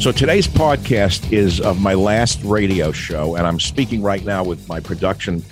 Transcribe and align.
So 0.00 0.10
today's 0.10 0.48
podcast 0.48 1.30
is 1.30 1.60
of 1.60 1.78
my 1.78 1.92
last 1.92 2.42
radio 2.42 2.90
show, 2.90 3.36
and 3.36 3.46
I'm 3.46 3.60
speaking 3.60 4.00
right 4.00 4.24
now 4.24 4.42
with 4.42 4.66
my 4.66 4.80
production 4.80 5.44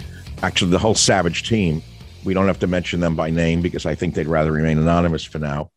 actually 0.43 0.71
the 0.71 0.79
whole 0.79 0.95
Savage 0.95 1.47
team. 1.47 1.83
We 2.25 2.33
don't 2.33 2.47
have 2.47 2.59
to 2.61 2.67
mention 2.67 3.01
them 3.01 3.15
by 3.15 3.29
name 3.29 3.61
because 3.61 3.85
I 3.85 3.95
think 3.95 4.15
they'd 4.15 4.27
rather 4.27 4.51
remain 4.51 4.79
anonymous 4.79 5.23
for 5.23 5.39
now. 5.39 5.71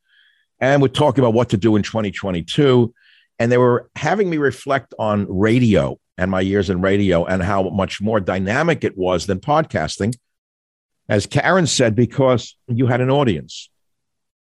And 0.61 0.81
we're 0.81 0.87
talking 0.87 1.21
about 1.21 1.33
what 1.33 1.49
to 1.49 1.57
do 1.57 1.75
in 1.75 1.83
2022. 1.83 2.93
And 3.39 3.51
they 3.51 3.57
were 3.57 3.89
having 3.97 4.29
me 4.29 4.37
reflect 4.37 4.93
on 4.97 5.25
radio 5.27 5.99
and 6.17 6.31
my 6.31 6.39
years 6.39 6.69
in 6.69 6.79
radio 6.79 7.25
and 7.25 7.43
how 7.43 7.63
much 7.71 7.99
more 7.99 8.21
dynamic 8.21 8.85
it 8.85 8.97
was 8.97 9.25
than 9.25 9.41
podcasting. 9.41 10.15
As 11.09 11.25
Karen 11.25 11.67
said, 11.67 11.93
because 11.93 12.55
you 12.69 12.87
had 12.87 13.01
an 13.01 13.09
audience. 13.09 13.69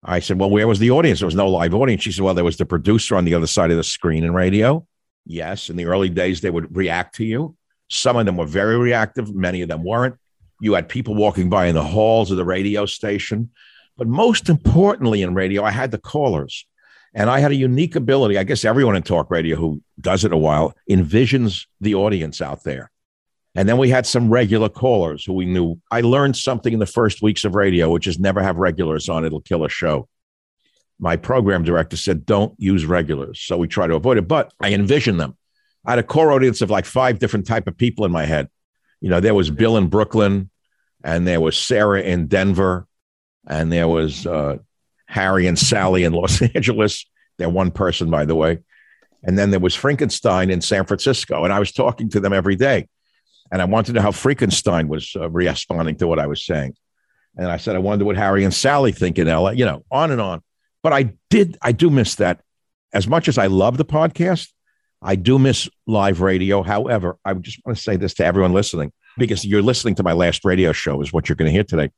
I 0.03 0.19
said, 0.19 0.39
Well, 0.39 0.49
where 0.49 0.67
was 0.67 0.79
the 0.79 0.91
audience? 0.91 1.19
There 1.19 1.27
was 1.27 1.35
no 1.35 1.49
live 1.49 1.73
audience. 1.73 2.03
She 2.03 2.11
said, 2.11 2.23
Well, 2.23 2.33
there 2.33 2.43
was 2.43 2.57
the 2.57 2.65
producer 2.65 3.15
on 3.15 3.25
the 3.25 3.33
other 3.33 3.47
side 3.47 3.71
of 3.71 3.77
the 3.77 3.83
screen 3.83 4.23
in 4.23 4.33
radio. 4.33 4.85
Yes, 5.25 5.69
in 5.69 5.75
the 5.75 5.85
early 5.85 6.09
days, 6.09 6.41
they 6.41 6.49
would 6.49 6.75
react 6.75 7.15
to 7.15 7.25
you. 7.25 7.55
Some 7.89 8.17
of 8.17 8.25
them 8.25 8.37
were 8.37 8.45
very 8.45 8.77
reactive, 8.77 9.33
many 9.33 9.61
of 9.61 9.69
them 9.69 9.83
weren't. 9.83 10.15
You 10.61 10.73
had 10.73 10.89
people 10.89 11.15
walking 11.15 11.49
by 11.49 11.67
in 11.67 11.75
the 11.75 11.83
halls 11.83 12.31
of 12.31 12.37
the 12.37 12.45
radio 12.45 12.85
station. 12.85 13.51
But 13.97 14.07
most 14.07 14.49
importantly, 14.49 15.21
in 15.21 15.33
radio, 15.33 15.63
I 15.63 15.71
had 15.71 15.91
the 15.91 15.97
callers. 15.97 16.65
And 17.13 17.29
I 17.29 17.39
had 17.39 17.51
a 17.51 17.55
unique 17.55 17.95
ability. 17.95 18.37
I 18.37 18.43
guess 18.43 18.63
everyone 18.63 18.95
in 18.95 19.03
talk 19.03 19.31
radio 19.31 19.55
who 19.55 19.81
does 19.99 20.23
it 20.23 20.33
a 20.33 20.37
while 20.37 20.75
envisions 20.89 21.65
the 21.81 21.95
audience 21.95 22.41
out 22.41 22.63
there. 22.63 22.91
And 23.57 23.67
then 23.67 23.79
we 23.79 23.89
had 23.89 24.05
some 24.05 24.29
regular 24.29 24.69
callers 24.69 25.25
who 25.25 25.33
we 25.33 25.45
knew. 25.45 25.81
I 25.89 26.01
learned 26.01 26.37
something 26.37 26.71
in 26.71 26.77
the 26.77 26.85
first 26.85 27.23
weeks 27.23 27.43
of 27.43 27.55
radio, 27.55 27.89
which 27.89 28.05
is 28.05 28.19
never 28.19 28.43
have 28.43 28.57
regulars 28.57 29.09
on, 29.09 29.25
it'll 29.25 29.41
kill 29.41 29.65
a 29.65 29.69
show. 29.69 30.07
My 30.99 31.17
program 31.17 31.63
director 31.63 31.97
said, 31.97 32.23
don't 32.23 32.53
use 32.59 32.85
regulars. 32.85 33.41
So 33.41 33.57
we 33.57 33.67
try 33.67 33.87
to 33.87 33.95
avoid 33.95 34.19
it, 34.19 34.27
but 34.27 34.53
I 34.61 34.73
envision 34.73 35.17
them. 35.17 35.35
I 35.83 35.93
had 35.93 35.99
a 35.99 36.03
core 36.03 36.31
audience 36.33 36.61
of 36.61 36.69
like 36.69 36.85
five 36.85 37.17
different 37.17 37.47
type 37.47 37.67
of 37.67 37.75
people 37.75 38.05
in 38.05 38.11
my 38.11 38.25
head. 38.25 38.47
You 39.01 39.09
know, 39.09 39.19
there 39.19 39.33
was 39.33 39.49
Bill 39.49 39.75
in 39.77 39.87
Brooklyn, 39.87 40.51
and 41.03 41.27
there 41.27 41.41
was 41.41 41.57
Sarah 41.57 42.01
in 42.01 42.27
Denver, 42.27 42.85
and 43.47 43.71
there 43.71 43.87
was 43.87 44.27
uh, 44.27 44.57
Harry 45.07 45.47
and 45.47 45.57
Sally 45.57 46.03
in 46.03 46.13
Los 46.13 46.41
Angeles. 46.55 47.07
They're 47.39 47.49
one 47.49 47.71
person, 47.71 48.11
by 48.11 48.25
the 48.25 48.35
way. 48.35 48.59
And 49.23 49.35
then 49.35 49.49
there 49.49 49.59
was 49.59 49.73
Frankenstein 49.73 50.51
in 50.51 50.61
San 50.61 50.85
Francisco. 50.85 51.43
And 51.43 51.51
I 51.51 51.57
was 51.57 51.71
talking 51.71 52.09
to 52.11 52.19
them 52.19 52.33
every 52.33 52.55
day. 52.55 52.87
And 53.51 53.61
I 53.61 53.65
wanted 53.65 53.87
to 53.87 53.93
know 53.93 54.01
how 54.01 54.11
Frankenstein 54.11 54.87
was 54.87 55.15
uh, 55.15 55.29
responding 55.29 55.95
to 55.97 56.07
what 56.07 56.19
I 56.19 56.27
was 56.27 56.45
saying. 56.45 56.75
And 57.37 57.47
I 57.47 57.57
said, 57.57 57.75
I 57.75 57.79
wonder 57.79 58.03
what 58.03 58.17
Harry 58.17 58.43
and 58.43 58.53
Sally 58.53 58.91
think 58.91 59.17
in 59.19 59.27
LA, 59.27 59.51
you 59.51 59.65
know, 59.65 59.83
on 59.91 60.11
and 60.11 60.19
on. 60.19 60.41
But 60.83 60.93
I 60.93 61.13
did, 61.29 61.57
I 61.61 61.71
do 61.71 61.89
miss 61.89 62.15
that. 62.15 62.41
As 62.93 63.07
much 63.07 63.27
as 63.27 63.37
I 63.37 63.47
love 63.47 63.77
the 63.77 63.85
podcast, 63.85 64.49
I 65.01 65.15
do 65.15 65.37
miss 65.37 65.69
live 65.85 66.21
radio. 66.21 66.63
However, 66.63 67.17
I 67.23 67.33
just 67.35 67.59
want 67.65 67.77
to 67.77 67.83
say 67.83 67.97
this 67.97 68.15
to 68.15 68.25
everyone 68.25 68.53
listening 68.53 68.91
because 69.17 69.45
you're 69.45 69.61
listening 69.61 69.95
to 69.95 70.03
my 70.03 70.13
last 70.13 70.45
radio 70.45 70.71
show, 70.71 71.01
is 71.01 71.13
what 71.13 71.29
you're 71.29 71.35
going 71.35 71.47
to 71.47 71.53
hear 71.53 71.63
today. 71.63 71.91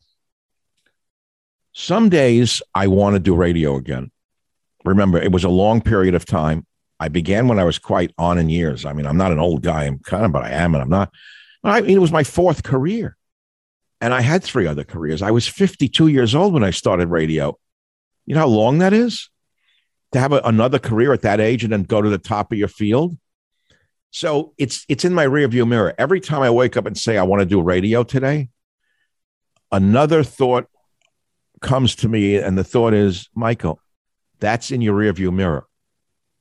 Some 1.73 2.09
days 2.09 2.61
I 2.73 2.87
want 2.87 3.15
to 3.15 3.19
do 3.19 3.35
radio 3.35 3.75
again. 3.75 4.11
Remember, 4.85 5.17
it 5.17 5.31
was 5.31 5.43
a 5.43 5.49
long 5.49 5.81
period 5.81 6.15
of 6.15 6.25
time. 6.25 6.65
I 6.99 7.07
began 7.07 7.47
when 7.47 7.59
I 7.59 7.63
was 7.63 7.79
quite 7.79 8.11
on 8.17 8.37
in 8.37 8.49
years. 8.49 8.85
I 8.85 8.93
mean, 8.93 9.05
I'm 9.05 9.17
not 9.17 9.31
an 9.31 9.39
old 9.39 9.61
guy. 9.61 9.85
I'm 9.85 9.99
kind 9.99 10.25
of, 10.25 10.31
but 10.31 10.43
I 10.43 10.49
am, 10.49 10.73
and 10.75 10.81
I'm 10.81 10.89
not. 10.89 11.13
I 11.63 11.81
mean, 11.81 11.91
it 11.91 12.01
was 12.01 12.11
my 12.11 12.23
fourth 12.23 12.63
career. 12.63 13.15
And 14.01 14.13
I 14.13 14.21
had 14.21 14.43
three 14.43 14.65
other 14.65 14.83
careers. 14.83 15.21
I 15.21 15.31
was 15.31 15.47
52 15.47 16.07
years 16.07 16.33
old 16.33 16.53
when 16.53 16.63
I 16.63 16.71
started 16.71 17.09
radio. 17.09 17.57
You 18.25 18.35
know 18.35 18.41
how 18.41 18.47
long 18.47 18.77
that 18.77 18.93
is? 18.93 19.29
To 20.13 20.19
have 20.19 20.31
a, 20.31 20.41
another 20.45 20.79
career 20.79 21.11
at 21.11 21.21
that 21.23 21.41
age 21.41 21.63
and 21.63 21.73
then 21.73 21.83
go 21.83 22.01
to 22.01 22.09
the 22.09 22.17
top 22.17 22.51
of 22.51 22.57
your 22.57 22.69
field. 22.69 23.17
So 24.11 24.53
it's 24.57 24.85
it's 24.87 25.05
in 25.05 25.13
my 25.13 25.25
rearview 25.25 25.67
mirror. 25.67 25.93
Every 25.97 26.19
time 26.19 26.41
I 26.41 26.49
wake 26.49 26.77
up 26.77 26.85
and 26.85 26.97
say 26.97 27.17
I 27.17 27.23
want 27.23 27.41
to 27.41 27.45
do 27.45 27.61
radio 27.61 28.03
today, 28.03 28.49
another 29.71 30.23
thought 30.23 30.67
comes 31.61 31.95
to 31.97 32.09
me, 32.09 32.37
and 32.37 32.57
the 32.57 32.63
thought 32.63 32.93
is, 32.93 33.29
Michael, 33.35 33.81
that's 34.39 34.71
in 34.71 34.81
your 34.81 34.97
rearview 34.97 35.33
mirror. 35.33 35.65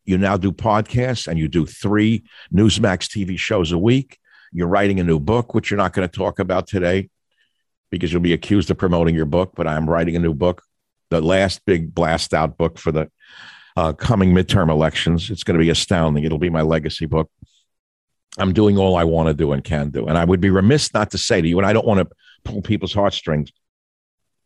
You 0.05 0.17
now 0.17 0.37
do 0.38 0.53
podcasts 0.53 1.26
and 1.26 1.38
you 1.38 1.49
do 1.49 1.67
three 1.67 2.25
Newsmax 2.53 3.09
TV 3.09 3.38
shows 3.38 3.73
a 3.73 3.79
week. 3.79 4.19
You're 4.53 4.69
writing 4.69 5.00
a 5.00 5.05
new 5.05 5.21
book, 5.21 5.55
which 5.55 5.71
you're 5.71 5.79
not 5.79 5.93
going 5.93 6.09
to 6.09 6.17
talk 6.17 6.39
about 6.39 6.67
today 6.67 7.11
because 7.91 8.12
you'll 8.12 8.23
be 8.23 8.33
accused 8.33 8.71
of 8.71 8.79
promoting 8.79 9.15
your 9.15 9.27
book. 9.27 9.53
But 9.55 9.67
I'm 9.67 9.89
writing 9.89 10.17
a 10.17 10.21
new 10.21 10.35
book, 10.35 10.62
the 11.11 11.21
last 11.21 11.65
big 11.65 11.95
blast 11.95 12.35
out 12.35 12.56
book 12.56 12.79
for 12.79 12.93
the 12.93 13.11
uh, 13.77 13.93
coming 13.93 14.33
midterm 14.33 14.71
elections. 14.71 15.31
It's 15.31 15.45
going 15.45 15.59
to 15.59 15.62
be 15.62 15.71
astounding. 15.71 16.25
It'll 16.25 16.39
be 16.39 16.50
my 16.50 16.62
legacy 16.62 17.06
book. 17.06 17.31
I'm 18.39 18.53
doing 18.53 18.79
all 18.79 18.97
I 18.97 19.05
want 19.05 19.29
to 19.29 19.35
do 19.35 19.53
and 19.53 19.65
can 19.65 19.91
do. 19.91 20.06
And 20.06 20.17
I 20.17 20.25
would 20.25 20.41
be 20.41 20.51
remiss 20.51 20.94
not 20.94 21.11
to 21.12 21.19
say 21.19 21.41
to 21.41 21.49
you, 21.49 21.59
and 21.59 21.67
I 21.67 21.73
don't 21.73 21.87
want 21.87 22.01
to 22.01 22.15
pull 22.44 22.62
people's 22.62 22.93
heartstrings. 22.93 23.51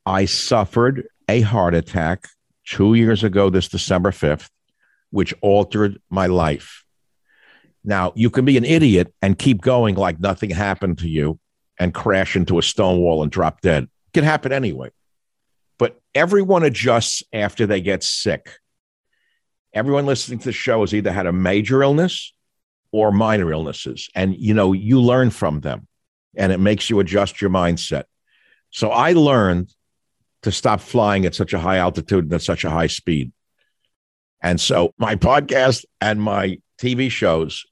I 0.06 0.25
suffered 0.25 1.06
a 1.28 1.43
heart 1.43 1.75
attack 1.75 2.28
two 2.64 2.94
years 2.94 3.25
ago, 3.25 3.50
this 3.50 3.69
December 3.69 4.10
5th, 4.10 4.48
which 5.10 5.34
altered 5.43 6.00
my 6.10 6.26
life. 6.26 6.81
Now, 7.84 8.12
you 8.14 8.31
can 8.31 8.44
be 8.44 8.56
an 8.56 8.64
idiot 8.64 9.12
and 9.23 9.38
keep 9.38 9.61
going 9.61 9.96
like 9.96 10.20
nothing 10.20 10.50
happened 10.50 10.99
to 10.99 11.08
you 11.08 11.38
and 11.79 11.93
crash 11.93 12.37
into 12.37 12.58
a 12.58 12.62
stone 12.62 13.00
wall 13.00 13.23
and 13.23 13.32
drop 13.32 13.61
dead. 13.61 13.84
It 13.84 14.12
can 14.14 14.25
happen 14.25 14.52
anyway. 14.52 14.90
But 15.79 16.00
everyone 16.14 16.62
adjusts 16.62 17.23
after 17.32 17.67
they 17.67 17.81
get 17.81 18.05
sick. 18.05 18.58
Everyone 19.75 20.06
listening 20.06 20.38
to 20.40 20.46
the 20.46 20.52
show 20.52 20.81
has 20.82 20.94
either 20.94 21.11
had 21.11 21.26
a 21.26 21.32
major 21.32 21.82
illness 21.82 22.32
or 22.93 23.11
minor 23.11 23.50
illnesses. 23.50 24.08
And, 24.14 24.37
you 24.37 24.55
know, 24.55 24.73
you 24.73 25.00
learn 25.00 25.31
from 25.31 25.61
them 25.61 25.88
and 26.37 26.52
it 26.52 26.61
makes 26.61 26.88
you 26.88 27.00
adjust 27.00 27.40
your 27.40 27.50
mindset. 27.50 28.05
So 28.70 28.90
I 28.90 29.12
learned 29.14 29.75
to 30.43 30.52
stop 30.52 30.81
flying 30.81 31.25
at 31.25 31.34
such 31.34 31.52
a 31.52 31.58
high 31.58 31.79
altitude 31.79 32.25
and 32.25 32.32
at 32.32 32.43
such 32.43 32.64
a 32.64 32.70
high 32.70 32.87
speed. 32.87 33.32
And 34.40 34.61
so 34.61 34.93
my 34.99 35.17
podcast 35.17 35.84
and 36.00 36.20
my 36.20 36.58
TV 36.79 37.11
shows 37.11 37.64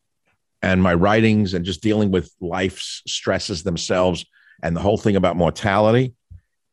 and 0.63 0.83
my 0.83 0.95
writings 0.95 1.55
and 1.55 1.65
just 1.65 1.83
dealing 1.83 2.11
with 2.11 2.35
life's 2.41 3.03
stresses 3.07 3.63
themselves 3.63 4.25
and 4.63 4.77
the 4.77 4.81
whole 4.81 4.99
thing 4.99 5.17
about 5.17 5.37
mortality 5.37 6.15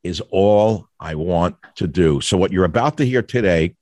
is 0.03 0.21
all 0.31 0.87
I 0.99 1.15
want 1.15 1.55
to 1.75 1.87
do. 1.87 2.21
So, 2.21 2.37
what 2.37 2.51
you're 2.51 2.65
about 2.65 2.97
to 2.97 3.05
hear 3.05 3.21
today 3.21 3.75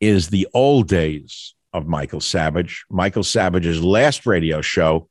is 0.00 0.28
the 0.28 0.48
old 0.54 0.88
days 0.88 1.54
of 1.72 1.86
Michael 1.86 2.20
Savage, 2.20 2.84
Michael 2.90 3.22
Savage's 3.22 3.82
last 3.82 4.26
radio 4.26 4.60
show. 4.60 5.08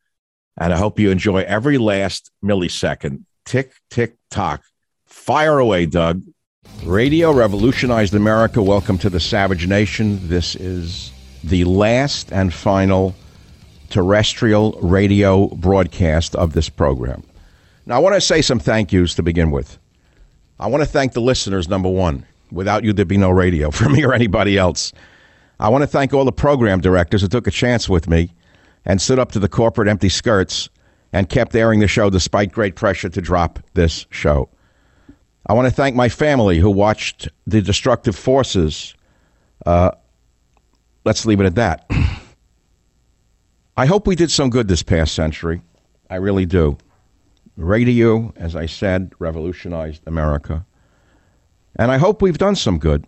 And 0.58 0.74
I 0.74 0.78
hope 0.78 1.00
you 1.00 1.12
enjoy 1.12 1.40
every 1.40 1.78
last 1.78 2.32
millisecond. 2.44 3.24
Tick, 3.46 3.74
tick, 3.90 4.16
tock. 4.30 4.64
Fire 5.06 5.60
away, 5.60 5.86
Doug. 5.86 6.24
Radio 6.84 7.34
revolutionized 7.34 8.14
America. 8.14 8.62
Welcome 8.62 8.98
to 9.00 9.10
the 9.10 9.20
Savage 9.20 9.68
Nation. 9.68 10.28
This 10.30 10.56
is 10.56 11.12
the 11.44 11.66
last 11.66 12.32
and 12.32 12.54
final 12.54 13.16
terrestrial 13.90 14.74
radio 14.82 15.48
broadcast 15.48 16.36
of 16.36 16.54
this 16.54 16.70
program. 16.70 17.24
Now, 17.86 17.96
I 17.96 18.00
want 18.00 18.16
to 18.16 18.22
say 18.22 18.42
some 18.42 18.60
thank 18.60 18.92
yous 18.92 19.16
to 19.16 19.24
begin 19.24 19.52
with. 19.52 19.78
I 20.60 20.68
want 20.68 20.82
to 20.82 20.90
thank 20.90 21.14
the 21.14 21.22
listeners, 21.22 21.68
number 21.68 21.90
one. 21.90 22.26
Without 22.52 22.84
you, 22.84 22.94
there'd 22.94 23.08
be 23.08 23.18
no 23.18 23.30
radio 23.30 23.72
for 23.72 23.90
me 23.90 24.04
or 24.04 24.14
anybody 24.14 24.58
else. 24.58 24.94
I 25.60 25.70
want 25.70 25.84
to 25.84 25.88
thank 25.88 26.14
all 26.14 26.26
the 26.26 26.32
program 26.32 26.82
directors 26.82 27.22
who 27.22 27.28
took 27.28 27.48
a 27.48 27.52
chance 27.52 27.88
with 27.88 28.10
me 28.10 28.34
and 28.86 29.02
stood 29.02 29.20
up 29.20 29.32
to 29.34 29.40
the 29.40 29.50
corporate 29.50 29.88
empty 29.88 30.10
skirts 30.10 30.70
and 31.14 31.30
kept 31.30 31.56
airing 31.56 31.80
the 31.80 31.88
show 31.88 32.10
despite 32.10 32.52
great 32.52 32.76
pressure 32.76 33.10
to 33.10 33.22
drop 33.22 33.60
this 33.74 34.06
show. 34.10 34.50
I 35.48 35.54
want 35.54 35.68
to 35.68 35.74
thank 35.74 35.96
my 35.96 36.10
family 36.10 36.60
who 36.60 36.72
watched 36.72 37.30
the 37.46 37.62
destructive 37.62 38.16
forces. 38.16 38.96
Uh, 39.66 39.92
let's 41.06 41.26
leave 41.26 41.40
it 41.40 41.46
at 41.46 41.56
that. 41.56 41.90
I 43.78 43.88
hope 43.88 44.08
we 44.08 44.16
did 44.16 44.32
some 44.32 44.50
good 44.50 44.70
this 44.70 44.84
past 44.84 45.14
century. 45.14 45.62
I 46.10 46.16
really 46.16 46.46
do. 46.46 46.78
Radio, 47.58 48.34
as 48.38 48.56
I 48.56 48.68
said, 48.68 49.12
revolutionized 49.20 50.02
America. 50.08 50.66
And 51.76 51.92
I 51.92 51.98
hope 51.98 52.22
we've 52.22 52.38
done 52.38 52.56
some 52.56 52.80
good. 52.80 53.06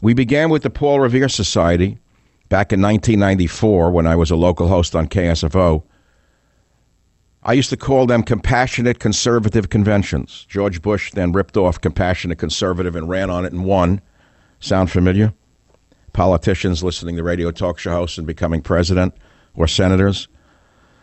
We 0.00 0.14
began 0.14 0.48
with 0.48 0.62
the 0.62 0.70
Paul 0.70 1.00
Revere 1.00 1.28
Society 1.28 1.98
back 2.48 2.72
in 2.72 2.80
1994 2.80 3.90
when 3.90 4.06
I 4.06 4.16
was 4.16 4.30
a 4.30 4.36
local 4.36 4.68
host 4.68 4.96
on 4.96 5.08
KSFO. 5.08 5.82
I 7.42 7.52
used 7.52 7.70
to 7.70 7.76
call 7.76 8.06
them 8.06 8.22
compassionate 8.22 8.98
conservative 8.98 9.68
conventions. 9.68 10.46
George 10.48 10.80
Bush 10.80 11.12
then 11.12 11.32
ripped 11.32 11.58
off 11.58 11.80
compassionate 11.80 12.38
conservative 12.38 12.96
and 12.96 13.10
ran 13.10 13.28
on 13.28 13.44
it 13.44 13.52
and 13.52 13.66
won. 13.66 14.00
Sound 14.58 14.90
familiar? 14.90 15.34
Politicians 16.14 16.82
listening 16.82 17.16
to 17.16 17.22
radio 17.22 17.50
talk 17.50 17.78
show 17.78 17.92
hosts 17.92 18.16
and 18.16 18.26
becoming 18.26 18.62
president 18.62 19.14
or 19.54 19.66
senators. 19.66 20.28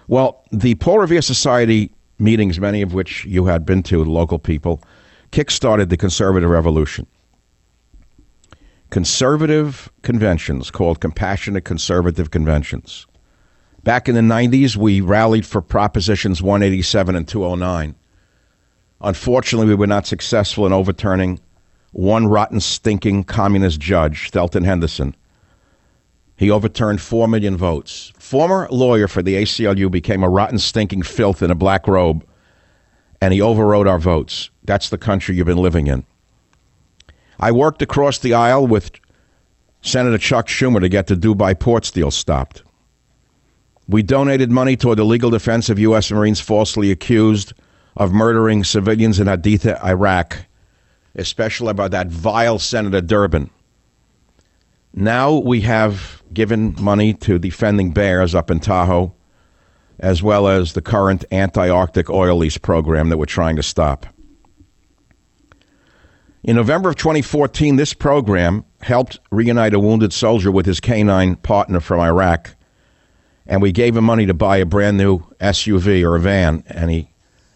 Well, 0.07 0.43
the 0.51 0.75
Paul 0.75 0.99
Revere 0.99 1.21
Society 1.21 1.91
meetings, 2.17 2.59
many 2.59 2.81
of 2.81 2.93
which 2.93 3.25
you 3.25 3.45
had 3.45 3.65
been 3.65 3.83
to, 3.83 4.03
local 4.03 4.39
people, 4.39 4.81
kickstarted 5.31 5.89
the 5.89 5.97
conservative 5.97 6.49
revolution. 6.49 7.05
Conservative 8.89 9.91
conventions 10.01 10.71
called 10.71 10.99
compassionate 10.99 11.63
conservative 11.63 12.31
conventions. 12.31 13.05
Back 13.83 14.09
in 14.09 14.15
the 14.15 14.21
90s, 14.21 14.75
we 14.75 14.99
rallied 14.99 15.45
for 15.45 15.61
Propositions 15.61 16.41
187 16.41 17.15
and 17.15 17.27
209, 17.27 17.95
Unfortunately, 19.01 19.67
we 19.67 19.75
were 19.75 19.87
not 19.87 20.05
successful 20.05 20.65
in 20.65 20.73
overturning 20.73 21.39
one 21.91 22.27
rotten, 22.27 22.59
stinking 22.59 23.23
communist 23.23 23.79
judge, 23.79 24.31
Thelton 24.31 24.65
Henderson. 24.65 25.15
He 26.35 26.51
overturned 26.51 27.01
4 27.01 27.27
million 27.27 27.57
votes. 27.57 28.11
Former 28.29 28.67
lawyer 28.69 29.07
for 29.07 29.23
the 29.23 29.33
ACLU 29.33 29.89
became 29.89 30.21
a 30.21 30.29
rotten, 30.29 30.59
stinking 30.59 31.01
filth 31.01 31.41
in 31.41 31.49
a 31.49 31.55
black 31.55 31.87
robe, 31.87 32.23
and 33.19 33.33
he 33.33 33.41
overrode 33.41 33.87
our 33.87 33.97
votes. 33.97 34.51
That's 34.63 34.89
the 34.89 34.99
country 34.99 35.35
you've 35.35 35.47
been 35.47 35.57
living 35.57 35.87
in. 35.87 36.05
I 37.39 37.51
worked 37.51 37.81
across 37.81 38.19
the 38.19 38.35
aisle 38.35 38.67
with 38.67 38.91
Senator 39.81 40.19
Chuck 40.19 40.45
Schumer 40.45 40.79
to 40.79 40.89
get 40.89 41.07
the 41.07 41.15
Dubai 41.15 41.59
port 41.59 41.89
deal 41.91 42.11
stopped. 42.11 42.61
We 43.87 44.03
donated 44.03 44.51
money 44.51 44.77
toward 44.77 44.99
the 44.99 45.05
legal 45.05 45.31
defense 45.31 45.67
of 45.67 45.79
U.S. 45.79 46.11
Marines 46.11 46.39
falsely 46.39 46.91
accused 46.91 47.53
of 47.97 48.13
murdering 48.13 48.63
civilians 48.63 49.19
in 49.19 49.25
Haditha, 49.25 49.83
Iraq, 49.83 50.45
especially 51.15 51.73
by 51.73 51.87
that 51.87 52.09
vile 52.09 52.59
Senator 52.59 53.01
Durbin. 53.01 53.49
Now 54.93 55.33
we 55.37 55.61
have 55.61 56.23
given 56.33 56.75
money 56.79 57.13
to 57.13 57.39
defending 57.39 57.91
bears 57.91 58.33
up 58.33 58.49
in 58.51 58.59
Tahoe, 58.59 59.13
as 59.99 60.23
well 60.23 60.47
as 60.47 60.73
the 60.73 60.81
current 60.81 61.25
anti 61.31 61.69
Arctic 61.69 62.09
oil 62.09 62.37
lease 62.37 62.57
program 62.57 63.09
that 63.09 63.17
we're 63.17 63.25
trying 63.25 63.55
to 63.57 63.63
stop. 63.63 64.05
In 66.43 66.55
November 66.55 66.89
of 66.89 66.95
2014, 66.95 67.75
this 67.75 67.93
program 67.93 68.63
helped 68.81 69.19
reunite 69.29 69.73
a 69.73 69.79
wounded 69.79 70.13
soldier 70.13 70.51
with 70.51 70.65
his 70.65 70.79
canine 70.79 71.35
partner 71.35 71.81
from 71.81 71.99
Iraq, 71.99 72.55
and 73.45 73.61
we 73.61 73.71
gave 73.71 73.97
him 73.97 74.05
money 74.05 74.25
to 74.25 74.33
buy 74.33 74.57
a 74.57 74.65
brand 74.65 74.97
new 74.97 75.19
SUV 75.41 76.03
or 76.03 76.15
a 76.15 76.19
van, 76.19 76.63
and 76.67 76.89
he 76.89 77.09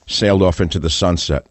sailed 0.05 0.41
off 0.41 0.59
into 0.59 0.79
the 0.79 0.89
sunset. 0.89 1.47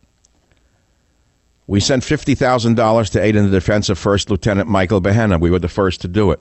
We 1.67 1.81
sent 1.81 2.03
$50,000 2.03 3.11
to 3.11 3.23
aid 3.23 3.37
in 3.37 3.45
the 3.45 3.51
defense 3.51 3.89
of 3.89 3.99
First 3.99 4.31
Lieutenant 4.31 4.69
Michael 4.69 5.01
Behenna. 5.01 5.41
We 5.41 5.51
were 5.51 5.59
the 5.59 5.69
first 5.69 6.01
to 6.03 6.09
do 6.09 6.31
it. 6.31 6.41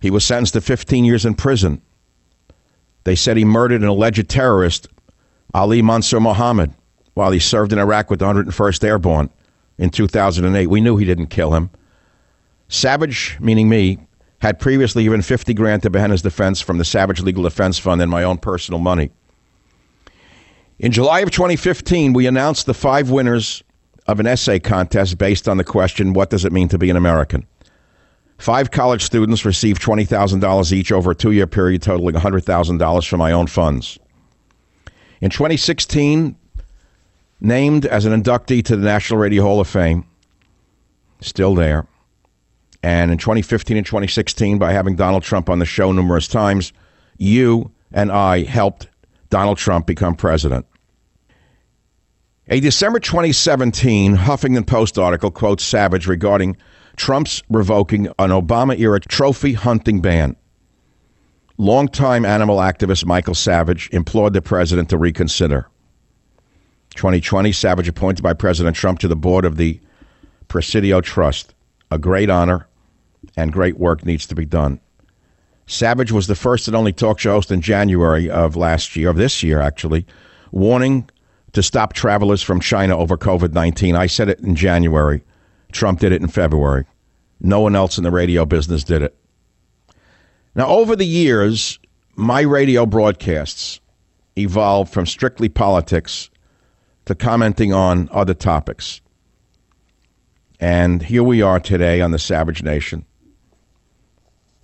He 0.00 0.10
was 0.10 0.24
sentenced 0.24 0.54
to 0.54 0.60
15 0.60 1.04
years 1.04 1.26
in 1.26 1.34
prison. 1.34 1.82
They 3.04 3.14
said 3.14 3.36
he 3.36 3.44
murdered 3.44 3.82
an 3.82 3.88
alleged 3.88 4.28
terrorist, 4.28 4.88
Ali 5.52 5.82
Mansur 5.82 6.20
Mohammed, 6.20 6.72
while 7.14 7.30
he 7.32 7.38
served 7.38 7.72
in 7.72 7.78
Iraq 7.78 8.10
with 8.10 8.20
the 8.20 8.26
101st 8.26 8.84
Airborne 8.84 9.30
in 9.78 9.90
2008. 9.90 10.66
We 10.68 10.80
knew 10.80 10.96
he 10.96 11.04
didn't 11.04 11.26
kill 11.26 11.54
him. 11.54 11.70
Savage, 12.68 13.36
meaning 13.40 13.68
me, 13.68 13.98
had 14.40 14.58
previously 14.58 15.02
given 15.02 15.20
50 15.20 15.52
grand 15.54 15.82
to 15.82 15.90
Behenna's 15.90 16.22
defense 16.22 16.60
from 16.60 16.78
the 16.78 16.84
Savage 16.84 17.20
Legal 17.20 17.42
Defense 17.42 17.78
Fund 17.78 18.00
and 18.00 18.10
my 18.10 18.22
own 18.22 18.38
personal 18.38 18.78
money. 18.78 19.10
In 20.78 20.92
July 20.92 21.20
of 21.20 21.30
2015, 21.30 22.14
we 22.14 22.26
announced 22.26 22.64
the 22.64 22.72
five 22.72 23.10
winners 23.10 23.62
of 24.10 24.18
an 24.18 24.26
essay 24.26 24.58
contest 24.58 25.18
based 25.18 25.48
on 25.48 25.56
the 25.56 25.64
question, 25.64 26.12
What 26.12 26.30
does 26.30 26.44
it 26.44 26.52
mean 26.52 26.68
to 26.68 26.78
be 26.78 26.90
an 26.90 26.96
American? 26.96 27.46
Five 28.38 28.72
college 28.72 29.04
students 29.04 29.44
received 29.44 29.80
$20,000 29.80 30.72
each 30.72 30.90
over 30.90 31.12
a 31.12 31.14
two 31.14 31.30
year 31.30 31.46
period, 31.46 31.82
totaling 31.82 32.16
$100,000 32.16 33.08
from 33.08 33.18
my 33.18 33.30
own 33.30 33.46
funds. 33.46 33.98
In 35.20 35.30
2016, 35.30 36.34
named 37.40 37.86
as 37.86 38.04
an 38.04 38.20
inductee 38.20 38.64
to 38.64 38.76
the 38.76 38.84
National 38.84 39.20
Radio 39.20 39.44
Hall 39.44 39.60
of 39.60 39.68
Fame, 39.68 40.04
still 41.20 41.54
there. 41.54 41.86
And 42.82 43.12
in 43.12 43.18
2015 43.18 43.76
and 43.76 43.86
2016, 43.86 44.58
by 44.58 44.72
having 44.72 44.96
Donald 44.96 45.22
Trump 45.22 45.48
on 45.48 45.58
the 45.58 45.66
show 45.66 45.92
numerous 45.92 46.26
times, 46.26 46.72
you 47.18 47.70
and 47.92 48.10
I 48.10 48.42
helped 48.42 48.88
Donald 49.28 49.58
Trump 49.58 49.86
become 49.86 50.16
president. 50.16 50.66
A 52.52 52.58
December 52.58 52.98
2017 52.98 54.16
Huffington 54.16 54.66
Post 54.66 54.98
article 54.98 55.30
quotes 55.30 55.62
Savage 55.62 56.08
regarding 56.08 56.56
Trump's 56.96 57.44
revoking 57.48 58.08
an 58.18 58.30
Obama 58.30 58.76
era 58.76 58.98
trophy 58.98 59.52
hunting 59.52 60.00
ban. 60.00 60.34
Longtime 61.58 62.24
animal 62.24 62.56
activist 62.56 63.04
Michael 63.04 63.36
Savage 63.36 63.88
implored 63.92 64.32
the 64.32 64.42
president 64.42 64.90
to 64.90 64.98
reconsider. 64.98 65.68
2020, 66.96 67.52
Savage 67.52 67.86
appointed 67.86 68.20
by 68.20 68.32
President 68.32 68.74
Trump 68.74 68.98
to 68.98 69.06
the 69.06 69.14
board 69.14 69.44
of 69.44 69.56
the 69.56 69.78
Presidio 70.48 71.00
Trust. 71.00 71.54
A 71.92 71.98
great 71.98 72.30
honor 72.30 72.66
and 73.36 73.52
great 73.52 73.78
work 73.78 74.04
needs 74.04 74.26
to 74.26 74.34
be 74.34 74.44
done. 74.44 74.80
Savage 75.68 76.10
was 76.10 76.26
the 76.26 76.34
first 76.34 76.66
and 76.66 76.74
only 76.74 76.92
talk 76.92 77.20
show 77.20 77.34
host 77.34 77.52
in 77.52 77.60
January 77.60 78.28
of 78.28 78.56
last 78.56 78.96
year, 78.96 79.08
of 79.08 79.16
this 79.16 79.44
year 79.44 79.60
actually, 79.60 80.04
warning 80.50 81.08
to 81.52 81.62
stop 81.62 81.92
travelers 81.92 82.42
from 82.42 82.60
China 82.60 82.96
over 82.96 83.16
COVID 83.16 83.52
19. 83.52 83.96
I 83.96 84.06
said 84.06 84.28
it 84.28 84.40
in 84.40 84.54
January. 84.54 85.22
Trump 85.72 86.00
did 86.00 86.12
it 86.12 86.22
in 86.22 86.28
February. 86.28 86.84
No 87.40 87.60
one 87.60 87.74
else 87.74 87.96
in 87.98 88.04
the 88.04 88.10
radio 88.10 88.44
business 88.44 88.84
did 88.84 89.02
it. 89.02 89.16
Now, 90.54 90.66
over 90.66 90.96
the 90.96 91.06
years, 91.06 91.78
my 92.16 92.40
radio 92.42 92.86
broadcasts 92.86 93.80
evolved 94.36 94.92
from 94.92 95.06
strictly 95.06 95.48
politics 95.48 96.30
to 97.06 97.14
commenting 97.14 97.72
on 97.72 98.08
other 98.12 98.34
topics. 98.34 99.00
And 100.58 101.02
here 101.02 101.22
we 101.22 101.40
are 101.40 101.58
today 101.58 102.00
on 102.00 102.10
the 102.10 102.18
Savage 102.18 102.62
Nation, 102.62 103.06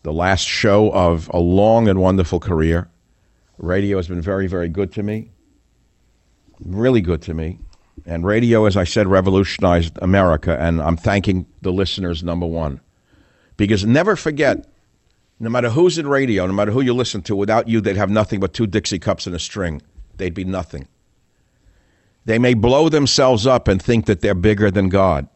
the 0.02 0.12
last 0.12 0.46
show 0.46 0.92
of 0.92 1.30
a 1.32 1.38
long 1.38 1.88
and 1.88 2.00
wonderful 2.00 2.40
career. 2.40 2.90
Radio 3.58 3.96
has 3.96 4.06
been 4.06 4.20
very, 4.20 4.46
very 4.46 4.68
good 4.68 4.92
to 4.92 5.02
me 5.02 5.30
really 6.64 7.00
good 7.00 7.22
to 7.22 7.34
me. 7.34 7.58
And 8.04 8.24
radio, 8.24 8.66
as 8.66 8.76
I 8.76 8.84
said, 8.84 9.06
revolutionized 9.06 9.98
America. 10.02 10.56
And 10.60 10.80
I'm 10.80 10.96
thanking 10.96 11.46
the 11.62 11.72
listeners, 11.72 12.22
number 12.22 12.46
one. 12.46 12.80
Because 13.56 13.84
never 13.84 14.16
forget, 14.16 14.66
no 15.40 15.48
matter 15.50 15.70
who's 15.70 15.98
in 15.98 16.06
radio, 16.06 16.46
no 16.46 16.52
matter 16.52 16.72
who 16.72 16.82
you 16.82 16.94
listen 16.94 17.22
to, 17.22 17.34
without 17.34 17.68
you, 17.68 17.80
they'd 17.80 17.96
have 17.96 18.10
nothing 18.10 18.38
but 18.40 18.52
two 18.52 18.66
Dixie 18.66 18.98
cups 18.98 19.26
and 19.26 19.34
a 19.34 19.38
string. 19.38 19.82
They'd 20.18 20.34
be 20.34 20.44
nothing. 20.44 20.88
They 22.26 22.38
may 22.38 22.54
blow 22.54 22.88
themselves 22.88 23.46
up 23.46 23.68
and 23.68 23.80
think 23.80 24.06
that 24.06 24.20
they're 24.20 24.34
bigger 24.34 24.70
than 24.70 24.88
God. 24.88 25.28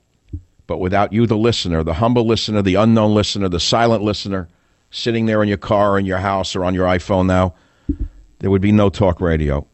But 0.67 0.79
without 0.79 1.13
you, 1.13 1.27
the 1.27 1.37
listener, 1.37 1.83
the 1.83 1.95
humble 1.95 2.27
listener, 2.27 2.63
the 2.63 2.77
unknown 2.77 3.15
listener, 3.15 3.49
the 3.49 3.61
silent 3.61 4.03
listener, 4.03 4.49
sitting 4.91 5.27
there 5.27 5.43
in 5.43 5.49
your 5.49 5.59
car, 5.59 5.99
in 5.99 6.07
your 6.07 6.19
house, 6.19 6.55
or 6.55 6.65
on 6.65 6.75
your 6.75 6.87
iPhone 6.87 7.27
now, 7.27 7.55
there 8.41 8.51
would 8.51 8.63
be 8.63 8.73
no 8.73 8.89
talk 8.89 9.21
radio. 9.21 9.67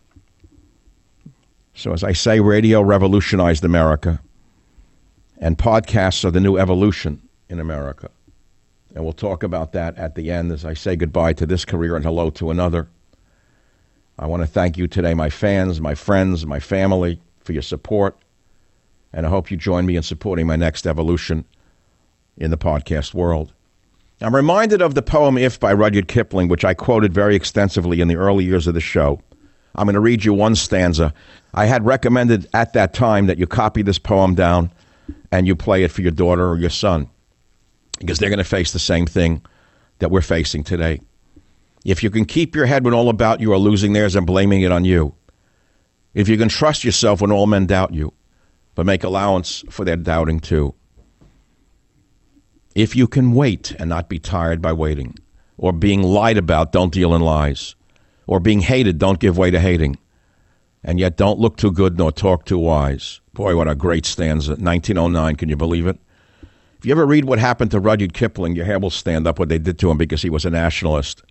So, 1.76 1.92
as 1.92 2.02
I 2.02 2.12
say, 2.12 2.40
radio 2.40 2.80
revolutionized 2.80 3.62
America, 3.62 4.18
and 5.38 5.59
podcasts 5.59 6.25
are 6.25 6.30
the 6.30 6.40
new 6.40 6.56
evolution 6.56 7.21
in 7.50 7.61
America. 7.61 8.11
And 8.95 9.04
we'll 9.04 9.12
talk 9.12 9.42
about 9.42 9.73
that 9.73 9.95
at 9.99 10.14
the 10.14 10.30
end 10.30 10.52
as 10.52 10.64
I 10.64 10.73
say 10.73 10.97
goodbye 10.97 11.35
to 11.35 11.45
this 11.45 11.66
career 11.66 11.95
and 11.95 12.02
hello 12.02 12.30
to 12.30 12.50
another. 12.50 12.88
I 14.18 14.25
want 14.25 14.42
to 14.42 14.47
thank 14.47 14.78
you 14.78 14.87
today, 14.87 15.12
my 15.12 15.28
fans, 15.28 15.78
my 15.78 15.95
friends, 15.95 16.47
my 16.47 16.61
family, 16.61 17.21
for 17.40 17.52
your 17.52 17.61
support. 17.61 18.16
And 19.12 19.26
I 19.26 19.28
hope 19.28 19.50
you 19.50 19.59
join 19.59 19.85
me 19.85 19.97
in 19.97 20.02
supporting 20.02 20.47
my 20.47 20.56
next 20.56 20.87
evolution 20.87 21.45
in 22.38 22.50
the 22.50 22.56
podcast 22.56 23.12
world. 23.12 23.52
I'm 24.23 24.35
reminded 24.35 24.80
of 24.80 24.95
the 24.95 25.02
poem 25.02 25.37
If 25.37 25.61
by 25.61 25.75
Rudyard 25.75 26.09
Kipling, 26.09 26.49
which 26.49 26.64
I 26.64 26.73
quoted 26.73 27.12
very 27.12 27.37
extensively 27.37 28.00
in 28.00 28.09
the 28.09 28.16
early 28.16 28.47
years 28.47 28.66
of 28.66 28.73
the 28.73 28.80
show. 28.80 29.21
I'm 29.76 29.85
going 29.85 29.95
to 29.95 30.00
read 30.00 30.25
you 30.25 30.33
one 30.33 30.56
stanza. 30.56 31.12
I 31.54 31.66
had 31.66 31.85
recommended 31.85 32.49
at 32.54 32.73
that 32.73 32.95
time 32.95 33.26
that 33.26 33.38
you 33.38 33.47
copy 33.47 33.83
this 33.83 33.99
poem 33.99 34.35
down 34.35 34.73
and 35.30 35.47
you 35.47 35.54
play 35.54 35.85
it 35.85 35.92
for 35.92 36.00
your 36.00 36.11
daughter 36.11 36.49
or 36.49 36.56
your 36.56 36.71
son 36.71 37.09
because 37.99 38.18
they're 38.18 38.30
going 38.30 38.38
to 38.38 38.45
face 38.45 38.73
the 38.73 38.78
same 38.78 39.06
thing 39.06 39.42
that 39.99 40.11
we're 40.11 40.23
facing 40.23 40.64
today. 40.64 41.00
If 41.85 42.02
you 42.02 42.11
can 42.11 42.25
keep 42.25 42.56
your 42.56 42.66
head 42.66 42.85
when 42.85 42.95
all 42.95 43.11
about 43.11 43.40
you 43.40 43.52
are 43.52 43.59
losing 43.59 43.92
theirs 43.92 44.16
and 44.16 44.26
blaming 44.26 44.62
it 44.62 44.73
on 44.73 44.85
you, 44.85 45.14
if 46.14 46.28
you 46.28 46.38
can 46.38 46.49
trust 46.49 46.83
yourself 46.83 47.21
when 47.21 47.30
all 47.30 47.47
men 47.47 47.66
doubt 47.66 47.95
you, 47.95 48.12
but 48.75 48.87
make 48.87 49.04
allowance 49.04 49.62
for 49.71 49.85
their 49.85 49.97
doubting 49.97 50.40
too, 50.40 50.75
if 52.75 52.97
you 52.97 53.06
can 53.06 53.33
wait 53.33 53.73
and 53.78 53.88
not 53.88 54.09
be 54.09 54.18
tired 54.18 54.61
by 54.61 54.73
waiting, 54.73 55.14
or 55.59 55.73
being 55.73 56.02
lied 56.02 56.37
about, 56.37 56.73
don't 56.73 56.92
deal 56.92 57.14
in 57.14 57.23
lies 57.23 57.75
or 58.26 58.40
being 58.40 58.61
hated, 58.61 58.99
don't 58.99 59.21
give 59.21 59.38
way 59.38 59.50
to 59.50 59.61
hating. 59.61 59.99
And 60.83 61.00
yet 61.00 61.16
don't 61.16 61.38
look 61.38 61.56
too 61.56 61.73
good 61.73 61.99
nor 61.99 62.12
talk 62.12 62.45
too 62.45 62.59
wise. 62.59 63.21
Boy, 63.33 63.56
what 63.56 63.68
a 63.68 63.75
great 63.75 64.06
stanza. 64.06 64.52
1909, 64.52 65.37
can 65.37 65.49
you 65.49 65.56
believe 65.56 65.87
it? 65.87 65.99
If 66.78 66.85
you 66.85 66.92
ever 66.92 67.06
read 67.06 67.25
what 67.25 67.38
happened 67.38 67.71
to 67.73 67.80
Rudyard 67.80 68.12
Kipling, 68.12 68.54
your 68.54 68.64
hair 68.64 68.78
will 68.78 68.90
stand 68.90 69.26
up 69.26 69.38
what 69.38 69.49
they 69.49 69.59
did 69.59 69.78
to 69.80 69.90
him 69.90 69.99
because 69.99 70.23
he 70.23 70.30
was 70.30 70.45
a 70.45 70.50
nationalist. 70.50 71.23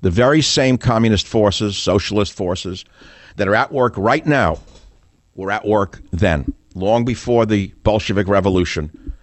The 0.00 0.10
very 0.10 0.42
same 0.42 0.78
communist 0.78 1.26
forces, 1.26 1.76
socialist 1.76 2.32
forces, 2.32 2.84
that 3.36 3.48
are 3.48 3.54
at 3.54 3.72
work 3.72 3.94
right 3.96 4.26
now 4.26 4.58
were 5.34 5.50
at 5.50 5.64
work 5.66 6.00
then, 6.10 6.52
long 6.74 7.04
before 7.04 7.46
the 7.46 7.68
Bolshevik 7.82 8.28
Revolution. 8.28 9.14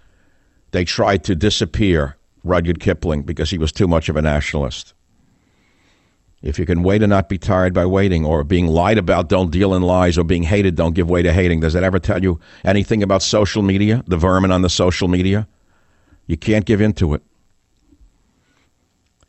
They 0.72 0.84
tried 0.84 1.24
to 1.24 1.34
disappear 1.34 2.16
Rudyard 2.44 2.80
Kipling 2.80 3.22
because 3.22 3.50
he 3.50 3.58
was 3.58 3.72
too 3.72 3.88
much 3.88 4.08
of 4.08 4.16
a 4.16 4.22
nationalist. 4.22 4.94
If 6.42 6.58
you 6.58 6.64
can 6.64 6.82
wait 6.82 7.02
and 7.02 7.10
not 7.10 7.28
be 7.28 7.36
tired 7.36 7.74
by 7.74 7.84
waiting, 7.84 8.24
or 8.24 8.44
being 8.44 8.66
lied 8.66 8.96
about, 8.96 9.28
don't 9.28 9.50
deal 9.50 9.74
in 9.74 9.82
lies, 9.82 10.16
or 10.16 10.24
being 10.24 10.44
hated, 10.44 10.74
don't 10.74 10.94
give 10.94 11.10
way 11.10 11.22
to 11.22 11.32
hating. 11.32 11.60
Does 11.60 11.74
that 11.74 11.84
ever 11.84 11.98
tell 11.98 12.22
you 12.22 12.40
anything 12.64 13.02
about 13.02 13.22
social 13.22 13.62
media, 13.62 14.02
the 14.06 14.16
vermin 14.16 14.50
on 14.50 14.62
the 14.62 14.70
social 14.70 15.06
media? 15.06 15.46
You 16.26 16.38
can't 16.38 16.64
give 16.64 16.80
in 16.80 16.94
to 16.94 17.12
it. 17.12 17.22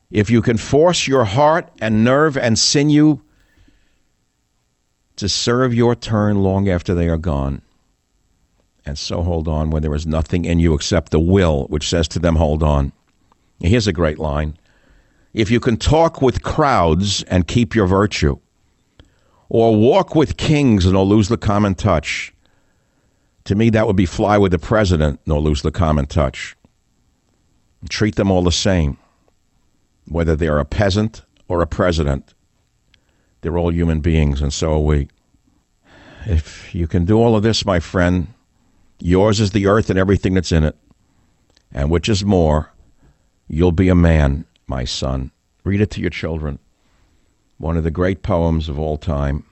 If 0.10 0.30
you 0.30 0.41
can 0.41 0.58
force 0.58 1.08
your 1.08 1.25
heart 1.25 1.70
and 1.82 2.03
nerve 2.03 2.38
and 2.38 2.58
sinew 2.58 3.22
to 5.18 5.27
serve 5.27 5.74
your 5.74 5.96
turn 5.96 6.44
long 6.44 6.70
after 6.70 6.96
they 6.96 7.10
are 7.10 7.18
gone, 7.18 7.62
and 8.86 8.98
so 8.98 9.22
hold 9.22 9.48
on 9.48 9.70
when 9.70 9.82
there 9.82 9.94
is 9.94 10.08
nothing 10.08 10.46
in 10.46 10.60
you 10.60 10.74
except 10.74 11.12
the 11.12 11.20
will 11.20 11.65
which 11.68 11.88
says 11.88 12.08
to 12.10 12.20
them, 12.20 12.38
hold 12.38 12.63
on. 12.63 12.94
Here's 13.60 13.88
a 13.88 13.94
great 13.94 14.18
line 14.18 14.58
if 15.33 15.50
you 15.50 15.59
can 15.59 15.77
talk 15.77 16.21
with 16.21 16.43
crowds 16.43 17.23
and 17.23 17.47
keep 17.47 17.75
your 17.75 17.88
virtue, 17.88 18.38
or 19.50 19.75
walk 19.75 20.15
with 20.15 20.38
kings 20.38 20.85
and 20.85 20.93
not 20.93 21.03
lose 21.03 21.27
the 21.27 21.38
common 21.38 21.75
touch, 21.75 22.33
to 23.45 23.55
me 23.55 23.69
that 23.69 23.88
would 23.88 23.95
be 23.95 24.05
fly 24.05 24.38
with 24.38 24.51
the 24.51 24.59
president 24.59 25.19
nor 25.25 25.39
lose 25.39 25.61
the 25.61 25.71
common 25.71 26.05
touch. 26.05 26.55
Treat 27.89 28.15
them 28.15 28.29
all 28.29 28.43
the 28.43 28.51
same, 28.51 28.97
whether 30.07 30.35
they're 30.35 30.59
a 30.59 30.65
peasant 30.65 31.23
or 31.47 31.61
a 31.61 31.67
president. 31.67 32.33
They're 33.41 33.57
all 33.57 33.73
human 33.73 34.01
beings, 34.01 34.41
and 34.41 34.53
so 34.53 34.73
are 34.73 34.79
we. 34.79 35.07
If 36.25 36.75
you 36.75 36.88
can 36.88 37.05
do 37.05 37.17
all 37.17 37.35
of 37.35 37.41
this, 37.41 37.65
my 37.65 37.79
friend, 37.79 38.27
yours 39.00 39.39
is 39.39 39.51
the 39.51 39.65
earth 39.65 39.89
and 39.89 39.97
everything 39.97 40.35
that's 40.35 40.51
in 40.51 40.63
it. 40.63 40.77
And 41.73 41.89
which 41.89 42.07
is 42.07 42.23
more, 42.23 42.71
you'll 43.47 43.71
be 43.71 43.89
a 43.89 43.95
man 43.95 44.45
my 44.71 44.85
son. 44.85 45.31
Read 45.65 45.81
it 45.81 45.91
to 45.91 46.01
your 46.01 46.09
children. 46.09 46.57
One 47.57 47.75
of 47.75 47.83
the 47.83 47.91
great 47.91 48.23
poems 48.23 48.69
of 48.69 48.79
all 48.79 48.97
time. 48.97 49.43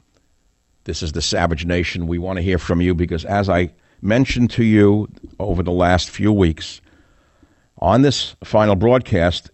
This 0.85 1.03
is 1.03 1.11
the 1.11 1.21
Savage 1.21 1.65
Nation. 1.65 2.07
We 2.07 2.17
want 2.17 2.37
to 2.37 2.41
hear 2.41 2.57
from 2.57 2.79
you 2.79 2.95
because, 2.95 3.25
as 3.25 3.49
I 3.49 3.71
mentioned 4.01 4.49
to 4.51 4.63
you 4.63 5.09
over 5.37 5.61
the 5.61 5.73
last 5.73 6.09
few 6.09 6.31
weeks, 6.31 6.79
on 7.79 8.01
this 8.01 8.37
final 8.45 8.75
broadcast, 8.75 9.51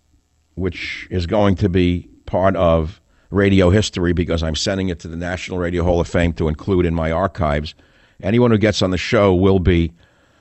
which 0.53 1.07
is 1.09 1.25
going 1.25 1.55
to 1.55 1.67
be 1.67 2.07
part 2.27 2.55
of 2.55 3.01
radio 3.31 3.71
history 3.71 4.13
because 4.13 4.43
I'm 4.43 4.55
sending 4.55 4.89
it 4.89 4.99
to 4.99 5.07
the 5.07 5.17
National 5.17 5.57
Radio 5.57 5.83
Hall 5.83 5.99
of 5.99 6.07
Fame 6.07 6.31
to 6.33 6.47
include 6.47 6.85
in 6.85 6.93
my 6.93 7.11
archives, 7.11 7.73
anyone 8.21 8.51
who 8.51 8.59
gets 8.59 8.83
on 8.83 8.91
the 8.91 8.99
show 8.99 9.33
will 9.33 9.59
be 9.59 9.91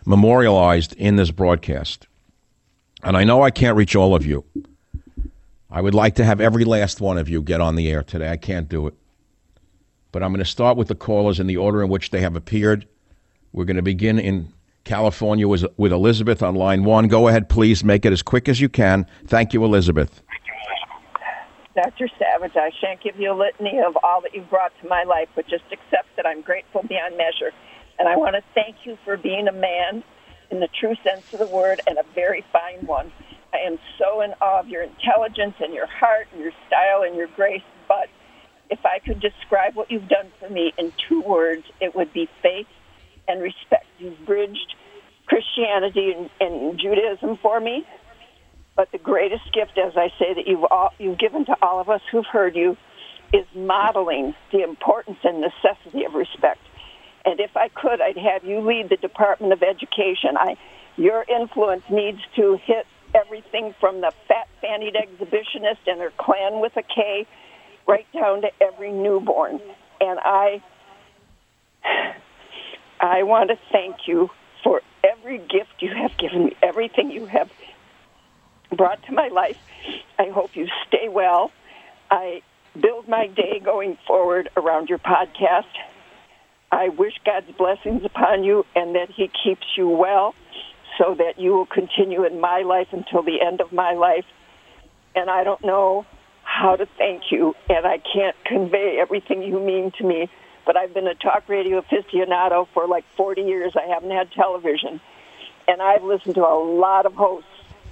memorialized 0.04 0.94
in 0.96 1.16
this 1.16 1.30
broadcast. 1.30 2.06
And 3.02 3.16
I 3.16 3.24
know 3.24 3.42
I 3.42 3.50
can't 3.50 3.76
reach 3.76 3.96
all 3.96 4.14
of 4.14 4.26
you. 4.26 4.44
I 5.74 5.80
would 5.80 5.92
like 5.92 6.14
to 6.14 6.24
have 6.24 6.40
every 6.40 6.64
last 6.64 7.00
one 7.00 7.18
of 7.18 7.28
you 7.28 7.42
get 7.42 7.60
on 7.60 7.74
the 7.74 7.90
air 7.90 8.04
today. 8.04 8.30
I 8.30 8.36
can't 8.36 8.68
do 8.68 8.86
it. 8.86 8.94
But 10.12 10.22
I'm 10.22 10.30
going 10.30 10.38
to 10.38 10.48
start 10.48 10.76
with 10.76 10.86
the 10.86 10.94
callers 10.94 11.40
in 11.40 11.48
the 11.48 11.56
order 11.56 11.82
in 11.82 11.88
which 11.88 12.10
they 12.10 12.20
have 12.20 12.36
appeared. 12.36 12.86
We're 13.52 13.64
going 13.64 13.74
to 13.74 13.82
begin 13.82 14.20
in 14.20 14.52
California 14.84 15.48
with, 15.48 15.66
with 15.76 15.92
Elizabeth 15.92 16.44
on 16.44 16.54
line 16.54 16.84
one. 16.84 17.08
Go 17.08 17.26
ahead, 17.26 17.48
please. 17.48 17.82
Make 17.82 18.04
it 18.04 18.12
as 18.12 18.22
quick 18.22 18.48
as 18.48 18.60
you 18.60 18.68
can. 18.68 19.04
Thank 19.26 19.52
you, 19.52 19.64
Elizabeth. 19.64 20.22
Dr. 21.74 22.08
Savage, 22.20 22.54
I 22.54 22.70
shan't 22.80 23.02
give 23.02 23.18
you 23.18 23.32
a 23.32 23.36
litany 23.36 23.80
of 23.84 23.98
all 24.04 24.20
that 24.20 24.32
you've 24.32 24.48
brought 24.48 24.70
to 24.80 24.88
my 24.88 25.02
life, 25.02 25.28
but 25.34 25.48
just 25.48 25.64
accept 25.72 26.06
that 26.14 26.24
I'm 26.24 26.40
grateful 26.42 26.84
beyond 26.84 27.16
measure. 27.16 27.50
And 27.98 28.08
I 28.08 28.14
want 28.14 28.36
to 28.36 28.42
thank 28.54 28.76
you 28.84 28.96
for 29.04 29.16
being 29.16 29.48
a 29.48 29.52
man 29.52 30.04
in 30.52 30.60
the 30.60 30.68
true 30.68 30.94
sense 31.02 31.24
of 31.32 31.40
the 31.40 31.48
word 31.48 31.80
and 31.88 31.98
a 31.98 32.04
very 32.14 32.44
fine 32.52 32.86
one. 32.86 33.10
I 33.54 33.66
am 33.66 33.78
so 33.99 34.20
in 34.23 34.32
awe 34.40 34.61
of 34.61 34.68
your 34.68 34.82
intelligence 34.82 35.54
and 35.61 35.73
your 35.73 35.87
heart 35.87 36.26
and 36.32 36.42
your 36.42 36.52
style 36.66 37.02
and 37.06 37.16
your 37.16 37.28
grace. 37.28 37.62
But 37.87 38.08
if 38.68 38.80
I 38.84 38.99
could 38.99 39.20
describe 39.20 39.76
what 39.76 39.90
you've 39.90 40.08
done 40.08 40.32
for 40.40 40.50
me 40.50 40.73
in 40.76 40.92
two 41.08 41.20
words, 41.23 41.62
it 41.80 41.94
would 41.94 42.12
be 42.12 42.28
faith 42.42 42.66
and 43.28 43.40
respect. 43.40 43.87
You've 43.99 44.18
bridged 44.26 44.75
Christianity 45.26 46.12
and, 46.16 46.31
and 46.40 46.78
Judaism 46.78 47.38
for 47.40 47.61
me. 47.61 47.87
But 48.76 48.90
the 48.90 48.98
greatest 48.98 49.44
gift, 49.52 49.78
as 49.78 49.92
I 49.96 50.09
say, 50.18 50.35
that 50.35 50.46
you've, 50.46 50.64
all, 50.64 50.90
you've 50.98 51.18
given 51.18 51.44
to 51.46 51.57
all 51.62 51.81
of 51.81 51.88
us 51.88 52.00
who've 52.11 52.26
heard 52.26 52.57
you 52.57 52.76
is 53.33 53.46
modeling 53.55 54.35
the 54.52 54.64
importance 54.64 55.18
and 55.22 55.40
necessity 55.40 56.05
of 56.05 56.14
respect. 56.14 56.61
And 57.24 57.38
if 57.38 57.57
I 57.57 57.68
could, 57.68 58.00
I'd 58.00 58.18
have 58.18 58.44
you 58.44 58.61
lead 58.61 58.88
the 58.90 58.96
Department 58.96 59.52
of 59.52 59.62
Education. 59.62 60.37
I, 60.37 60.57
your 60.96 61.24
influence 61.24 61.85
needs 61.88 62.18
to 62.37 62.59
hit 62.64 62.87
everything 63.14 63.74
from 63.81 64.00
the 64.00 64.12
fat 64.29 64.48
fannied 64.61 64.94
exhibitionist 64.94 65.79
and 65.87 66.00
her 66.00 66.12
clan 66.18 66.61
with 66.61 66.77
a 66.77 66.83
K 66.83 67.27
right 67.87 68.07
down 68.12 68.42
to 68.42 68.50
every 68.61 68.92
newborn. 68.92 69.61
And 70.00 70.18
I 70.20 70.62
I 73.00 73.22
want 73.22 73.50
to 73.50 73.59
thank 73.70 74.07
you 74.07 74.31
for 74.62 74.81
every 75.03 75.38
gift 75.38 75.81
you 75.81 75.90
have 75.94 76.16
given 76.16 76.46
me, 76.46 76.57
everything 76.62 77.11
you 77.11 77.27
have 77.27 77.50
brought 78.74 79.03
to 79.05 79.12
my 79.12 79.29
life. 79.29 79.59
I 80.18 80.31
hope 80.31 80.57
you 80.57 80.66
stay 80.88 81.09
well. 81.09 81.53
I 82.11 82.42
build 82.81 83.09
my 83.09 83.27
day 83.27 83.61
going 83.62 83.98
forward 84.07 84.48
around 84.57 84.88
your 84.88 84.98
podcast. 84.98 85.64
I 86.72 86.88
wish 86.88 87.14
God's 87.24 87.50
blessings 87.57 88.05
upon 88.05 88.42
you 88.42 88.64
and 88.74 88.94
that 88.96 89.11
He 89.11 89.31
keeps 89.44 89.66
you 89.77 89.88
well 89.88 90.35
so 90.98 91.14
that 91.14 91.38
you 91.38 91.52
will 91.52 91.66
continue 91.66 92.24
in 92.24 92.40
my 92.40 92.62
life 92.62 92.88
until 92.92 93.22
the 93.22 93.40
end 93.40 93.61
of 93.61 93.72
my 93.72 93.92
life. 93.92 94.24
And 95.14 95.30
I 95.30 95.44
don't 95.44 95.64
know 95.64 96.07
how 96.42 96.76
to 96.76 96.87
thank 96.98 97.30
you, 97.30 97.54
and 97.68 97.87
I 97.87 97.98
can't 97.98 98.37
convey 98.44 98.98
everything 99.00 99.42
you 99.42 99.61
mean 99.61 99.92
to 99.98 100.04
me. 100.04 100.28
But 100.66 100.76
I've 100.76 100.94
been 100.94 101.07
a 101.07 101.14
talk 101.14 101.48
radio 101.48 101.80
aficionado 101.80 102.66
for 102.72 102.87
like 102.87 103.04
40 103.16 103.42
years. 103.42 103.74
I 103.76 103.87
haven't 103.87 104.11
had 104.11 104.30
television. 104.33 105.00
And 105.68 105.83
I've 105.83 106.02
listened 106.02 106.37
to 106.37 106.42
a 106.42 106.57
lot 106.57 107.07
of 107.07 107.14
hosts. 107.14 107.48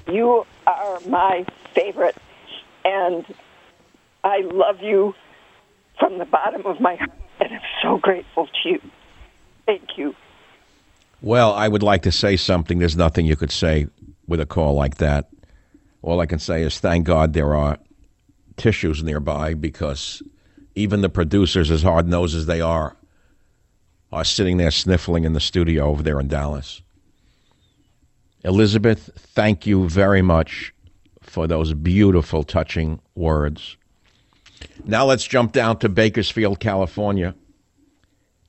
You 0.06 0.46
are 0.66 1.00
my 1.06 1.44
favorite. 1.74 2.16
And 2.84 3.24
I 4.24 4.40
love 4.40 4.80
you 4.80 5.14
from 5.98 6.18
the 6.18 6.24
bottom 6.24 6.66
of 6.66 6.80
my 6.80 6.96
heart. 6.96 7.10
And 7.40 7.52
I'm 7.52 7.60
so 7.82 7.98
grateful 7.98 8.46
to 8.62 8.68
you. 8.68 8.80
Thank 9.66 9.96
you. 9.96 10.14
Well, 11.22 11.54
I 11.54 11.68
would 11.68 11.84
like 11.84 12.02
to 12.02 12.12
say 12.12 12.36
something. 12.36 12.80
There's 12.80 12.96
nothing 12.96 13.26
you 13.26 13.36
could 13.36 13.52
say 13.52 13.86
with 14.26 14.40
a 14.40 14.46
call 14.46 14.74
like 14.74 14.96
that. 14.96 15.30
All 16.02 16.20
I 16.20 16.26
can 16.26 16.40
say 16.40 16.62
is 16.62 16.80
thank 16.80 17.06
God 17.06 17.32
there 17.32 17.54
are 17.54 17.78
tissues 18.56 19.04
nearby 19.04 19.54
because 19.54 20.20
even 20.74 21.00
the 21.00 21.08
producers, 21.08 21.70
as 21.70 21.84
hard 21.84 22.08
nosed 22.08 22.34
as 22.34 22.46
they 22.46 22.60
are, 22.60 22.96
are 24.10 24.24
sitting 24.24 24.56
there 24.56 24.72
sniffling 24.72 25.22
in 25.24 25.32
the 25.32 25.40
studio 25.40 25.86
over 25.86 26.02
there 26.02 26.18
in 26.18 26.26
Dallas. 26.26 26.82
Elizabeth, 28.44 29.10
thank 29.16 29.64
you 29.64 29.88
very 29.88 30.22
much 30.22 30.74
for 31.20 31.46
those 31.46 31.72
beautiful, 31.72 32.42
touching 32.42 33.00
words. 33.14 33.76
Now 34.84 35.04
let's 35.04 35.24
jump 35.24 35.52
down 35.52 35.78
to 35.78 35.88
Bakersfield, 35.88 36.58
California. 36.58 37.36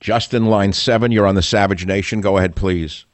Justin, 0.04 0.44
line 0.44 0.74
seven, 0.74 1.12
you're 1.12 1.26
on 1.26 1.34
the 1.34 1.40
Savage 1.40 1.86
Nation. 1.86 2.20
Go 2.20 2.36
ahead, 2.36 2.54
please. 2.54 3.06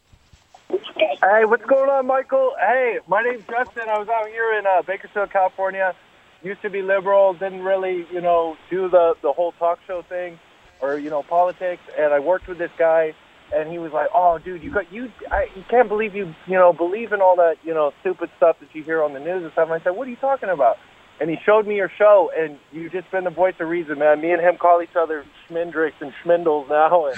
Hey, 0.68 1.44
what's 1.44 1.64
going 1.64 1.88
on, 1.88 2.04
Michael? 2.08 2.52
Hey, 2.58 2.98
my 3.06 3.22
name's 3.22 3.44
Justin. 3.48 3.84
I 3.88 3.96
was 3.96 4.08
out 4.08 4.26
here 4.26 4.58
in 4.58 4.66
uh, 4.66 4.82
Bakersfield, 4.82 5.30
California. 5.30 5.94
Used 6.42 6.62
to 6.62 6.68
be 6.68 6.82
liberal, 6.82 7.32
didn't 7.32 7.62
really, 7.62 8.08
you 8.12 8.20
know, 8.20 8.56
do 8.70 8.88
the 8.88 9.14
the 9.22 9.32
whole 9.32 9.52
talk 9.52 9.78
show 9.86 10.02
thing 10.02 10.40
or 10.80 10.98
you 10.98 11.10
know 11.10 11.22
politics. 11.22 11.82
And 11.96 12.12
I 12.12 12.18
worked 12.18 12.48
with 12.48 12.58
this 12.58 12.72
guy, 12.76 13.14
and 13.54 13.70
he 13.70 13.78
was 13.78 13.92
like, 13.92 14.08
"Oh, 14.12 14.38
dude, 14.38 14.60
you 14.60 14.72
got 14.72 14.92
you, 14.92 15.12
I, 15.30 15.46
you 15.54 15.62
can't 15.70 15.88
believe 15.88 16.16
you, 16.16 16.34
you 16.48 16.54
know, 16.54 16.72
believe 16.72 17.12
in 17.12 17.20
all 17.20 17.36
that, 17.36 17.58
you 17.62 17.72
know, 17.72 17.92
stupid 18.00 18.30
stuff 18.36 18.58
that 18.58 18.74
you 18.74 18.82
hear 18.82 19.04
on 19.04 19.12
the 19.12 19.20
news 19.20 19.44
and 19.44 19.52
stuff." 19.52 19.70
And 19.70 19.80
I 19.80 19.84
said, 19.84 19.90
"What 19.90 20.08
are 20.08 20.10
you 20.10 20.16
talking 20.16 20.48
about?" 20.48 20.76
And 21.20 21.28
he 21.28 21.36
showed 21.44 21.66
me 21.66 21.76
your 21.76 21.90
show, 21.98 22.30
and 22.36 22.58
you've 22.72 22.92
just 22.92 23.10
been 23.10 23.24
the 23.24 23.30
voice 23.30 23.54
of 23.60 23.68
reason, 23.68 23.98
man. 23.98 24.22
Me 24.22 24.32
and 24.32 24.40
him 24.40 24.56
call 24.56 24.80
each 24.82 24.96
other 24.96 25.24
Schmendricks 25.48 26.00
and 26.00 26.12
Schmindles 26.24 26.68
now. 26.68 27.10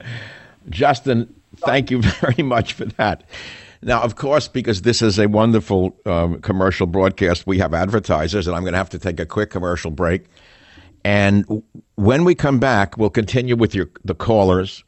Justin, 0.68 1.32
thank 1.58 1.90
you 1.92 2.02
very 2.20 2.42
much 2.42 2.72
for 2.72 2.84
that. 2.84 3.22
Now, 3.80 4.02
of 4.02 4.16
course, 4.16 4.48
because 4.48 4.82
this 4.82 5.00
is 5.02 5.20
a 5.20 5.28
wonderful 5.28 5.96
um, 6.04 6.40
commercial 6.40 6.88
broadcast, 6.88 7.46
we 7.46 7.58
have 7.58 7.72
advertisers, 7.72 8.48
and 8.48 8.56
I'm 8.56 8.62
going 8.62 8.72
to 8.72 8.78
have 8.78 8.90
to 8.90 8.98
take 8.98 9.20
a 9.20 9.26
quick 9.26 9.50
commercial 9.50 9.92
break. 9.92 10.24
And 11.04 11.62
when 11.94 12.24
we 12.24 12.34
come 12.34 12.58
back, 12.58 12.98
we'll 12.98 13.10
continue 13.10 13.54
with 13.54 13.72
your 13.72 13.88
the 14.04 14.16
callers. 14.16 14.82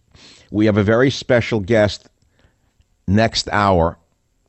We 0.50 0.66
have 0.66 0.76
a 0.76 0.82
very 0.82 1.10
special 1.10 1.60
guest 1.60 2.08
next 3.06 3.48
hour 3.52 3.96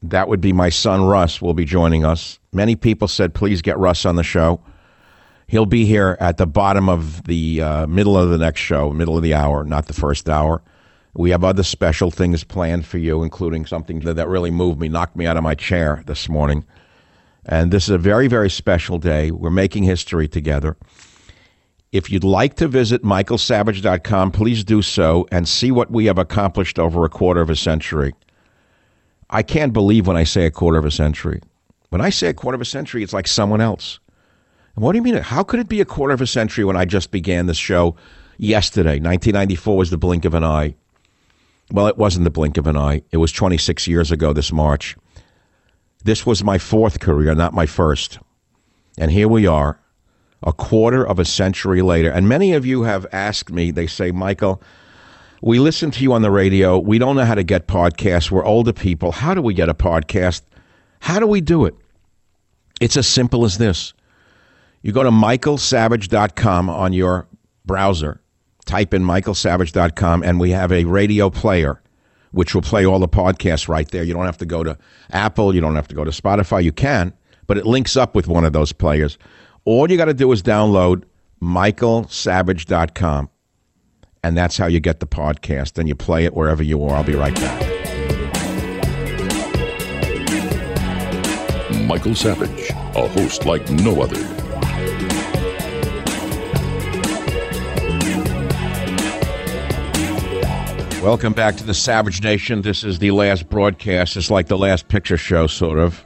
that 0.02 0.28
would 0.28 0.42
be 0.42 0.54
my 0.54 0.70
son 0.70 1.04
Russ 1.04 1.42
will 1.42 1.54
be 1.54 1.66
joining 1.66 2.06
us. 2.06 2.40
Many 2.54 2.76
people 2.76 3.08
said, 3.08 3.34
please 3.34 3.62
get 3.62 3.78
Russ 3.78 4.06
on 4.06 4.16
the 4.16 4.24
show. 4.24 4.62
He'll 5.48 5.66
be 5.66 5.86
here 5.86 6.16
at 6.20 6.38
the 6.38 6.46
bottom 6.46 6.90
of 6.90 7.24
the 7.24 7.62
uh, 7.62 7.88
middle 7.88 8.18
of 8.18 8.30
the 8.30 8.38
next 8.38 8.62
show, 8.62 8.92
middle 8.92 9.18
of 9.18 9.24
the 9.24 9.34
hour, 9.34 9.64
not 9.64 9.88
the 9.88 9.94
first 9.94 10.30
hour. 10.30 10.62
We 11.16 11.32
have 11.32 11.44
other 11.44 11.64
special 11.64 12.12
things 12.12 12.44
planned 12.44 12.86
for 12.86 13.00
you, 13.00 13.24
including 13.24 13.66
something 13.66 14.00
that, 14.02 14.14
that 14.16 14.28
really 14.28 14.52
moved 14.52 14.80
me, 14.80 14.90
knocked 14.90 15.16
me 15.16 15.26
out 15.26 15.38
of 15.38 15.44
my 15.44 15.56
chair 15.56 16.04
this 16.06 16.30
morning. 16.30 16.66
And 17.46 17.72
this 17.72 17.86
is 17.86 17.90
a 17.90 17.98
very, 17.98 18.28
very 18.28 18.50
special 18.50 19.00
day. 19.00 19.32
We're 19.32 19.50
making 19.50 19.84
history 19.84 20.28
together. 20.28 20.78
If 21.92 22.12
you'd 22.12 22.24
like 22.24 22.56
to 22.58 22.68
visit 22.68 23.02
michaelsavage.com, 23.02 24.32
please 24.32 24.64
do 24.64 24.84
so 24.84 25.28
and 25.32 25.48
see 25.48 25.72
what 25.72 25.90
we 25.90 26.06
have 26.06 26.20
accomplished 26.20 26.78
over 26.78 27.04
a 27.04 27.10
quarter 27.10 27.42
of 27.42 27.50
a 27.50 27.56
century. 27.56 28.14
I 29.30 29.44
can't 29.44 29.74
believe 29.74 30.08
when 30.08 30.18
I 30.18 30.24
say 30.24 30.46
a 30.46 30.52
quarter 30.52 30.78
of 30.78 30.86
a 30.86 30.92
century. 30.92 31.42
When 31.90 32.02
I 32.02 32.10
say 32.10 32.28
a 32.28 32.34
quarter 32.34 32.56
of 32.56 32.62
a 32.62 32.66
century, 32.66 33.04
it's 33.04 33.14
like 33.14 33.28
someone 33.28 33.62
else. 33.62 34.00
And 34.76 34.84
what 34.84 34.94
do 34.94 34.98
you 34.98 35.04
mean? 35.04 35.16
How 35.16 35.44
could 35.44 35.60
it 35.60 35.70
be 35.70 35.82
a 35.82 35.86
quarter 35.86 36.14
of 36.14 36.22
a 36.22 36.28
century 36.28 36.64
when 36.64 36.78
I 36.78 36.86
just 36.86 37.12
began 37.12 37.46
this 37.46 37.58
show 37.58 37.96
yesterday? 38.38 39.00
1994 39.00 39.78
was 39.78 39.90
the 39.90 39.98
blink 39.98 40.26
of 40.26 40.34
an 40.34 40.44
eye. 40.44 40.76
Well, 41.72 41.88
it 41.88 41.98
wasn't 41.98 42.24
the 42.24 42.32
blink 42.32 42.58
of 42.58 42.66
an 42.66 42.78
eye. 42.78 43.04
It 43.12 43.18
was 43.18 43.32
26 43.32 43.88
years 43.88 44.12
ago 44.12 44.34
this 44.34 44.52
March. 44.52 44.96
This 46.04 46.26
was 46.26 46.44
my 46.44 46.58
fourth 46.58 47.00
career, 47.00 47.36
not 47.36 47.54
my 47.54 47.66
first. 47.66 48.20
And 48.98 49.12
here 49.12 49.28
we 49.28 49.46
are, 49.46 49.80
a 50.42 50.54
quarter 50.54 51.06
of 51.06 51.20
a 51.20 51.26
century 51.26 51.82
later. 51.82 52.10
And 52.10 52.28
many 52.28 52.54
of 52.54 52.66
you 52.66 52.84
have 52.84 53.06
asked 53.12 53.52
me, 53.52 53.72
they 53.72 53.86
say, 53.86 54.12
Michael, 54.12 54.62
we 55.42 55.60
listen 55.60 55.92
to 55.92 56.04
you 56.04 56.14
on 56.14 56.22
the 56.22 56.32
radio. 56.32 56.78
We 56.78 56.98
don't 56.98 57.16
know 57.16 57.26
how 57.26 57.36
to 57.36 57.44
get 57.44 57.68
podcasts. 57.68 58.30
We're 58.32 58.46
older 58.46 58.74
people. 58.74 59.12
How 59.12 59.34
do 59.34 59.42
we 59.42 59.54
get 59.54 59.70
a 59.70 59.74
podcast? 59.74 60.42
How 61.00 61.20
do 61.20 61.28
we 61.28 61.42
do 61.42 61.66
it? 61.66 61.76
It's 62.82 62.98
as 62.98 63.08
simple 63.08 63.46
as 63.46 63.58
this. 63.58 63.94
You 64.82 64.92
go 64.92 65.04
to 65.04 65.12
michaelsavage.com 65.12 66.70
on 66.70 66.94
your 66.94 67.28
browser, 67.66 68.22
type 68.66 68.94
in 68.94 69.04
michaelsavage.com, 69.04 70.24
and 70.24 70.40
we 70.40 70.52
have 70.52 70.72
a 70.72 70.86
radio 70.86 71.30
player 71.30 71.82
which 72.32 72.54
will 72.54 72.62
play 72.62 72.86
all 72.86 73.00
the 73.00 73.08
podcasts 73.08 73.68
right 73.68 73.90
there. 73.90 74.04
You 74.04 74.14
don't 74.14 74.26
have 74.26 74.38
to 74.38 74.46
go 74.46 74.64
to 74.64 74.78
Apple, 75.12 75.54
you 75.56 75.62
don't 75.62 75.76
have 75.76 75.88
to 75.90 75.96
go 75.96 76.04
to 76.04 76.12
Spotify. 76.12 76.64
You 76.64 76.72
can, 76.72 77.14
but 77.48 77.58
it 77.58 77.66
links 77.66 77.98
up 77.98 78.16
with 78.16 78.28
one 78.28 78.46
of 78.46 78.54
those 78.54 78.72
players. 78.72 79.18
All 79.66 79.90
you 79.90 79.98
got 79.98 80.06
to 80.06 80.14
do 80.14 80.32
is 80.32 80.42
download 80.42 81.04
michaelsavage.com, 81.42 83.30
and 84.24 84.38
that's 84.38 84.58
how 84.58 84.68
you 84.68 84.80
get 84.80 85.00
the 85.00 85.08
podcast, 85.08 85.78
and 85.78 85.88
you 85.88 85.96
play 85.96 86.26
it 86.26 86.34
wherever 86.34 86.64
you 86.64 86.84
are. 86.84 86.96
I'll 86.96 87.04
be 87.04 87.16
right 87.16 87.36
back. 87.36 87.62
Michael 91.88 92.14
Savage, 92.14 92.70
a 92.70 93.08
host 93.08 93.46
like 93.46 93.68
no 93.72 94.02
other. 94.02 94.40
Welcome 101.02 101.34
back 101.34 101.56
to 101.56 101.64
the 101.64 101.74
Savage 101.74 102.22
Nation. 102.22 102.62
This 102.62 102.84
is 102.84 103.00
the 103.00 103.12
last 103.12 103.50
broadcast. 103.50 104.18
It's 104.18 104.30
like 104.30 104.48
the 104.48 104.58
last 104.58 104.90
picture 104.90 105.18
show, 105.18 105.48
sort 105.48 105.80
of. 105.80 106.04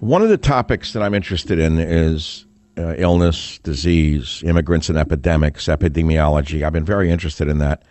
One 0.00 0.22
of 0.22 0.28
the 0.28 0.38
topics 0.38 0.92
that 0.92 1.02
I'm 1.02 1.14
interested 1.14 1.58
in 1.58 1.78
is 1.78 2.45
uh, 2.78 2.94
illness, 2.96 3.58
disease, 3.58 4.42
immigrants 4.44 4.88
and 4.88 4.98
epidemics, 4.98 5.66
epidemiology. 5.66 6.62
I've 6.62 6.72
been 6.72 6.84
very 6.84 7.10
interested 7.10 7.48
in 7.48 7.58
that. 7.58 7.82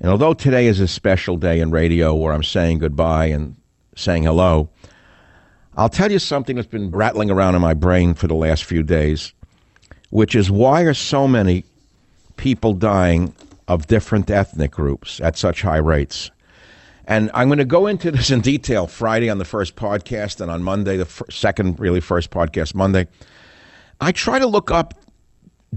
And 0.00 0.10
although 0.10 0.34
today 0.34 0.66
is 0.66 0.80
a 0.80 0.88
special 0.88 1.36
day 1.36 1.60
in 1.60 1.70
radio 1.70 2.14
where 2.14 2.32
I'm 2.32 2.42
saying 2.42 2.78
goodbye 2.78 3.26
and 3.26 3.56
saying 3.96 4.22
hello, 4.22 4.70
I'll 5.76 5.88
tell 5.88 6.10
you 6.10 6.18
something 6.18 6.56
that's 6.56 6.68
been 6.68 6.90
rattling 6.90 7.30
around 7.30 7.54
in 7.54 7.60
my 7.60 7.74
brain 7.74 8.14
for 8.14 8.26
the 8.26 8.34
last 8.34 8.64
few 8.64 8.82
days, 8.82 9.32
which 10.10 10.34
is 10.34 10.50
why 10.50 10.82
are 10.82 10.94
so 10.94 11.28
many 11.28 11.64
people 12.36 12.72
dying 12.72 13.34
of 13.68 13.86
different 13.86 14.30
ethnic 14.30 14.72
groups 14.72 15.20
at 15.20 15.36
such 15.36 15.62
high 15.62 15.76
rates. 15.76 16.30
And 17.06 17.30
I'm 17.34 17.48
going 17.48 17.58
to 17.58 17.64
go 17.64 17.86
into 17.86 18.10
this 18.10 18.30
in 18.30 18.40
detail 18.40 18.86
Friday 18.86 19.28
on 19.28 19.38
the 19.38 19.44
first 19.44 19.76
podcast 19.76 20.40
and 20.40 20.50
on 20.50 20.62
Monday, 20.62 20.96
the 20.96 21.04
f- 21.04 21.22
second, 21.28 21.78
really 21.78 22.00
first 22.00 22.30
podcast, 22.30 22.74
Monday. 22.74 23.06
I 24.00 24.12
try 24.12 24.38
to 24.38 24.46
look 24.46 24.70
up 24.70 24.94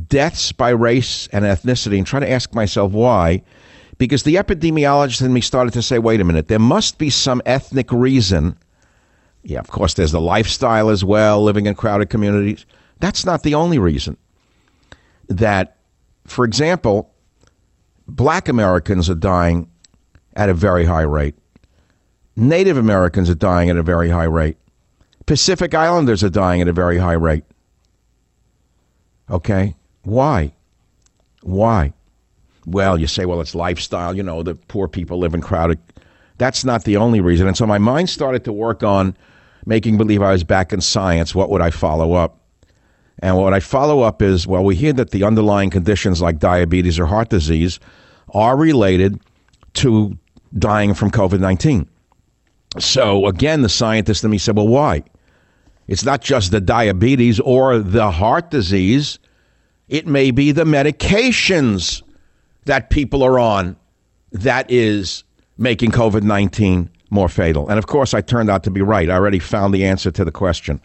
deaths 0.08 0.52
by 0.52 0.70
race 0.70 1.28
and 1.32 1.46
ethnicity 1.46 1.98
and 1.98 2.08
try 2.08 2.20
to 2.20 2.30
ask 2.30 2.54
myself 2.54 2.92
why. 2.92 3.44
Because 3.98 4.24
the 4.24 4.36
epidemiologist 4.36 5.24
in 5.24 5.34
me 5.34 5.42
started 5.42 5.74
to 5.74 5.82
say, 5.82 6.00
wait 6.00 6.20
a 6.20 6.24
minute, 6.24 6.48
there 6.48 6.60
must 6.60 6.98
be 6.98 7.10
some 7.10 7.42
ethnic 7.46 7.92
reason. 7.92 8.58
Yeah, 9.44 9.60
of 9.60 9.70
course, 9.70 9.94
there's 9.94 10.12
the 10.12 10.22
lifestyle 10.22 10.90
as 10.90 11.04
well, 11.06 11.44
living 11.44 11.66
in 11.68 11.76
crowded 11.76 12.10
communities. 12.10 12.66
That's 13.00 13.26
not 13.26 13.44
the 13.44 13.56
only 13.56 13.78
reason. 13.78 14.18
That, 15.28 15.78
for 16.26 16.44
example, 16.46 17.14
black 18.08 18.48
Americans 18.48 19.10
are 19.10 19.16
dying 19.16 19.70
at 20.36 20.50
a 20.50 20.54
very 20.54 20.86
high 20.86 21.02
rate. 21.02 21.36
Native 22.36 22.78
Americans 22.78 23.30
are 23.30 23.36
dying 23.36 23.70
at 23.70 23.78
a 23.78 23.84
very 23.84 24.10
high 24.10 24.24
rate. 24.24 24.58
Pacific 25.26 25.74
Islanders 25.76 26.24
are 26.24 26.30
dying 26.30 26.62
at 26.62 26.68
a 26.68 26.74
very 26.74 26.98
high 26.98 27.14
rate. 27.14 27.44
Okay? 29.30 29.76
Why? 30.04 30.54
Why? 31.42 31.94
Well, 32.66 32.98
you 32.98 33.08
say, 33.08 33.26
well, 33.26 33.42
it's 33.42 33.56
lifestyle. 33.56 34.16
You 34.16 34.24
know, 34.24 34.44
the 34.44 34.56
poor 34.56 34.88
people 34.88 35.18
live 35.18 35.34
in 35.34 35.42
crowded. 35.42 35.80
That's 36.38 36.66
not 36.66 36.84
the 36.84 36.98
only 36.98 37.22
reason. 37.22 37.48
And 37.48 37.58
so 37.58 37.66
my 37.66 37.78
mind 37.78 38.10
started 38.10 38.44
to 38.46 38.54
work 38.54 38.84
on 38.84 39.16
making 39.66 39.98
believe 39.98 40.22
I 40.22 40.32
was 40.32 40.44
back 40.44 40.74
in 40.74 40.82
science. 40.82 41.36
What 41.36 41.50
would 41.50 41.62
I 41.62 41.70
follow 41.70 42.14
up? 42.14 42.40
And 43.20 43.38
what 43.38 43.54
I 43.54 43.60
follow 43.60 44.02
up 44.02 44.22
is 44.22 44.48
well, 44.48 44.64
we 44.64 44.76
hear 44.76 44.94
that 44.94 45.12
the 45.12 45.24
underlying 45.24 45.70
conditions 45.70 46.22
like 46.22 46.40
diabetes 46.40 47.00
or 47.00 47.06
heart 47.06 47.30
disease 47.30 47.80
are 48.34 48.58
related 48.58 49.20
to 49.76 50.18
dying 50.58 50.94
from 50.94 51.12
COVID 51.12 51.40
19. 51.40 51.88
So 52.80 53.28
again, 53.28 53.62
the 53.62 53.70
scientist 53.70 54.24
in 54.24 54.32
me 54.32 54.38
said, 54.38 54.56
well, 54.56 54.68
why? 54.68 55.04
It's 55.88 56.06
not 56.06 56.22
just 56.22 56.52
the 56.52 56.62
diabetes 56.62 57.40
or 57.40 57.80
the 57.80 58.12
heart 58.12 58.52
disease, 58.52 59.20
it 59.88 60.08
may 60.08 60.32
be 60.32 60.52
the 60.52 60.64
medications 60.64 62.02
that 62.66 62.90
people 62.90 63.24
are 63.24 63.38
on 63.38 63.76
that 64.32 64.70
is 64.72 65.24
making 65.58 65.92
COVID 65.92 66.24
19 66.24 66.90
more 67.10 67.30
fatal. 67.30 67.70
And 67.70 67.78
of 67.78 67.86
course, 67.86 68.14
I 68.14 68.22
turned 68.22 68.50
out 68.50 68.64
to 68.64 68.72
be 68.72 68.82
right. 68.82 69.10
I 69.10 69.14
already 69.14 69.40
found 69.40 69.74
the 69.74 69.86
answer 69.86 70.10
to 70.12 70.26
the 70.26 70.32
question 70.32 70.82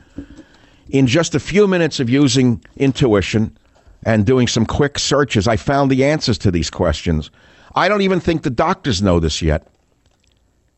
in 0.90 1.06
just 1.06 1.34
a 1.34 1.40
few 1.40 1.66
minutes 1.66 2.00
of 2.00 2.08
using 2.08 2.62
intuition 2.76 3.56
and 4.04 4.24
doing 4.24 4.46
some 4.46 4.64
quick 4.64 4.98
searches, 4.98 5.48
I 5.48 5.56
found 5.56 5.90
the 5.90 6.04
answers 6.04 6.38
to 6.38 6.50
these 6.50 6.70
questions. 6.70 7.30
I 7.74 7.88
don't 7.88 8.02
even 8.02 8.20
think 8.20 8.42
the 8.42 8.50
doctors 8.50 9.02
know 9.02 9.20
this 9.20 9.42
yet. 9.42 9.66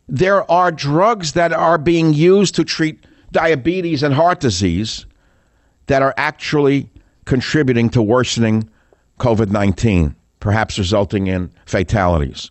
There 0.08 0.50
are 0.50 0.72
drugs 0.72 1.34
that 1.34 1.52
are 1.52 1.78
being 1.78 2.12
used 2.14 2.54
to 2.56 2.64
treat 2.64 3.04
diabetes 3.32 4.02
and 4.02 4.14
heart 4.14 4.40
disease 4.40 5.06
that 5.86 6.02
are 6.02 6.14
actually 6.16 6.88
contributing 7.24 7.88
to 7.90 8.02
worsening 8.02 8.68
COVID 9.18 9.50
19, 9.50 10.14
perhaps 10.40 10.78
resulting 10.78 11.26
in 11.26 11.50
fatalities. 11.66 12.50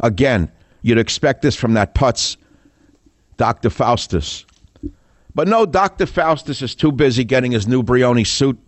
Again, 0.00 0.50
you'd 0.82 0.98
expect 0.98 1.42
this 1.42 1.56
from 1.56 1.74
that 1.74 1.94
putz, 1.94 2.36
Dr. 3.36 3.70
Faustus. 3.70 4.44
But 5.34 5.48
no, 5.48 5.66
Dr. 5.66 6.06
Faustus 6.06 6.62
is 6.62 6.74
too 6.74 6.92
busy 6.92 7.24
getting 7.24 7.52
his 7.52 7.66
new 7.66 7.82
Brioni 7.82 8.26
suit 8.26 8.58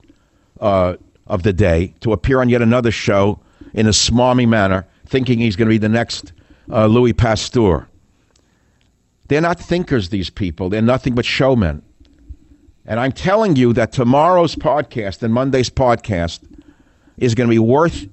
uh, 0.61 0.97
of 1.27 1.43
the 1.43 1.53
day 1.53 1.95
to 2.01 2.13
appear 2.13 2.41
on 2.41 2.49
yet 2.49 2.63
another 2.63 2.91
show 2.91 3.39
in 3.75 3.87
a 3.87 3.91
smarmy 3.91 4.49
manner, 4.49 4.87
thinking 5.07 5.39
he's 5.39 5.55
going 5.55 5.69
to 5.69 5.75
be 5.75 5.79
the 5.79 5.89
next 5.89 6.33
uh, 6.71 6.87
Louis 6.87 7.13
Pasteur. 7.13 7.87
They're 9.29 9.41
not 9.41 9.59
thinkers, 9.59 10.11
these 10.11 10.31
people. 10.31 10.69
They're 10.69 10.83
nothing 10.83 11.15
but 11.15 11.25
showmen. 11.25 11.83
And 12.85 13.01
I'm 13.01 13.13
telling 13.13 13.57
you 13.57 13.73
that 13.73 13.93
tomorrow's 13.93 14.55
podcast 14.55 15.23
and 15.23 15.35
Monday's 15.35 15.71
podcast 15.71 16.41
is 17.19 17.35
going 17.35 17.49
to 17.49 17.53
be 17.53 17.59
worth 17.59 18.07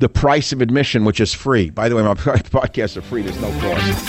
the 0.00 0.08
price 0.08 0.52
of 0.52 0.60
admission, 0.60 1.04
which 1.04 1.20
is 1.20 1.32
free. 1.32 1.70
By 1.70 1.88
the 1.88 1.94
way, 1.94 2.02
my 2.02 2.14
podcasts 2.14 2.96
are 2.96 3.02
free, 3.02 3.22
there's 3.22 3.40
no 3.40 3.50
cost. 3.60 4.06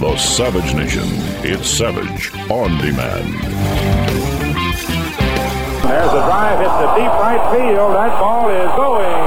The 0.00 0.16
Savage 0.18 0.74
Nation. 0.74 1.04
It's 1.46 1.68
Savage 1.68 2.30
on 2.50 2.76
demand. 2.78 3.34
There's 5.82 6.08
a 6.08 6.22
drive 6.26 6.58
hit 6.58 6.68
to 6.68 6.94
deep 7.00 7.12
right 7.12 7.56
field. 7.56 7.94
That 7.94 8.18
ball 8.18 8.50
is 8.50 8.68
going, 8.76 9.00
going. 9.00 9.23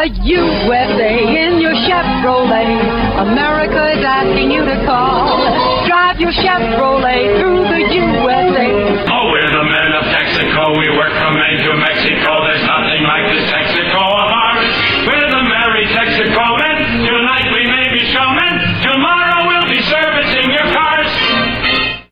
The 0.00 0.08
USA 0.24 1.12
in 1.44 1.60
your 1.60 1.76
Chevrolet. 1.84 2.72
America 3.20 3.92
is 3.92 4.00
asking 4.00 4.50
you 4.50 4.64
to 4.64 4.76
call. 4.88 5.44
Drive 5.84 6.18
your 6.18 6.32
Chevrolet 6.32 7.36
through 7.36 7.68
the 7.68 7.84
USA. 7.84 8.64
Oh, 9.12 9.28
we're 9.28 9.52
the 9.52 9.66
men 9.68 9.90
of 9.92 10.04
Texaco. 10.08 10.72
We 10.80 10.88
work 10.96 11.12
from 11.20 11.36
Maine 11.36 11.60
to 11.68 11.76
Mexico. 11.76 12.32
There's 12.48 12.64
nothing 12.64 13.02
like 13.04 13.28
this 13.28 13.44
Texaco 13.52 14.00
of 14.00 14.30
ours. 14.40 14.72
We're 15.04 15.30
the 15.36 15.44
merry 15.44 15.84
Texaco 15.92 16.48
men. 16.56 17.04
Tonight 17.04 17.52
we 17.52 17.68
may 17.68 17.92
be 17.92 18.00
showmen. 18.08 18.56
Tomorrow 18.80 19.52
we'll 19.52 19.68
be 19.68 19.84
servicing 19.84 20.48
your 20.48 20.68
cars. 20.72 21.12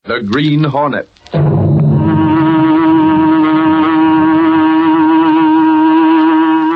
The 0.05 0.29
Green 0.29 0.65
Hornet. 0.65 1.09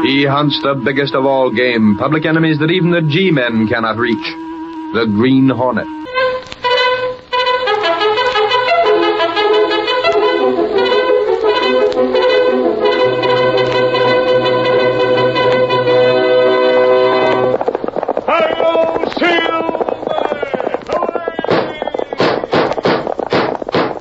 He 0.02 0.26
hunts 0.26 0.60
the 0.62 0.74
biggest 0.74 1.14
of 1.14 1.24
all 1.24 1.50
game, 1.50 1.96
public 1.96 2.26
enemies 2.26 2.58
that 2.58 2.70
even 2.72 2.90
the 2.90 3.02
G-men 3.02 3.68
cannot 3.68 3.98
reach. 3.98 4.26
The 4.94 5.06
Green 5.06 5.48
Hornet. 5.48 6.01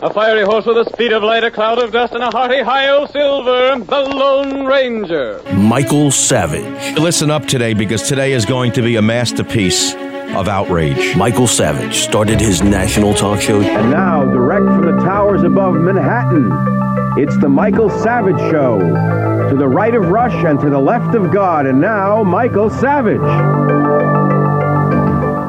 A 0.04 0.12
fiery 0.12 0.44
horse 0.44 0.66
with 0.66 0.78
the 0.78 0.92
speed 0.92 1.14
of 1.14 1.22
light, 1.22 1.44
a 1.44 1.52
cloud 1.52 1.78
of 1.78 1.92
dust, 1.92 2.14
and 2.14 2.24
a 2.24 2.32
hearty 2.32 2.64
high 2.64 2.88
silver, 3.06 3.78
the 3.86 4.02
Lone 4.02 4.66
Ranger. 4.66 5.40
Michael 5.54 6.10
Savage. 6.10 6.98
Listen 6.98 7.30
up 7.30 7.46
today 7.46 7.76
because 7.76 8.08
today 8.08 8.32
is 8.32 8.44
going 8.44 8.72
to 8.72 8.82
be 8.82 8.96
a 8.96 9.02
masterpiece 9.04 9.94
of 10.34 10.48
outrage. 10.48 11.16
Michael 11.16 11.46
Savage 11.46 11.98
started 11.98 12.40
his 12.40 12.64
national 12.64 13.14
talk 13.14 13.42
show. 13.42 13.62
And 13.62 13.92
now, 13.92 14.24
direct 14.24 14.66
from 14.66 14.86
the 14.86 15.04
towers 15.04 15.44
above 15.44 15.76
Manhattan, 15.76 16.50
it's 17.20 17.38
the 17.38 17.50
Michael 17.50 17.92
Savage 17.92 18.40
Show. 18.50 18.80
To 19.52 19.56
the 19.56 19.68
right 19.68 19.94
of 19.94 20.08
Rush 20.08 20.34
and 20.46 20.60
to 20.62 20.70
the 20.72 20.80
left 20.80 21.14
of 21.14 21.32
God. 21.32 21.68
And 21.68 21.80
now, 21.80 22.24
Michael 22.24 22.72
Savage. 22.72 23.22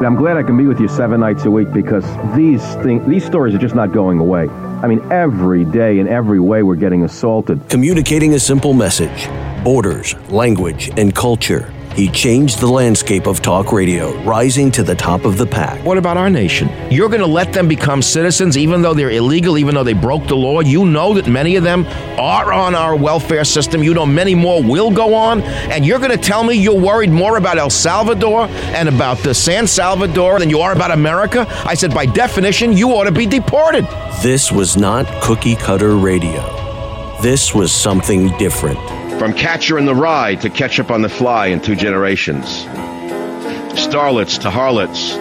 I'm 0.05 0.15
glad 0.15 0.37
I 0.37 0.43
can 0.43 0.57
be 0.57 0.65
with 0.65 0.79
you 0.79 0.87
seven 0.87 1.21
nights 1.21 1.45
a 1.45 1.51
week 1.51 1.71
because 1.71 2.03
these 2.35 2.63
things, 2.83 3.07
these 3.07 3.25
stories 3.25 3.55
are 3.55 3.59
just 3.59 3.75
not 3.75 3.91
going 3.91 4.19
away. 4.19 4.49
I 4.49 4.87
mean, 4.87 5.01
every 5.11 5.63
day 5.63 5.99
in 5.99 6.07
every 6.07 6.39
way 6.39 6.61
we're 6.61 6.75
getting 6.75 7.03
assaulted. 7.03 7.69
Communicating 7.69 8.33
a 8.33 8.39
simple 8.39 8.73
message, 8.73 9.29
borders, 9.63 10.15
language, 10.29 10.89
and 10.97 11.15
culture. 11.15 11.73
He 11.95 12.09
changed 12.09 12.59
the 12.59 12.67
landscape 12.67 13.27
of 13.27 13.41
talk 13.41 13.71
radio, 13.71 14.19
rising 14.23 14.71
to 14.71 14.81
the 14.81 14.95
top 14.95 15.25
of 15.25 15.37
the 15.37 15.45
pack. 15.45 15.79
What 15.85 15.99
about 15.99 16.17
our 16.17 16.29
nation? 16.29 16.67
You're 16.89 17.07
going 17.07 17.21
to 17.21 17.27
let 17.27 17.53
them 17.53 17.67
become 17.67 18.01
citizens 18.01 18.57
even 18.57 18.81
though 18.81 18.95
they're 18.95 19.11
illegal, 19.11 19.59
even 19.59 19.75
though 19.75 19.83
they 19.83 19.93
broke 19.93 20.25
the 20.25 20.35
law? 20.35 20.61
You 20.61 20.85
know 20.85 21.13
that 21.13 21.27
many 21.27 21.55
of 21.55 21.63
them 21.63 21.85
are 22.17 22.51
on 22.51 22.73
our 22.73 22.95
welfare 22.95 23.43
system. 23.43 23.83
You 23.83 23.93
know 23.93 24.07
many 24.07 24.33
more 24.33 24.63
will 24.63 24.89
go 24.89 25.13
on. 25.13 25.41
And 25.43 25.85
you're 25.85 25.99
going 25.99 26.09
to 26.09 26.17
tell 26.17 26.43
me 26.43 26.55
you're 26.55 26.79
worried 26.79 27.11
more 27.11 27.37
about 27.37 27.59
El 27.59 27.69
Salvador 27.69 28.47
and 28.47 28.89
about 28.89 29.19
the 29.19 29.35
San 29.35 29.67
Salvador 29.67 30.39
than 30.39 30.49
you 30.49 30.61
are 30.61 30.73
about 30.73 30.89
America? 30.89 31.45
I 31.63 31.75
said, 31.75 31.93
by 31.93 32.07
definition, 32.07 32.73
you 32.73 32.89
ought 32.89 33.03
to 33.03 33.11
be 33.11 33.27
deported. 33.27 33.85
This 34.23 34.51
was 34.51 34.77
not 34.77 35.05
cookie 35.21 35.55
cutter 35.55 35.95
radio. 35.95 36.41
This 37.21 37.53
was 37.53 37.71
something 37.71 38.35
different. 38.39 38.79
From 39.19 39.33
Catcher 39.33 39.77
in 39.77 39.85
the 39.85 39.95
Rye 39.95 40.35
to 40.35 40.49
Ketchup 40.49 40.91
on 40.91 41.01
the 41.01 41.09
Fly 41.09 41.47
in 41.47 41.61
two 41.61 41.75
generations. 41.75 42.65
Starlets 43.75 44.41
to 44.41 44.49
harlots, 44.49 45.13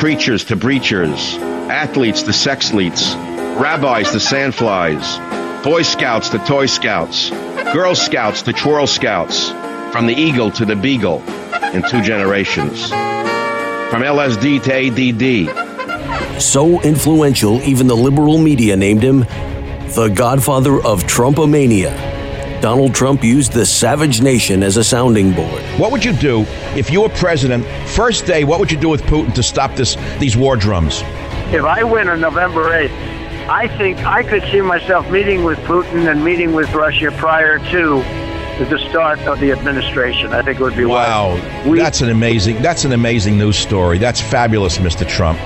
preachers 0.00 0.44
to 0.46 0.56
breachers, 0.56 1.38
athletes 1.70 2.22
to 2.22 2.32
sexleets, 2.32 3.14
rabbis 3.58 4.10
to 4.10 4.18
sandflies, 4.18 5.62
Boy 5.62 5.82
Scouts 5.82 6.28
to 6.30 6.38
Toy 6.38 6.66
Scouts, 6.66 7.30
Girl 7.72 7.94
Scouts 7.94 8.42
to 8.42 8.52
Twirl 8.52 8.86
Scouts, 8.86 9.50
from 9.92 10.06
the 10.06 10.14
Eagle 10.14 10.50
to 10.52 10.64
the 10.64 10.76
Beagle 10.76 11.22
in 11.72 11.82
two 11.88 12.02
generations. 12.02 12.88
From 12.88 14.02
LSD 14.02 14.62
to 14.64 15.48
ADD. 15.50 16.42
So 16.42 16.82
influential, 16.82 17.62
even 17.62 17.86
the 17.86 17.96
liberal 17.96 18.38
media 18.38 18.76
named 18.76 19.02
him 19.02 19.20
the 19.94 20.12
godfather 20.14 20.74
of 20.84 21.04
Trumpomania. 21.04 22.15
Donald 22.66 22.96
Trump 22.96 23.22
used 23.22 23.52
the 23.52 23.64
savage 23.64 24.20
nation 24.20 24.64
as 24.64 24.76
a 24.76 24.82
sounding 24.82 25.30
board. 25.30 25.62
What 25.78 25.92
would 25.92 26.04
you 26.04 26.12
do 26.12 26.40
if 26.74 26.90
you 26.90 27.02
were 27.02 27.08
president? 27.08 27.64
First 27.90 28.26
day, 28.26 28.42
what 28.42 28.58
would 28.58 28.72
you 28.72 28.76
do 28.76 28.88
with 28.88 29.02
Putin 29.02 29.32
to 29.34 29.42
stop 29.44 29.76
this 29.76 29.96
these 30.18 30.36
war 30.36 30.56
drums? 30.56 31.02
If 31.54 31.62
I 31.62 31.84
win 31.84 32.08
on 32.08 32.20
November 32.20 32.64
8th, 32.70 32.90
I 33.48 33.68
think 33.78 34.04
I 34.04 34.24
could 34.24 34.42
see 34.50 34.62
myself 34.62 35.08
meeting 35.12 35.44
with 35.44 35.60
Putin 35.60 36.10
and 36.10 36.24
meeting 36.24 36.54
with 36.54 36.74
Russia 36.74 37.12
prior 37.12 37.60
to 37.70 38.02
the 38.64 38.78
start 38.88 39.20
of 39.28 39.38
the 39.38 39.52
administration. 39.52 40.32
I 40.32 40.42
think 40.42 40.58
it 40.58 40.62
would 40.64 40.76
be 40.76 40.86
wow. 40.86 41.36
We, 41.64 41.78
that's 41.78 42.00
an 42.00 42.10
amazing. 42.10 42.62
That's 42.62 42.84
an 42.84 42.90
amazing 42.90 43.38
news 43.38 43.56
story. 43.56 43.98
That's 43.98 44.20
fabulous, 44.20 44.78
Mr. 44.78 45.08
Trump. 45.08 45.38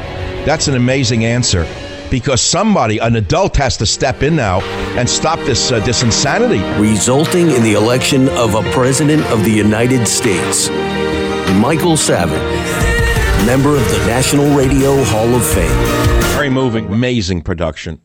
That's 0.47 0.69
an 0.69 0.75
amazing 0.75 1.27
answer 1.27 1.67
because 2.11 2.41
somebody, 2.41 2.99
an 2.99 3.17
adult, 3.17 3.57
has 3.57 3.77
to 3.79 3.87
step 3.87 4.23
in 4.23 4.37
now 4.37 4.61
and 4.99 5.09
stop 5.09 5.39
this 5.41 5.71
uh, 5.71 5.81
this 5.81 6.03
insanity. 6.03 6.61
Resulting 6.81 7.51
in 7.51 7.63
the 7.63 7.75
election 7.75 8.29
of 8.31 8.55
a 8.55 8.63
president 8.73 9.23
of 9.27 9.45
the 9.45 9.51
United 9.51 10.07
States, 10.07 10.69
Michael 11.61 11.97
Savage, 11.97 12.37
member 13.47 13.77
of 13.77 13.91
the 13.91 14.05
National 14.07 14.57
Radio 14.57 15.03
Hall 15.05 15.35
of 15.35 15.47
Fame. 15.47 15.71
Very 16.35 16.51
moving, 16.51 16.87
amazing 16.87 17.43
production. 17.43 18.01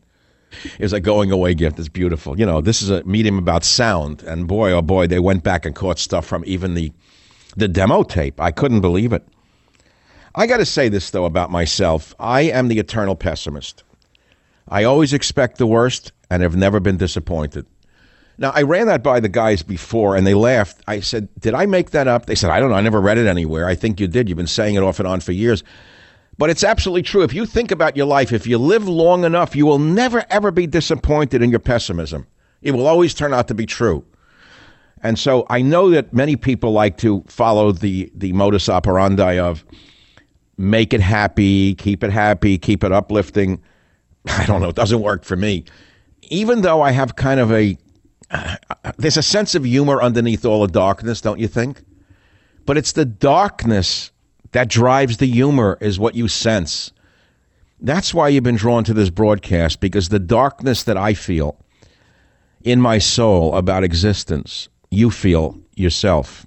Is 0.78 0.92
a 0.92 1.00
going 1.00 1.30
away 1.30 1.54
gift. 1.54 1.78
It's 1.78 1.88
beautiful. 1.88 2.38
You 2.38 2.46
know, 2.46 2.60
this 2.60 2.80
is 2.80 2.88
a 2.88 3.04
medium 3.04 3.36
about 3.36 3.64
sound, 3.64 4.22
and 4.22 4.46
boy, 4.46 4.70
oh 4.72 4.80
boy, 4.80 5.06
they 5.06 5.18
went 5.18 5.42
back 5.42 5.66
and 5.66 5.74
caught 5.74 5.98
stuff 5.98 6.24
from 6.24 6.44
even 6.46 6.74
the 6.74 6.92
the 7.56 7.68
demo 7.68 8.02
tape. 8.02 8.40
I 8.40 8.52
couldn't 8.52 8.80
believe 8.80 9.12
it. 9.12 9.26
I 10.34 10.46
got 10.46 10.58
to 10.58 10.66
say 10.66 10.88
this 10.88 11.10
though 11.10 11.24
about 11.24 11.50
myself. 11.50 12.14
I 12.18 12.42
am 12.42 12.68
the 12.68 12.78
eternal 12.78 13.16
pessimist. 13.16 13.84
I 14.68 14.84
always 14.84 15.12
expect 15.12 15.58
the 15.58 15.66
worst 15.66 16.12
and 16.30 16.42
have 16.42 16.56
never 16.56 16.80
been 16.80 16.96
disappointed. 16.96 17.66
Now, 18.38 18.52
I 18.54 18.62
ran 18.62 18.86
that 18.88 19.02
by 19.02 19.20
the 19.20 19.28
guys 19.28 19.62
before 19.62 20.16
and 20.16 20.26
they 20.26 20.34
laughed. 20.34 20.82
I 20.86 21.00
said, 21.00 21.28
Did 21.40 21.54
I 21.54 21.66
make 21.66 21.90
that 21.90 22.06
up? 22.06 22.26
They 22.26 22.34
said, 22.34 22.50
I 22.50 22.60
don't 22.60 22.70
know. 22.70 22.76
I 22.76 22.82
never 22.82 23.00
read 23.00 23.18
it 23.18 23.26
anywhere. 23.26 23.66
I 23.66 23.74
think 23.74 23.98
you 23.98 24.08
did. 24.08 24.28
You've 24.28 24.36
been 24.36 24.46
saying 24.46 24.74
it 24.74 24.82
off 24.82 24.98
and 24.98 25.08
on 25.08 25.20
for 25.20 25.32
years. 25.32 25.64
But 26.38 26.50
it's 26.50 26.62
absolutely 26.62 27.02
true. 27.02 27.22
If 27.22 27.32
you 27.32 27.46
think 27.46 27.70
about 27.70 27.96
your 27.96 28.06
life, 28.06 28.32
if 28.32 28.46
you 28.46 28.58
live 28.58 28.86
long 28.86 29.24
enough, 29.24 29.56
you 29.56 29.64
will 29.64 29.78
never, 29.78 30.24
ever 30.28 30.50
be 30.50 30.66
disappointed 30.66 31.42
in 31.42 31.48
your 31.48 31.60
pessimism. 31.60 32.26
It 32.60 32.72
will 32.72 32.86
always 32.86 33.14
turn 33.14 33.32
out 33.32 33.48
to 33.48 33.54
be 33.54 33.64
true. 33.64 34.04
And 35.02 35.18
so 35.18 35.46
I 35.48 35.62
know 35.62 35.90
that 35.90 36.12
many 36.12 36.36
people 36.36 36.72
like 36.72 36.98
to 36.98 37.24
follow 37.26 37.72
the, 37.72 38.10
the 38.14 38.32
modus 38.32 38.68
operandi 38.68 39.38
of 39.38 39.64
make 40.58 40.92
it 40.92 41.00
happy, 41.00 41.74
keep 41.74 42.02
it 42.02 42.10
happy, 42.10 42.58
keep 42.58 42.84
it 42.84 42.92
uplifting. 42.92 43.62
I 44.38 44.46
don't 44.46 44.60
know, 44.60 44.68
it 44.68 44.76
doesn't 44.76 45.00
work 45.00 45.24
for 45.24 45.36
me. 45.36 45.64
Even 46.22 46.62
though 46.62 46.82
I 46.82 46.90
have 46.90 47.16
kind 47.16 47.40
of 47.40 47.52
a, 47.52 47.78
uh, 48.30 48.56
there's 48.98 49.16
a 49.16 49.22
sense 49.22 49.54
of 49.54 49.64
humor 49.64 50.02
underneath 50.02 50.44
all 50.44 50.62
the 50.62 50.72
darkness, 50.72 51.20
don't 51.20 51.38
you 51.38 51.48
think? 51.48 51.82
But 52.64 52.76
it's 52.76 52.92
the 52.92 53.04
darkness 53.04 54.10
that 54.52 54.68
drives 54.68 55.18
the 55.18 55.26
humor, 55.26 55.78
is 55.80 55.98
what 55.98 56.14
you 56.14 56.28
sense. 56.28 56.92
That's 57.80 58.14
why 58.14 58.28
you've 58.28 58.42
been 58.42 58.56
drawn 58.56 58.84
to 58.84 58.94
this 58.94 59.10
broadcast, 59.10 59.80
because 59.80 60.08
the 60.08 60.18
darkness 60.18 60.82
that 60.84 60.96
I 60.96 61.14
feel 61.14 61.58
in 62.64 62.80
my 62.80 62.98
soul 62.98 63.54
about 63.54 63.84
existence, 63.84 64.68
you 64.90 65.10
feel 65.10 65.58
yourself. 65.74 66.46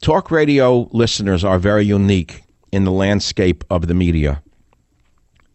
Talk 0.00 0.30
radio 0.30 0.88
listeners 0.90 1.44
are 1.44 1.58
very 1.58 1.84
unique 1.84 2.42
in 2.72 2.84
the 2.84 2.90
landscape 2.90 3.62
of 3.70 3.86
the 3.86 3.94
media. 3.94 4.42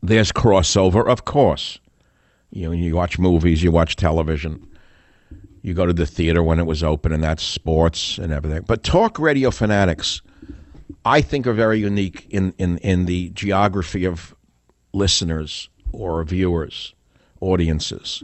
There's 0.01 0.31
crossover, 0.31 1.07
of 1.07 1.25
course. 1.25 1.79
You 2.51 2.67
know, 2.67 2.71
you 2.71 2.95
watch 2.95 3.19
movies, 3.19 3.61
you 3.61 3.71
watch 3.71 3.95
television, 3.95 4.65
you 5.61 5.73
go 5.73 5.85
to 5.85 5.93
the 5.93 6.05
theater 6.05 6.41
when 6.41 6.59
it 6.59 6.65
was 6.65 6.83
open, 6.83 7.11
and 7.11 7.23
that's 7.23 7.43
sports 7.43 8.17
and 8.17 8.31
everything. 8.31 8.63
But 8.65 8.83
talk 8.83 9.19
radio 9.19 9.51
fanatics, 9.51 10.21
I 11.05 11.21
think, 11.21 11.45
are 11.45 11.53
very 11.53 11.79
unique 11.79 12.25
in, 12.29 12.53
in, 12.57 12.77
in 12.79 13.05
the 13.05 13.29
geography 13.29 14.05
of 14.05 14.33
listeners 14.93 15.69
or 15.91 16.23
viewers, 16.23 16.95
audiences. 17.41 18.23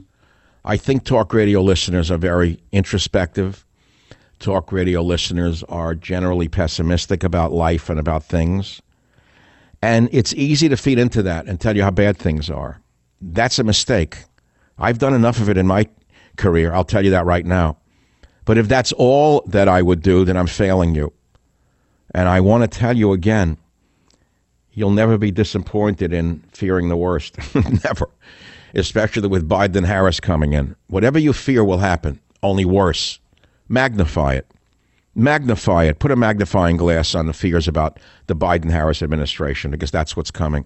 I 0.64 0.78
think 0.78 1.04
talk 1.04 1.34
radio 1.34 1.62
listeners 1.62 2.10
are 2.10 2.18
very 2.18 2.60
introspective. 2.72 3.66
Talk 4.40 4.72
radio 4.72 5.02
listeners 5.02 5.64
are 5.64 5.94
generally 5.94 6.48
pessimistic 6.48 7.24
about 7.24 7.52
life 7.52 7.90
and 7.90 8.00
about 8.00 8.24
things. 8.24 8.82
And 9.86 10.10
it's 10.12 10.34
easy 10.34 10.68
to 10.70 10.78
feed 10.78 10.98
into 10.98 11.22
that 11.22 11.46
and 11.46 11.62
tell 11.62 11.76
you 11.76 11.84
how 11.84 11.92
bad 11.92 12.18
things 12.18 12.50
are. 12.50 12.82
That's 13.22 13.60
a 13.60 13.64
mistake. 13.64 14.18
I've 14.80 14.98
done 14.98 15.14
enough 15.14 15.40
of 15.40 15.48
it 15.48 15.58
in 15.58 15.68
my 15.68 15.88
career. 16.38 16.74
I'll 16.74 16.84
tell 16.84 17.06
you 17.06 17.12
that 17.12 17.28
right 17.28 17.46
now. 17.46 17.78
But 18.46 18.58
if 18.58 18.68
that's 18.68 18.92
all 18.94 19.44
that 19.46 19.70
I 19.70 19.84
would 19.84 20.02
do, 20.02 20.26
then 20.26 20.38
I'm 20.38 20.48
failing 20.48 20.96
you. 20.96 21.14
And 22.16 22.28
I 22.28 22.40
want 22.40 22.64
to 22.64 22.80
tell 22.80 22.98
you 22.98 23.14
again 23.14 23.60
you'll 24.74 24.90
never 24.90 25.20
be 25.20 25.30
disappointed 25.30 26.12
in 26.12 26.40
fearing 26.52 26.90
the 26.90 26.98
worst. 26.98 27.38
never. 27.84 28.10
Especially 28.74 29.28
with 29.28 29.48
Biden 29.48 29.86
Harris 29.86 30.20
coming 30.20 30.54
in. 30.54 30.76
Whatever 30.88 31.20
you 31.20 31.32
fear 31.32 31.64
will 31.64 31.78
happen, 31.78 32.20
only 32.42 32.66
worse. 32.66 33.20
Magnify 33.70 34.34
it 34.34 34.48
magnify 35.16 35.86
it, 35.86 36.00
put 36.00 36.12
a 36.12 36.16
magnifying 36.16 36.78
glass 36.78 37.16
on 37.16 37.26
the 37.26 37.34
fears 37.34 37.68
about 37.68 38.00
the 38.28 38.36
Biden 38.36 38.70
Harris 38.70 39.02
administration 39.02 39.72
because 39.72 39.92
that's 39.92 40.16
what's 40.16 40.32
coming. 40.32 40.66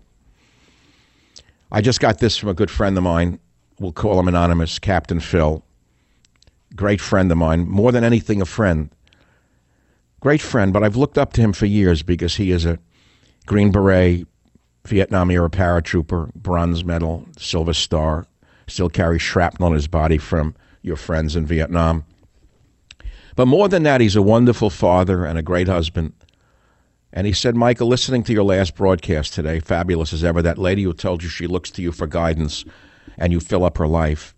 I 1.72 1.82
just 1.82 2.00
got 2.00 2.18
this 2.18 2.36
from 2.36 2.50
a 2.50 2.56
good 2.56 2.72
friend 2.72 2.98
of 2.98 3.04
mine. 3.04 3.40
We'll 3.80 3.94
call 3.94 4.20
him 4.20 4.28
anonymous, 4.28 4.80
Captain 4.80 5.20
Phil. 5.20 5.64
Great 6.76 7.00
friend 7.00 7.32
of 7.32 7.38
mine, 7.38 7.68
more 7.68 7.92
than 7.92 8.04
anything, 8.04 8.42
a 8.42 8.46
friend. 8.46 8.90
Great 10.20 10.42
friend, 10.42 10.74
but 10.74 10.84
I've 10.84 10.98
looked 10.98 11.18
up 11.18 11.32
to 11.34 11.42
him 11.42 11.54
for 11.54 11.66
years 11.66 12.04
because 12.04 12.36
he 12.36 12.52
is 12.52 12.66
a 12.66 12.80
Green 13.46 13.72
Beret, 13.72 14.28
Vietnam 14.86 15.32
era 15.32 15.50
paratrooper, 15.50 16.34
bronze 16.34 16.84
medal, 16.84 17.26
Silver 17.38 17.74
Star, 17.74 18.26
still 18.68 18.90
carries 18.90 19.22
shrapnel 19.22 19.70
in 19.70 19.74
his 19.76 19.88
body 19.88 20.18
from 20.18 20.56
your 20.82 20.96
friends 20.96 21.36
in 21.36 21.46
Vietnam. 21.46 22.04
But 23.40 23.48
more 23.48 23.70
than 23.70 23.84
that, 23.84 24.02
he's 24.02 24.18
a 24.18 24.22
wonderful 24.22 24.70
father 24.70 25.24
and 25.24 25.40
a 25.40 25.42
great 25.42 25.70
husband. 25.70 26.12
And 27.14 27.26
he 27.26 27.32
said, 27.32 27.56
Michael, 27.56 27.88
listening 27.88 28.22
to 28.24 28.34
your 28.34 28.44
last 28.44 28.76
broadcast 28.76 29.34
today, 29.34 29.62
fabulous 29.62 30.12
as 30.12 30.26
ever, 30.26 30.42
that 30.42 30.58
lady 30.58 30.84
who 30.84 30.92
told 30.92 31.24
you 31.24 31.30
she 31.30 31.48
looks 31.48 31.72
to 31.72 31.82
you 31.82 31.94
for 31.94 32.06
guidance 32.06 32.66
and 33.18 33.32
you 33.32 33.40
fill 33.40 33.64
up 33.64 33.78
her 33.78 33.88
life. 33.88 34.36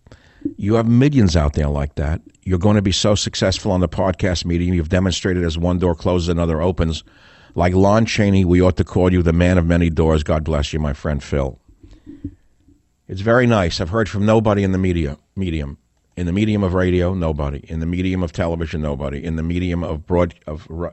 You 0.56 0.74
have 0.74 0.86
millions 0.86 1.34
out 1.34 1.54
there 1.54 1.66
like 1.66 1.96
that. 1.96 2.20
You're 2.44 2.60
going 2.60 2.76
to 2.76 2.80
be 2.80 2.92
so 2.92 3.16
successful 3.16 3.72
on 3.72 3.80
the 3.80 3.88
podcast 3.88 4.44
medium. 4.44 4.72
You've 4.72 4.88
demonstrated 4.88 5.42
as 5.42 5.58
one 5.58 5.80
door 5.80 5.96
closes, 5.96 6.28
another 6.28 6.62
opens. 6.62 7.02
Like 7.56 7.74
Lon 7.74 8.06
Chaney, 8.06 8.44
we 8.44 8.62
ought 8.62 8.76
to 8.76 8.84
call 8.84 9.12
you 9.12 9.24
the 9.24 9.32
man 9.32 9.58
of 9.58 9.66
many 9.66 9.90
doors. 9.90 10.22
God 10.22 10.44
bless 10.44 10.72
you, 10.72 10.78
my 10.78 10.92
friend 10.92 11.20
Phil. 11.20 11.58
It's 13.08 13.20
very 13.20 13.48
nice. 13.48 13.80
I've 13.80 13.88
heard 13.88 14.08
from 14.08 14.24
nobody 14.24 14.62
in 14.62 14.70
the 14.70 14.78
media 14.78 15.18
medium. 15.34 15.78
In 16.16 16.26
the 16.26 16.32
medium 16.32 16.62
of 16.62 16.74
radio, 16.74 17.14
nobody. 17.14 17.58
In 17.68 17.80
the 17.80 17.86
medium 17.86 18.22
of 18.22 18.32
television, 18.32 18.82
nobody. 18.82 19.22
In 19.24 19.36
the 19.36 19.42
medium 19.42 19.82
of 19.82 20.06
broad 20.06 20.34
of 20.46 20.66
r- 20.70 20.92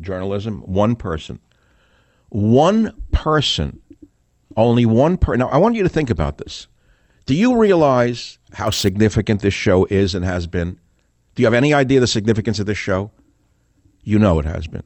journalism, 0.00 0.60
one 0.60 0.96
person. 0.96 1.38
One 2.30 2.92
person. 3.12 3.80
Only 4.56 4.86
one 4.86 5.16
person. 5.16 5.40
Now, 5.40 5.48
I 5.48 5.58
want 5.58 5.76
you 5.76 5.82
to 5.82 5.88
think 5.88 6.10
about 6.10 6.38
this. 6.38 6.66
Do 7.26 7.34
you 7.34 7.56
realize 7.56 8.38
how 8.52 8.70
significant 8.70 9.40
this 9.40 9.54
show 9.54 9.84
is 9.86 10.14
and 10.14 10.24
has 10.24 10.46
been? 10.46 10.78
Do 11.34 11.42
you 11.42 11.46
have 11.46 11.54
any 11.54 11.72
idea 11.72 12.00
the 12.00 12.06
significance 12.06 12.58
of 12.58 12.66
this 12.66 12.78
show? 12.78 13.10
You 14.02 14.18
know 14.18 14.38
it 14.38 14.44
has 14.44 14.66
been. 14.66 14.82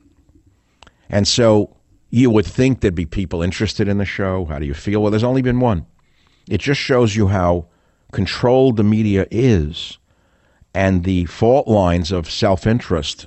And 1.10 1.26
so 1.26 1.76
you 2.10 2.30
would 2.30 2.46
think 2.46 2.80
there'd 2.80 2.94
be 2.94 3.06
people 3.06 3.42
interested 3.42 3.88
in 3.88 3.98
the 3.98 4.04
show. 4.04 4.44
How 4.44 4.58
do 4.58 4.66
you 4.66 4.74
feel? 4.74 5.02
Well, 5.02 5.10
there's 5.10 5.24
only 5.24 5.42
been 5.42 5.60
one. 5.60 5.86
It 6.48 6.60
just 6.60 6.80
shows 6.80 7.16
you 7.16 7.28
how 7.28 7.66
controlled 8.12 8.76
the 8.76 8.84
media 8.84 9.26
is 9.30 9.98
and 10.74 11.04
the 11.04 11.24
fault 11.26 11.68
lines 11.68 12.12
of 12.12 12.30
self 12.30 12.66
interest 12.66 13.26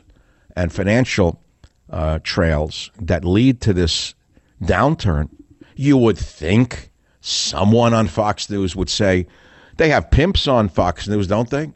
and 0.55 0.71
financial 0.71 1.41
uh, 1.89 2.19
trails 2.23 2.91
that 2.99 3.25
lead 3.25 3.61
to 3.61 3.73
this 3.73 4.13
downturn. 4.61 5.29
You 5.75 5.97
would 5.97 6.17
think 6.17 6.91
someone 7.21 7.93
on 7.93 8.07
Fox 8.07 8.49
News 8.49 8.75
would 8.75 8.89
say, 8.89 9.27
they 9.77 9.89
have 9.89 10.11
pimps 10.11 10.47
on 10.47 10.69
Fox 10.69 11.07
News, 11.07 11.27
don't 11.27 11.49
they? 11.49 11.71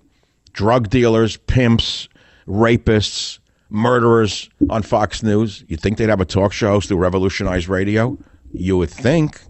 Drug 0.54 0.90
dealers, 0.90 1.38
pimps, 1.38 2.08
rapists, 2.48 3.40
murderers 3.70 4.50
on 4.70 4.84
Fox 4.84 5.24
News. 5.24 5.64
You'd 5.68 5.82
think 5.82 5.98
they'd 5.98 6.10
have 6.10 6.22
a 6.22 6.26
talk 6.26 6.54
show 6.54 6.72
host 6.72 6.90
who 6.90 6.98
revolutionize 6.98 7.68
radio? 7.68 8.18
You 8.54 8.78
would 8.78 8.90
think. 8.90 9.42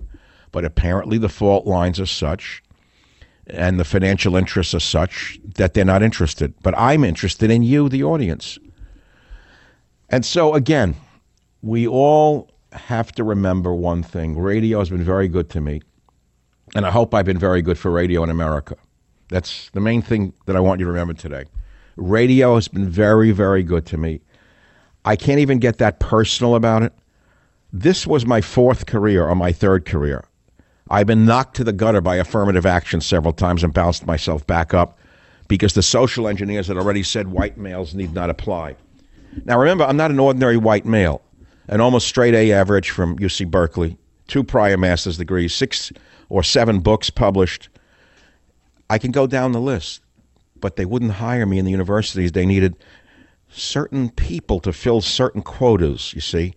But 0.52 0.66
apparently 0.66 1.18
the 1.18 1.30
fault 1.30 1.66
lines 1.66 2.00
are 2.00 2.06
such 2.06 2.64
and 3.48 3.80
the 3.80 3.86
financial 3.86 4.36
interests 4.36 4.74
are 4.74 4.80
such 4.80 5.40
that 5.56 5.74
they're 5.74 5.86
not 5.86 6.04
interested. 6.04 6.54
But 6.64 6.78
I'm 6.78 7.04
interested 7.04 7.52
in 7.52 7.64
you, 7.64 7.90
the 7.90 8.04
audience. 8.04 8.58
And 10.10 10.26
so, 10.26 10.54
again, 10.54 10.96
we 11.62 11.88
all 11.88 12.50
have 12.72 13.12
to 13.14 13.24
remember 13.24 13.74
one 13.74 14.04
thing 14.04 14.38
radio 14.38 14.80
has 14.80 14.90
been 14.90 15.04
very 15.04 15.28
good 15.28 15.50
to 15.52 15.62
me. 15.62 15.82
And 16.76 16.86
I 16.86 16.92
hope 16.92 17.14
I've 17.14 17.26
been 17.26 17.38
very 17.38 17.62
good 17.62 17.78
for 17.78 17.92
radio 17.92 18.24
in 18.24 18.30
America. 18.30 18.76
That's 19.30 19.70
the 19.72 19.80
main 19.80 20.02
thing 20.02 20.34
that 20.46 20.56
I 20.56 20.60
want 20.60 20.80
you 20.80 20.86
to 20.86 20.92
remember 20.92 21.14
today. 21.14 21.46
Radio 21.96 22.56
has 22.56 22.68
been 22.68 22.90
very, 22.90 23.32
very 23.32 23.64
good 23.64 23.86
to 23.88 23.98
me. 23.98 24.22
I 25.06 25.16
can't 25.16 25.40
even 25.40 25.60
get 25.60 25.78
that 25.78 26.00
personal 26.00 26.56
about 26.56 26.84
it. 26.84 26.94
This 27.72 28.06
was 28.06 28.26
my 28.26 28.42
fourth 28.42 28.86
career 28.86 29.26
or 29.26 29.36
my 29.36 29.52
third 29.52 29.86
career. 29.86 30.26
I've 30.90 31.08
been 31.08 31.26
knocked 31.26 31.56
to 31.56 31.64
the 31.64 31.74
gutter 31.74 32.02
by 32.02 32.18
affirmative 32.18 32.66
action 32.66 33.02
several 33.02 33.34
times 33.34 33.64
and 33.64 33.74
bounced 33.74 34.06
myself 34.06 34.46
back 34.46 34.74
up 34.74 35.00
because 35.48 35.74
the 35.74 35.82
social 35.82 36.28
engineers 36.28 36.68
had 36.68 36.78
already 36.78 37.02
said 37.02 37.28
white 37.30 37.58
males 37.58 37.96
need 37.96 38.14
not 38.14 38.30
apply. 38.30 38.76
Now, 39.46 39.60
remember, 39.60 39.84
I'm 39.84 39.98
not 39.98 40.12
an 40.12 40.20
ordinary 40.20 40.58
white 40.58 40.86
male, 40.86 41.22
an 41.68 41.82
almost 41.82 42.08
straight 42.08 42.36
A 42.36 42.52
average 42.52 42.92
from 42.92 43.18
UC 43.18 43.50
Berkeley, 43.50 43.98
two 44.28 44.44
prior 44.44 44.78
master's 44.78 45.18
degrees, 45.18 45.54
six 45.54 45.92
or 46.30 46.44
seven 46.44 46.80
books 46.80 47.10
published. 47.10 47.70
I 48.90 49.00
can 49.00 49.12
go 49.12 49.26
down 49.26 49.52
the 49.52 49.60
list, 49.60 50.02
but 50.62 50.76
they 50.76 50.86
wouldn't 50.86 51.14
hire 51.14 51.48
me 51.48 51.58
in 51.58 51.66
the 51.66 51.72
universities. 51.72 52.32
They 52.32 52.46
needed 52.46 52.76
certain 53.50 54.10
people 54.12 54.60
to 54.60 54.72
fill 54.72 55.02
certain 55.02 55.42
quotas, 55.42 56.14
you 56.14 56.22
see. 56.22 56.54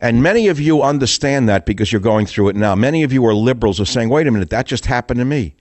And 0.00 0.22
many 0.22 0.48
of 0.48 0.60
you 0.60 0.82
understand 0.82 1.48
that 1.48 1.66
because 1.66 1.92
you're 1.92 2.00
going 2.00 2.26
through 2.26 2.50
it 2.50 2.56
now. 2.56 2.74
Many 2.74 3.02
of 3.02 3.12
you 3.12 3.26
are 3.26 3.34
liberals 3.34 3.80
are 3.80 3.84
saying, 3.84 4.10
wait 4.10 4.26
a 4.26 4.30
minute, 4.30 4.50
that 4.50 4.66
just 4.66 4.86
happened 4.86 5.18
to 5.18 5.24
me. 5.24 5.56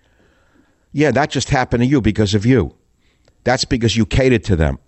Yeah, 0.92 1.12
that 1.12 1.32
just 1.32 1.50
happened 1.50 1.82
to 1.82 1.88
you 1.88 2.02
because 2.02 2.36
of 2.36 2.46
you. 2.46 2.76
That's 3.44 3.66
because 3.66 3.96
you 3.98 4.06
catered 4.06 4.44
to 4.46 4.56
them. 4.56 4.80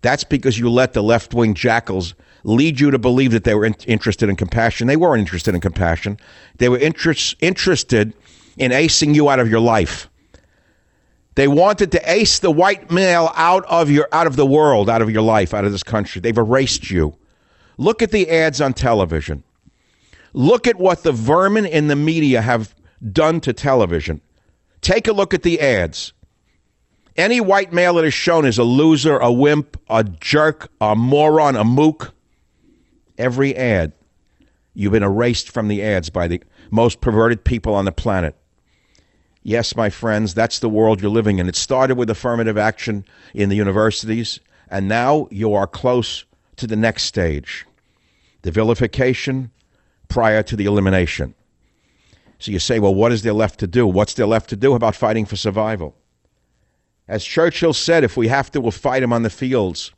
That's 0.00 0.24
because 0.24 0.58
you 0.58 0.70
let 0.70 0.92
the 0.92 1.02
left 1.02 1.34
wing 1.34 1.54
jackals 1.54 2.14
lead 2.44 2.78
you 2.78 2.90
to 2.90 2.98
believe 2.98 3.32
that 3.32 3.44
they 3.44 3.54
were 3.54 3.64
in- 3.64 3.74
interested 3.86 4.28
in 4.28 4.36
compassion. 4.36 4.86
They 4.86 4.96
weren't 4.96 5.20
interested 5.20 5.54
in 5.54 5.60
compassion. 5.60 6.18
They 6.58 6.68
were 6.68 6.78
interest- 6.78 7.36
interested 7.40 8.14
in 8.56 8.70
acing 8.70 9.14
you 9.14 9.28
out 9.28 9.40
of 9.40 9.50
your 9.50 9.60
life. 9.60 10.08
They 11.34 11.48
wanted 11.48 11.90
to 11.92 12.10
ace 12.10 12.38
the 12.38 12.50
white 12.50 12.90
male 12.90 13.32
out 13.34 13.64
of 13.64 13.90
your 13.90 14.08
out 14.12 14.26
of 14.26 14.36
the 14.36 14.46
world, 14.46 14.88
out 14.88 15.02
of 15.02 15.10
your 15.10 15.22
life, 15.22 15.52
out 15.52 15.64
of 15.64 15.72
this 15.72 15.82
country. 15.82 16.20
They've 16.20 16.36
erased 16.36 16.90
you. 16.90 17.16
Look 17.76 18.02
at 18.02 18.10
the 18.10 18.30
ads 18.30 18.60
on 18.60 18.74
television. 18.74 19.42
Look 20.32 20.66
at 20.66 20.76
what 20.76 21.02
the 21.02 21.12
vermin 21.12 21.66
in 21.66 21.88
the 21.88 21.96
media 21.96 22.42
have 22.42 22.74
done 23.12 23.40
to 23.40 23.52
television. 23.52 24.20
Take 24.80 25.08
a 25.08 25.12
look 25.12 25.32
at 25.34 25.42
the 25.42 25.60
ads. 25.60 26.12
Any 27.16 27.40
white 27.40 27.72
male 27.72 27.94
that 27.94 28.04
is 28.04 28.14
shown 28.14 28.44
is 28.44 28.58
a 28.58 28.64
loser, 28.64 29.18
a 29.18 29.32
wimp, 29.32 29.80
a 29.88 30.02
jerk, 30.02 30.70
a 30.80 30.96
moron, 30.96 31.54
a 31.54 31.64
mook. 31.64 32.12
Every 33.16 33.54
ad. 33.54 33.92
You've 34.74 34.92
been 34.92 35.04
erased 35.04 35.50
from 35.50 35.68
the 35.68 35.82
ads 35.82 36.10
by 36.10 36.26
the 36.26 36.42
most 36.70 37.00
perverted 37.00 37.44
people 37.44 37.74
on 37.74 37.84
the 37.84 37.92
planet. 37.92 38.34
Yes, 39.44 39.76
my 39.76 39.90
friends, 39.90 40.34
that's 40.34 40.58
the 40.58 40.68
world 40.68 41.00
you're 41.00 41.10
living 41.10 41.38
in. 41.38 41.48
It 41.48 41.54
started 41.54 41.96
with 41.96 42.10
affirmative 42.10 42.58
action 42.58 43.04
in 43.34 43.50
the 43.50 43.56
universities, 43.56 44.40
and 44.68 44.88
now 44.88 45.28
you 45.30 45.54
are 45.54 45.66
close 45.68 46.24
to 46.56 46.66
the 46.66 46.76
next 46.76 47.04
stage 47.04 47.66
the 48.42 48.50
vilification 48.50 49.50
prior 50.08 50.42
to 50.42 50.54
the 50.54 50.66
elimination. 50.66 51.34
So 52.38 52.52
you 52.52 52.58
say, 52.58 52.78
well, 52.78 52.94
what 52.94 53.10
is 53.10 53.22
there 53.22 53.32
left 53.32 53.58
to 53.60 53.66
do? 53.66 53.86
What's 53.86 54.14
there 54.14 54.26
left 54.26 54.50
to 54.50 54.56
do 54.56 54.74
about 54.74 54.94
fighting 54.94 55.24
for 55.24 55.36
survival? 55.36 55.96
As 57.08 57.24
Churchill 57.24 57.72
said, 57.72 58.04
if 58.04 58.16
we 58.16 58.28
have 58.28 58.50
to, 58.52 58.60
we'll 58.60 58.70
fight 58.70 59.02
him 59.02 59.14
on 59.14 59.22
the 59.22 59.30
fields. 59.30 59.92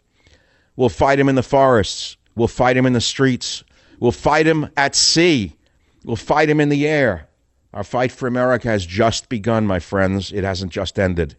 We'll 0.76 0.88
fight 0.88 1.18
him 1.18 1.28
in 1.28 1.34
the 1.34 1.42
forests. 1.42 2.16
We'll 2.36 2.48
fight 2.48 2.76
him 2.76 2.86
in 2.86 2.92
the 2.92 3.00
streets. 3.00 3.64
We'll 3.98 4.12
fight 4.12 4.46
him 4.46 4.68
at 4.76 4.94
sea. 4.94 5.56
We'll 6.04 6.16
fight 6.16 6.48
him 6.48 6.60
in 6.60 6.68
the 6.68 6.86
air. 6.86 7.28
Our 7.72 7.84
fight 7.84 8.12
for 8.12 8.26
America 8.26 8.68
has 8.68 8.86
just 8.86 9.28
begun, 9.28 9.66
my 9.66 9.80
friends. 9.80 10.32
It 10.32 10.44
hasn't 10.44 10.72
just 10.72 10.98
ended. 10.98 11.36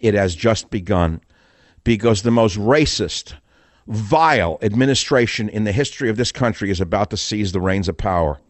It 0.00 0.14
has 0.14 0.34
just 0.34 0.70
begun 0.70 1.20
because 1.84 2.22
the 2.22 2.30
most 2.30 2.58
racist, 2.58 3.34
vile 3.88 4.58
administration 4.62 5.48
in 5.48 5.64
the 5.64 5.72
history 5.72 6.08
of 6.08 6.16
this 6.16 6.32
country 6.32 6.70
is 6.70 6.80
about 6.80 7.10
to 7.10 7.16
seize 7.16 7.52
the 7.52 7.60
reins 7.60 7.88
of 7.88 7.96
power. 7.96 8.40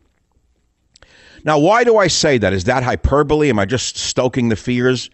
Now, 1.44 1.58
why 1.58 1.84
do 1.84 1.96
I 1.96 2.08
say 2.08 2.38
that? 2.38 2.52
Is 2.52 2.64
that 2.64 2.82
hyperbole? 2.82 3.50
Am 3.50 3.58
I 3.58 3.66
just 3.66 3.96
stoking 3.96 4.48
the 4.48 4.56
fears 4.56 5.10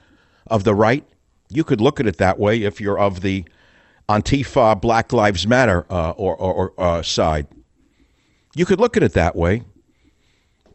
of 0.47 0.65
the 0.65 0.75
right? 0.75 1.05
You 1.51 1.65
could 1.65 1.81
look 1.81 2.01
at 2.01 2.07
it 2.07 2.17
that 2.19 2.39
way 2.39 2.63
if 2.63 2.81
you're 2.81 2.99
of 2.99 3.21
the 3.21 3.45
Antifa, 4.09 4.81
Black 4.81 5.13
Lives 5.13 5.47
Matter 5.47 5.87
uh, 5.91 6.11
or, 6.13 6.37
or, 6.37 6.73
uh, 6.79 7.03
side. 7.03 7.47
You 8.55 8.65
could 8.65 8.81
look 8.81 8.97
at 8.97 9.03
it 9.03 9.13
that 9.13 9.37
way. 9.37 9.63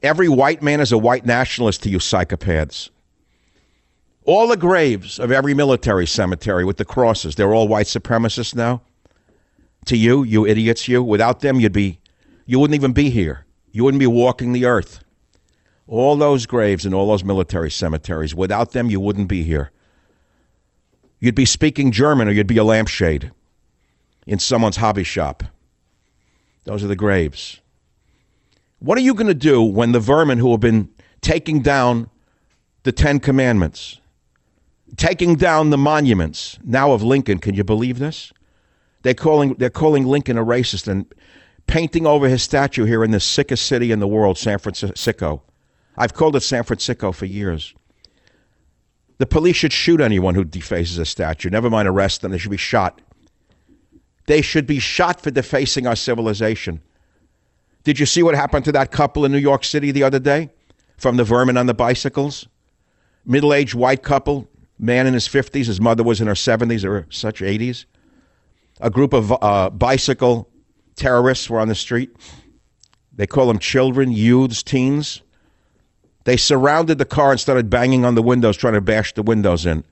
Every 0.04 0.30
white 0.30 0.62
man 0.62 0.80
is 0.80 0.92
a 0.92 0.98
white 0.98 1.26
nationalist 1.26 1.84
to 1.84 1.90
you 1.90 1.98
psychopaths. 1.98 2.90
All 4.26 4.48
the 4.48 4.58
graves 4.58 5.20
of 5.20 5.32
every 5.32 5.54
military 5.54 6.06
cemetery 6.06 6.66
with 6.66 6.78
the 6.78 6.86
crosses, 6.86 7.36
they're 7.36 7.54
all 7.54 7.68
white 7.68 7.86
supremacists 7.88 8.54
now. 8.54 8.82
To 9.88 9.98
you, 9.98 10.24
you 10.24 10.46
idiots, 10.46 10.88
you. 10.88 11.04
Without 11.04 11.42
them, 11.42 11.60
you'd 11.60 11.74
be, 11.74 12.00
you 12.46 12.60
wouldn't 12.60 12.76
even 12.76 12.94
be 12.94 13.10
here. 13.10 13.46
You 13.72 13.84
wouldn't 13.84 14.00
be 14.00 14.08
walking 14.08 14.54
the 14.54 14.66
earth. 14.66 15.04
All 15.88 16.16
those 16.16 16.46
graves 16.46 16.86
and 16.86 16.94
all 16.94 17.08
those 17.08 17.24
military 17.24 17.72
cemeteries, 17.72 18.36
without 18.36 18.72
them, 18.72 18.90
you 18.90 19.00
wouldn't 19.00 19.28
be 19.28 19.44
here. 19.44 19.72
You'd 21.20 21.36
be 21.36 21.46
speaking 21.46 21.92
German 21.92 22.28
or 22.28 22.32
you'd 22.32 22.48
be 22.48 22.58
a 22.58 22.64
lampshade 22.64 23.32
in 24.26 24.40
someone's 24.40 24.78
hobby 24.78 25.04
shop. 25.04 25.44
Those 26.66 26.84
are 26.84 26.88
the 26.88 26.96
graves. 26.96 27.62
What 28.80 28.98
are 28.98 29.02
you 29.02 29.14
going 29.14 29.28
to 29.28 29.34
do 29.34 29.64
when 29.64 29.94
the 29.94 30.00
vermin 30.00 30.38
who 30.38 30.52
have 30.52 30.60
been 30.60 30.90
taking 31.22 31.62
down 31.62 32.10
the 32.88 32.92
Ten 32.94 33.20
Commandments, 33.20 34.00
taking 34.96 35.36
down 35.36 35.72
the 35.72 35.78
monuments 35.78 36.58
now 36.64 36.94
of 36.94 37.04
Lincoln. 37.04 37.38
Can 37.38 37.54
you 37.54 37.66
believe 37.66 38.00
this? 38.00 38.32
They're 39.08 39.14
calling, 39.14 39.54
they're 39.54 39.70
calling 39.70 40.06
Lincoln 40.06 40.38
a 40.38 40.44
racist 40.44 40.90
and 40.90 41.06
painting 41.66 42.06
over 42.06 42.28
his 42.28 42.44
statue 42.44 42.84
here 42.84 43.06
in 43.06 43.12
the 43.12 43.22
sickest 43.22 43.66
city 43.66 43.94
in 43.94 44.00
the 44.00 44.08
world, 44.08 44.38
San 44.38 44.60
Francisco. 44.60 45.44
I've 45.98 46.14
called 46.14 46.36
it 46.36 46.42
San 46.42 46.64
Francisco 46.64 47.14
for 47.14 47.26
years. 47.26 47.74
The 49.18 49.26
police 49.26 49.56
should 49.56 49.72
shoot 49.72 50.02
anyone 50.02 50.36
who 50.36 50.44
defaces 50.44 50.98
a 50.98 51.06
statue. 51.06 51.50
Never 51.50 51.70
mind 51.70 51.88
arrest 51.88 52.22
them, 52.22 52.34
they 52.34 52.38
should 52.38 52.52
be 52.52 52.58
shot. 52.58 53.02
They 54.26 54.42
should 54.42 54.68
be 54.68 54.78
shot 54.78 55.22
for 55.22 55.32
defacing 55.32 55.88
our 55.88 55.96
civilization. 55.96 56.82
Did 57.86 58.00
you 58.00 58.06
see 58.06 58.24
what 58.24 58.36
happened 58.36 58.66
to 58.66 58.74
that 58.74 58.92
couple 58.92 59.24
in 59.24 59.32
New 59.32 59.38
York 59.38 59.64
City 59.64 59.92
the 59.92 60.04
other 60.04 60.20
day? 60.20 60.50
From 60.98 61.16
the 61.16 61.24
vermin 61.24 61.56
on 61.56 61.68
the 61.68 61.74
bicycles? 61.74 62.50
Middle 63.26 63.54
aged 63.54 63.74
white 63.74 64.04
couple, 64.04 64.50
man 64.78 65.08
in 65.08 65.14
his 65.14 65.30
50s, 65.30 65.68
his 65.68 65.80
mother 65.80 66.04
was 66.04 66.20
in 66.20 66.28
her 66.28 66.34
70s 66.34 66.84
or 66.84 67.08
such 67.10 67.40
80s. 67.40 67.86
A 68.80 68.90
group 68.90 69.14
of 69.14 69.34
uh, 69.42 69.70
bicycle 69.70 70.50
terrorists 70.96 71.50
were 71.50 71.60
on 71.60 71.68
the 71.68 71.76
street. 71.76 72.16
They 73.14 73.26
call 73.26 73.48
them 73.48 73.60
children, 73.60 74.12
youths, 74.12 74.62
teens. 74.62 75.22
They 76.26 76.38
surrounded 76.38 76.98
the 76.98 77.06
car 77.06 77.32
and 77.32 77.40
started 77.40 77.70
banging 77.70 78.06
on 78.06 78.16
the 78.16 78.22
windows, 78.22 78.58
trying 78.58 78.74
to 78.74 78.82
bash 78.82 79.14
the 79.14 79.24
windows 79.24 79.66
in. 79.66 79.84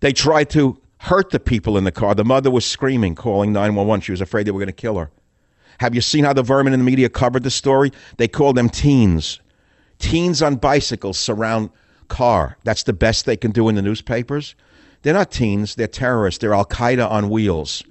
They 0.00 0.12
tried 0.12 0.50
to 0.50 0.80
hurt 0.98 1.30
the 1.30 1.40
people 1.40 1.78
in 1.78 1.84
the 1.84 1.92
car. 1.92 2.14
The 2.14 2.24
mother 2.24 2.50
was 2.50 2.66
screaming, 2.66 3.14
calling 3.14 3.52
911. 3.52 4.02
She 4.02 4.12
was 4.12 4.20
afraid 4.20 4.46
they 4.46 4.50
were 4.50 4.58
going 4.58 4.66
to 4.66 4.72
kill 4.72 4.98
her. 4.98 5.10
Have 5.78 5.94
you 5.94 6.00
seen 6.00 6.24
how 6.24 6.32
the 6.32 6.42
vermin 6.42 6.72
in 6.72 6.80
the 6.80 6.84
media 6.84 7.08
covered 7.08 7.44
the 7.44 7.50
story? 7.50 7.92
They 8.16 8.28
called 8.28 8.56
them 8.56 8.68
teens. 8.68 9.40
Teens 9.98 10.42
on 10.42 10.56
bicycles 10.56 11.18
surround 11.18 11.70
car. 12.08 12.58
That's 12.64 12.82
the 12.82 12.92
best 12.92 13.26
they 13.26 13.36
can 13.36 13.52
do 13.52 13.68
in 13.68 13.76
the 13.76 13.82
newspapers. 13.82 14.54
They're 15.02 15.14
not 15.14 15.30
teens, 15.30 15.74
they're 15.74 15.86
terrorists. 15.86 16.40
They're 16.40 16.54
Al 16.54 16.66
Qaeda 16.66 17.08
on 17.10 17.30
wheels. 17.30 17.82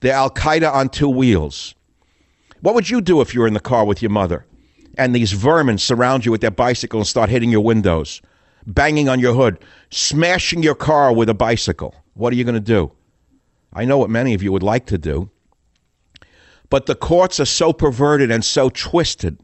They're 0.00 0.14
Al 0.14 0.30
Qaeda 0.30 0.72
on 0.72 0.88
two 0.88 1.08
wheels. 1.08 1.74
What 2.60 2.74
would 2.74 2.90
you 2.90 3.00
do 3.00 3.20
if 3.20 3.34
you 3.34 3.40
were 3.40 3.46
in 3.46 3.54
the 3.54 3.60
car 3.60 3.84
with 3.84 4.02
your 4.02 4.10
mother? 4.10 4.46
and 4.98 5.14
these 5.14 5.32
vermin 5.32 5.78
surround 5.78 6.24
you 6.24 6.32
with 6.32 6.40
their 6.40 6.50
bicycle 6.50 7.00
and 7.00 7.06
start 7.06 7.30
hitting 7.30 7.50
your 7.50 7.62
windows, 7.62 8.20
banging 8.66 9.08
on 9.08 9.20
your 9.20 9.34
hood, 9.34 9.58
smashing 9.90 10.62
your 10.62 10.74
car 10.74 11.12
with 11.12 11.28
a 11.28 11.34
bicycle. 11.34 11.94
What 12.14 12.32
are 12.32 12.36
you 12.36 12.44
going 12.44 12.54
to 12.54 12.60
do? 12.60 12.92
I 13.72 13.84
know 13.84 13.98
what 13.98 14.10
many 14.10 14.34
of 14.34 14.42
you 14.42 14.52
would 14.52 14.62
like 14.62 14.86
to 14.86 14.98
do. 14.98 15.30
But 16.68 16.86
the 16.86 16.94
courts 16.94 17.40
are 17.40 17.46
so 17.46 17.72
perverted 17.72 18.30
and 18.30 18.44
so 18.44 18.70
twisted 18.70 19.38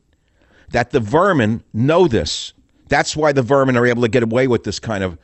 that 0.70 0.90
the 0.90 1.01
vermin 1.01 1.62
know 1.72 2.09
this. 2.09 2.53
That's 2.88 3.16
why 3.16 3.32
the 3.32 3.42
vermin 3.42 3.76
are 3.76 3.86
able 3.86 4.03
to 4.03 4.09
get 4.09 4.22
away 4.22 4.49
with 4.49 4.64
this 4.64 4.78
kind 4.78 5.05
of 5.05 5.18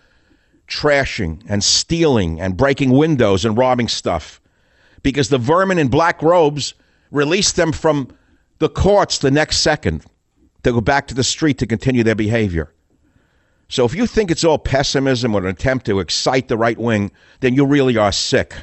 trashing 0.68 1.42
and 1.48 1.62
stealing 1.62 2.40
and 2.40 2.56
breaking 2.56 2.90
windows 2.90 3.44
and 3.44 3.56
robbing 3.56 3.88
stuff. 3.88 4.40
Because 5.02 5.28
the 5.28 5.38
vermin 5.38 5.78
in 5.78 5.88
black 5.88 6.22
robes 6.22 6.74
release 7.10 7.52
them 7.52 7.72
from 7.72 8.08
the 8.58 8.68
courts 8.68 9.18
the 9.18 9.30
next 9.30 9.58
second. 9.58 10.04
to 10.62 10.72
go 10.72 10.80
back 10.80 11.06
to 11.06 11.14
the 11.14 11.24
street 11.24 11.58
to 11.58 11.66
continue 11.66 12.02
their 12.02 12.14
behavior. 12.14 12.72
So 13.68 13.84
if 13.84 13.94
you 13.94 14.06
think 14.06 14.30
it's 14.30 14.44
all 14.44 14.58
pessimism 14.58 15.34
or 15.34 15.40
an 15.40 15.46
attempt 15.46 15.86
to 15.86 16.00
excite 16.00 16.48
the 16.48 16.56
right 16.56 16.78
wing, 16.78 17.10
then 17.40 17.54
you 17.54 17.66
really 17.66 17.96
are 17.96 18.12
sick. 18.12 18.54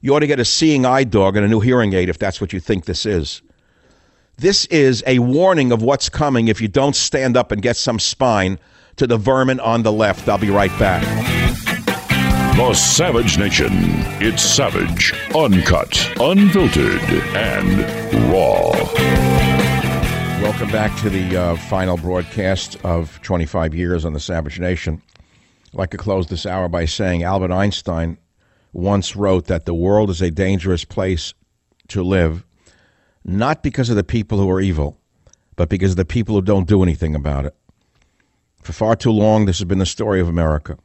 You 0.00 0.14
ought 0.14 0.20
to 0.20 0.26
get 0.26 0.40
a 0.40 0.44
seeing 0.44 0.84
eye 0.84 1.04
dog 1.04 1.36
and 1.36 1.44
a 1.44 1.48
new 1.48 1.60
hearing 1.60 1.92
aid 1.92 2.08
if 2.08 2.18
that's 2.18 2.40
what 2.40 2.52
you 2.52 2.60
think 2.60 2.84
this 2.84 3.06
is. 3.06 3.42
This 4.38 4.64
is 4.66 5.04
a 5.06 5.18
warning 5.18 5.72
of 5.72 5.82
what's 5.82 6.08
coming 6.08 6.48
if 6.48 6.60
you 6.60 6.68
don't 6.68 6.96
stand 6.96 7.36
up 7.36 7.52
and 7.52 7.60
get 7.60 7.76
some 7.76 7.98
spine 7.98 8.58
to 8.96 9.06
the 9.06 9.16
vermin 9.16 9.60
on 9.60 9.82
the 9.82 9.92
left. 9.92 10.28
I'll 10.28 10.38
be 10.38 10.50
right 10.50 10.76
back. 10.78 11.02
The 12.56 12.74
Savage 12.74 13.38
Nation. 13.38 13.70
It's 14.22 14.42
savage, 14.42 15.14
uncut, 15.34 16.12
unfiltered, 16.20 17.02
and 17.34 18.30
raw. 18.30 18.70
Welcome 20.42 20.70
back 20.70 20.98
to 21.00 21.10
the 21.10 21.36
uh, 21.36 21.56
final 21.56 21.96
broadcast 21.96 22.76
of 22.84 23.20
25 23.22 23.74
years 23.74 24.04
on 24.04 24.12
the 24.12 24.20
Savage 24.20 24.58
Nation. 24.58 25.00
I'd 25.72 25.78
like 25.78 25.90
to 25.90 25.96
close 25.96 26.26
this 26.26 26.44
hour 26.44 26.68
by 26.68 26.84
saying 26.84 27.22
Albert 27.22 27.52
Einstein 27.52 28.18
once 28.72 29.14
wrote 29.16 29.46
that 29.46 29.64
the 29.64 29.74
world 29.74 30.10
is 30.10 30.20
a 30.20 30.30
dangerous 30.30 30.84
place 30.84 31.34
to 31.88 32.02
live, 32.02 32.44
not 33.24 33.62
because 33.62 33.90
of 33.90 33.96
the 33.96 34.04
people 34.04 34.38
who 34.38 34.50
are 34.50 34.60
evil, 34.60 34.98
but 35.56 35.68
because 35.68 35.92
of 35.92 35.96
the 35.96 36.04
people 36.04 36.34
who 36.34 36.42
don't 36.42 36.68
do 36.68 36.82
anything 36.82 37.14
about 37.14 37.46
it. 37.46 37.54
For 38.62 38.72
far 38.72 38.96
too 38.96 39.10
long, 39.10 39.46
this 39.46 39.58
has 39.58 39.64
been 39.64 39.78
the 39.78 39.86
story 39.86 40.20
of 40.20 40.28
America. 40.28 40.76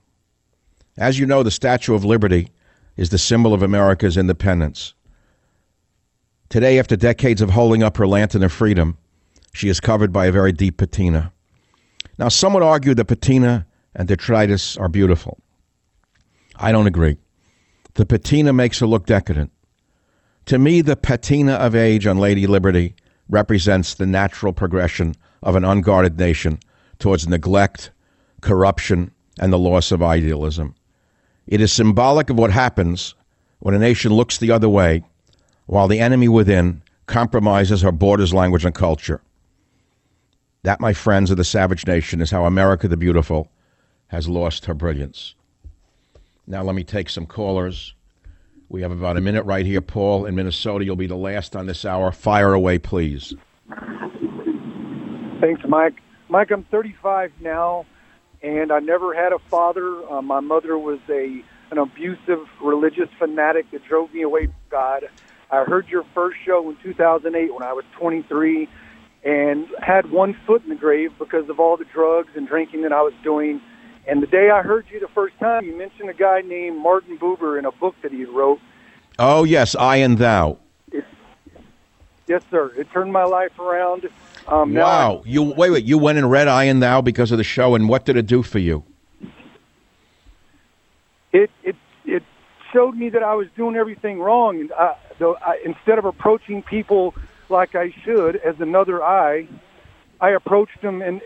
As 0.98 1.20
you 1.20 1.26
know, 1.26 1.44
the 1.44 1.52
Statue 1.52 1.94
of 1.94 2.06
Liberty 2.06 2.50
is 2.96 3.10
the 3.10 3.18
symbol 3.18 3.54
of 3.54 3.62
America's 3.62 4.18
independence. 4.18 4.94
Today, 6.50 6.80
after 6.80 6.96
decades 6.96 7.42
of 7.42 7.50
holding 7.50 7.84
up 7.84 7.98
her 7.98 8.08
lantern 8.08 8.44
of 8.44 8.54
freedom, 8.54 8.98
she 9.54 9.68
is 9.68 9.80
covered 9.80 10.14
by 10.14 10.28
a 10.28 10.32
very 10.32 10.52
deep 10.52 10.78
patina. 10.78 11.34
Now, 12.18 12.30
some 12.30 12.54
would 12.54 12.64
argue 12.64 12.94
that 12.94 13.06
patina 13.06 13.66
and 13.94 14.08
detritus 14.08 14.78
are 14.78 14.88
beautiful. 14.88 15.40
I 16.56 16.72
don't 16.72 16.88
agree. 16.88 17.18
The 17.96 18.06
patina 18.06 18.54
makes 18.54 18.80
her 18.80 18.88
look 18.88 19.06
decadent. 19.06 19.52
To 20.46 20.60
me, 20.60 20.82
the 20.82 20.96
patina 20.96 21.54
of 21.54 21.76
age 21.76 22.06
on 22.08 22.18
Lady 22.18 22.48
Liberty 22.48 22.96
represents 23.28 23.96
the 23.96 24.06
natural 24.06 24.54
progression 24.54 25.16
of 25.42 25.56
an 25.56 25.66
unguarded 25.66 26.18
nation 26.18 26.60
towards 27.00 27.28
neglect, 27.28 27.92
corruption, 28.42 29.12
and 29.40 29.52
the 29.52 29.60
loss 29.60 29.92
of 29.92 30.02
idealism. 30.02 30.76
It 31.48 31.62
is 31.62 31.72
symbolic 31.72 32.30
of 32.30 32.38
what 32.38 32.52
happens 32.52 33.16
when 33.60 33.76
a 33.76 33.80
nation 33.80 34.14
looks 34.14 34.38
the 34.38 34.52
other 34.52 34.70
way 34.70 35.04
while 35.66 35.88
the 35.88 36.00
enemy 36.00 36.28
within 36.28 36.82
compromises 37.08 37.82
her 37.82 37.92
borders, 37.92 38.34
language, 38.34 38.66
and 38.66 38.74
culture. 38.74 39.22
That, 40.64 40.80
my 40.80 40.94
friends 40.94 41.30
of 41.30 41.38
the 41.38 41.44
savage 41.44 41.86
nation, 41.86 42.22
is 42.22 42.32
how 42.32 42.46
America 42.46 42.88
the 42.88 42.98
Beautiful 42.98 43.50
has 44.08 44.28
lost 44.28 44.66
her 44.66 44.74
brilliance. 44.74 45.36
Now, 46.48 46.64
let 46.64 46.76
me 46.76 46.84
take 46.84 47.10
some 47.10 47.26
callers. 47.26 47.94
We 48.70 48.82
have 48.82 48.92
about 48.92 49.18
a 49.18 49.22
minute 49.22 49.44
right 49.44 49.66
here. 49.66 49.82
Paul 49.82 50.26
in 50.26 50.36
Minnesota, 50.36 50.86
you'll 50.86 50.96
be 50.96 51.08
the 51.08 51.16
last 51.16 51.56
on 51.56 51.68
this 51.68 51.86
hour. 51.86 52.12
Fire 52.12 52.54
away, 52.54 52.80
please. 52.80 53.34
Thanks, 55.40 55.62
Mike. 55.68 55.96
Mike, 56.28 56.52
I'm 56.52 56.64
35 56.64 57.34
now, 57.42 57.86
and 58.42 58.72
I 58.72 58.80
never 58.80 59.14
had 59.14 59.32
a 59.32 59.40
father. 59.40 60.10
Uh, 60.10 60.22
my 60.22 60.40
mother 60.40 60.78
was 60.78 61.00
a 61.10 61.44
an 61.72 61.80
abusive 61.80 62.48
religious 62.62 63.10
fanatic 63.18 63.70
that 63.72 63.84
drove 63.86 64.14
me 64.14 64.22
away 64.22 64.46
from 64.46 64.56
God. 64.70 65.10
I 65.50 65.64
heard 65.64 65.88
your 65.88 66.06
first 66.14 66.38
show 66.46 66.70
in 66.70 66.78
2008 66.84 67.54
when 67.54 67.64
I 67.64 67.74
was 67.74 67.84
23 67.98 68.70
and 69.24 69.68
had 69.82 70.12
one 70.12 70.36
foot 70.46 70.64
in 70.64 70.70
the 70.70 70.76
grave 70.76 71.12
because 71.18 71.50
of 71.50 71.60
all 71.60 71.76
the 71.76 71.86
drugs 71.86 72.30
and 72.36 72.48
drinking 72.48 72.84
that 72.84 72.94
I 72.94 73.02
was 73.02 73.14
doing. 73.24 73.62
And 74.08 74.22
the 74.22 74.28
day 74.28 74.52
I 74.52 74.62
heard 74.62 74.86
you 74.92 75.00
the 75.00 75.08
first 75.08 75.38
time, 75.40 75.66
you 75.66 75.76
mentioned 75.76 76.10
a 76.10 76.14
guy 76.14 76.42
named 76.42 76.78
Martin 76.78 77.18
Buber 77.18 77.58
in 77.58 77.66
a 77.66 77.72
book 77.72 77.96
that 78.04 78.12
he 78.12 78.26
wrote. 78.26 78.60
Oh, 79.18 79.44
yes, 79.44 79.76
I 79.76 79.98
and 79.98 80.20
Thou. 80.20 80.60
It, 80.92 81.04
yes, 82.28 82.44
sir. 82.52 82.72
It 82.78 82.92
turned 82.92 83.12
my 83.12 83.24
life 83.24 83.58
around. 83.58 84.08
Um, 84.48 84.74
wow. 84.74 85.24
You 85.26 85.44
wait, 85.44 85.72
wait. 85.72 85.86
You 85.86 85.98
went 85.98 86.18
and 86.18 86.30
read 86.30 86.48
I 86.48 86.66
and 86.66 86.82
Thou 86.82 87.02
because 87.02 87.32
of 87.32 87.38
the 87.38 87.44
show, 87.44 87.76
and 87.76 87.90
what 87.90 88.06
did 88.06 88.16
it 88.16 88.28
do 88.28 88.44
for 88.44 88.60
you? 88.60 88.84
It 91.34 91.50
it 91.64 91.76
it 92.06 92.24
showed 92.72 92.96
me 92.96 93.10
that 93.10 93.24
I 93.24 93.34
was 93.34 93.48
doing 93.58 93.76
everything 93.76 94.20
wrong, 94.20 94.60
and 94.60 94.72
I, 94.74 94.96
though 95.20 95.36
I, 95.36 95.60
instead 95.66 95.98
of 95.98 96.06
approaching 96.06 96.62
people 96.62 97.16
like 97.50 97.76
I 97.76 97.94
should 98.04 98.36
as 98.38 98.56
another 98.60 99.04
I, 99.04 99.48
I 100.22 100.32
approached 100.32 100.82
them 100.82 101.02
and 101.02 101.22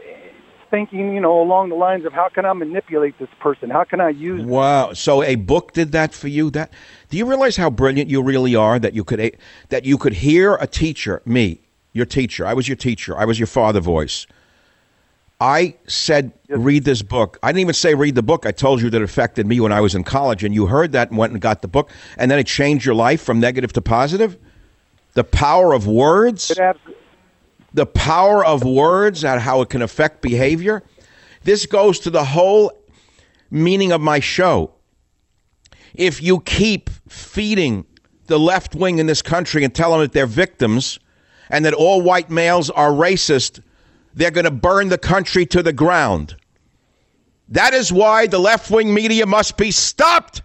thinking, 0.70 1.14
you 1.14 1.20
know, 1.20 1.42
along 1.42 1.70
the 1.70 1.76
lines 1.76 2.06
of 2.06 2.14
how 2.14 2.30
can 2.30 2.46
I 2.46 2.54
manipulate 2.54 3.18
this 3.20 3.30
person? 3.40 3.70
How 3.70 3.84
can 3.84 4.00
I 4.00 4.10
use? 4.10 4.46
Wow! 4.46 4.94
So 4.94 5.24
a 5.24 5.36
book 5.36 5.74
did 5.74 5.92
that 5.92 6.14
for 6.14 6.28
you. 6.28 6.50
That 6.52 6.72
do 7.10 7.18
you 7.18 7.26
realize 7.26 7.58
how 7.58 7.70
brilliant 7.70 8.10
you 8.10 8.22
really 8.22 8.56
are? 8.56 8.80
That 8.80 8.94
you 8.94 9.04
could 9.04 9.38
that 9.70 9.84
you 9.84 9.98
could 9.98 10.14
hear 10.14 10.56
a 10.56 10.68
teacher, 10.68 11.22
me, 11.26 11.62
your 11.94 12.06
teacher. 12.06 12.46
I 12.46 12.54
was 12.54 12.68
your 12.68 12.78
teacher. 12.78 13.18
I 13.18 13.26
was 13.26 13.40
your 13.40 13.48
father 13.48 13.80
voice. 13.80 14.28
I 15.42 15.76
said, 15.88 16.34
read 16.50 16.84
this 16.84 17.02
book. 17.02 17.40
I 17.42 17.50
didn't 17.50 17.62
even 17.62 17.74
say 17.74 17.96
read 17.96 18.16
the 18.16 18.24
book. 18.24 18.46
I 18.46 18.52
told 18.52 18.82
you 18.82 18.90
that 18.90 19.02
it 19.02 19.04
affected 19.04 19.48
me 19.48 19.62
when 19.62 19.72
I 19.72 19.80
was 19.80 19.96
in 19.96 20.04
college, 20.04 20.44
and 20.44 20.54
you 20.54 20.66
heard 20.66 20.92
that 20.92 21.10
and 21.10 21.18
went 21.18 21.32
and 21.32 21.42
got 21.42 21.62
the 21.62 21.68
book, 21.68 21.90
and 22.18 22.30
then 22.30 22.40
it 22.40 22.48
changed 22.48 22.86
your 22.86 22.96
life 22.96 23.22
from 23.22 23.40
negative 23.40 23.72
to 23.74 23.82
positive. 23.82 24.38
The 25.14 25.24
power 25.24 25.74
of 25.74 25.88
words. 25.88 26.52
The 27.74 27.86
power 27.86 28.44
of 28.46 28.64
words 28.64 29.24
and 29.24 29.40
how 29.40 29.62
it 29.62 29.70
can 29.70 29.82
affect 29.82 30.22
behavior. 30.22 30.84
This 31.44 31.66
goes 31.66 32.00
to 32.00 32.10
the 32.10 32.26
whole 32.26 32.74
meaning 33.50 33.92
of 33.92 34.02
my 34.02 34.20
show. 34.20 34.74
If 35.94 36.22
you 36.22 36.42
keep 36.42 36.90
feeding 37.08 37.86
the 38.28 38.40
left 38.40 38.76
wing 38.76 39.00
in 39.00 39.06
this 39.06 39.22
country 39.22 39.64
and 39.64 39.74
tell 39.74 39.92
them 39.92 40.02
that 40.02 40.12
they're 40.12 40.26
victims 40.26 41.00
and 41.50 41.66
that 41.66 41.74
all 41.74 42.02
white 42.02 42.30
males 42.30 42.70
are 42.70 42.92
racist, 42.92 43.62
they're 44.14 44.32
going 44.32 44.46
to 44.46 44.52
burn 44.52 44.90
the 44.90 44.98
country 44.98 45.46
to 45.48 45.64
the 45.64 45.74
ground. 45.74 46.36
That 47.50 47.74
is 47.74 47.92
why 47.92 48.28
the 48.28 48.40
left 48.40 48.70
wing 48.70 48.94
media 48.94 49.26
must 49.26 49.58
be 49.58 49.72
stopped. 49.72 50.44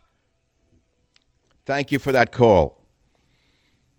Thank 1.66 1.92
you 1.92 1.98
for 1.98 2.12
that 2.12 2.32
call. 2.32 2.80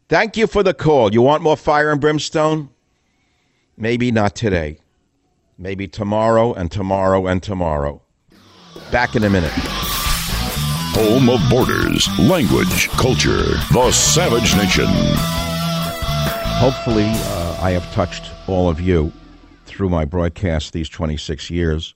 Thank 0.07 0.37
you 0.37 0.47
for 0.47 0.63
the 0.63 0.73
call. 0.73 1.13
You 1.13 1.21
want 1.21 1.43
more 1.43 1.57
fire 1.57 1.91
and 1.91 2.01
brimstone? 2.01 2.69
Maybe 3.77 4.11
not 4.11 4.35
today. 4.35 4.79
Maybe 5.57 5.87
tomorrow 5.87 6.53
and 6.53 6.71
tomorrow 6.71 7.27
and 7.27 7.41
tomorrow. 7.41 8.01
Back 8.91 9.15
in 9.15 9.23
a 9.23 9.29
minute. 9.29 9.53
Home 10.95 11.29
of 11.29 11.41
borders, 11.49 12.07
language, 12.19 12.89
culture, 12.89 13.43
the 13.73 13.91
Savage 13.91 14.55
Nation. 14.55 15.44
Hopefully, 16.57 17.05
uh, 17.05 17.57
I 17.61 17.71
have 17.71 17.93
touched 17.93 18.31
all 18.47 18.69
of 18.69 18.79
you 18.79 19.11
through 19.65 19.89
my 19.89 20.05
broadcast 20.05 20.71
these 20.71 20.87
26 20.87 21.49
years. 21.49 21.93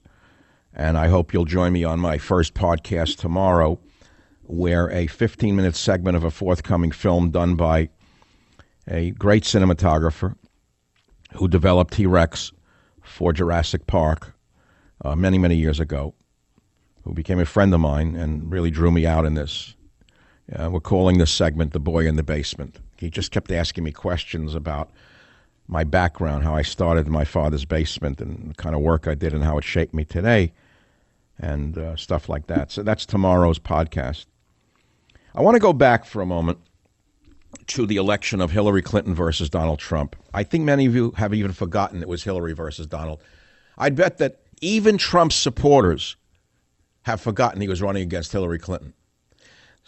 And 0.73 0.97
I 0.97 1.07
hope 1.07 1.33
you'll 1.33 1.45
join 1.45 1.71
me 1.73 1.85
on 1.85 1.99
my 1.99 2.17
first 2.17 2.53
podcast 2.53 3.17
tomorrow, 3.17 3.79
where 4.43 4.91
a 4.91 5.07
15 5.07 5.55
minute 5.55 5.75
segment 5.75 6.17
of 6.17 6.23
a 6.23 6.29
forthcoming 6.29 6.91
film 6.91 7.31
done 7.31 7.55
by 7.55 7.89
a 8.87 9.11
great 9.11 9.43
cinematographer 9.43 10.35
who 11.33 11.47
developed 11.47 11.93
T 11.93 12.05
Rex 12.05 12.51
for 13.01 13.31
Jurassic 13.31 13.87
Park 13.87 14.35
uh, 15.03 15.15
many, 15.15 15.37
many 15.37 15.55
years 15.55 15.79
ago, 15.79 16.13
who 17.03 17.13
became 17.13 17.39
a 17.39 17.45
friend 17.45 17.73
of 17.73 17.79
mine 17.79 18.15
and 18.15 18.51
really 18.51 18.71
drew 18.71 18.91
me 18.91 19.05
out 19.05 19.25
in 19.25 19.35
this. 19.35 19.73
Uh, 20.57 20.69
we're 20.71 20.79
calling 20.79 21.17
this 21.17 21.31
segment 21.31 21.73
The 21.73 21.79
Boy 21.79 22.07
in 22.07 22.15
the 22.15 22.23
Basement. 22.23 22.79
He 22.97 23.09
just 23.09 23.31
kept 23.31 23.51
asking 23.51 23.83
me 23.83 23.91
questions 23.91 24.55
about 24.55 24.89
my 25.67 25.83
background, 25.83 26.43
how 26.43 26.55
I 26.55 26.63
started 26.63 27.05
in 27.05 27.13
my 27.13 27.25
father's 27.25 27.65
basement, 27.65 28.19
and 28.19 28.49
the 28.49 28.55
kind 28.55 28.75
of 28.75 28.81
work 28.81 29.07
I 29.07 29.13
did, 29.13 29.33
and 29.33 29.43
how 29.43 29.57
it 29.57 29.63
shaped 29.63 29.93
me 29.93 30.03
today, 30.05 30.51
and 31.37 31.77
uh, 31.77 31.95
stuff 31.95 32.27
like 32.27 32.47
that. 32.47 32.71
So 32.71 32.81
that's 32.81 33.05
tomorrow's 33.05 33.59
podcast. 33.59 34.25
I 35.35 35.41
want 35.41 35.55
to 35.55 35.59
go 35.59 35.73
back 35.73 36.05
for 36.05 36.21
a 36.21 36.25
moment 36.25 36.57
to 37.67 37.85
the 37.85 37.97
election 37.97 38.41
of 38.41 38.49
Hillary 38.51 38.81
Clinton 38.81 39.13
versus 39.13 39.49
Donald 39.49 39.77
Trump. 39.77 40.15
I 40.33 40.43
think 40.43 40.63
many 40.63 40.87
of 40.87 40.95
you 40.95 41.11
have 41.17 41.33
even 41.33 41.51
forgotten 41.51 42.01
it 42.01 42.07
was 42.07 42.23
Hillary 42.23 42.53
versus 42.53 42.87
Donald. 42.87 43.21
I'd 43.77 43.95
bet 43.95 44.17
that 44.17 44.39
even 44.61 44.97
Trump's 44.97 45.35
supporters 45.35 46.15
have 47.03 47.21
forgotten 47.21 47.61
he 47.61 47.67
was 47.67 47.81
running 47.81 48.01
against 48.03 48.31
Hillary 48.31 48.59
Clinton. 48.59 48.93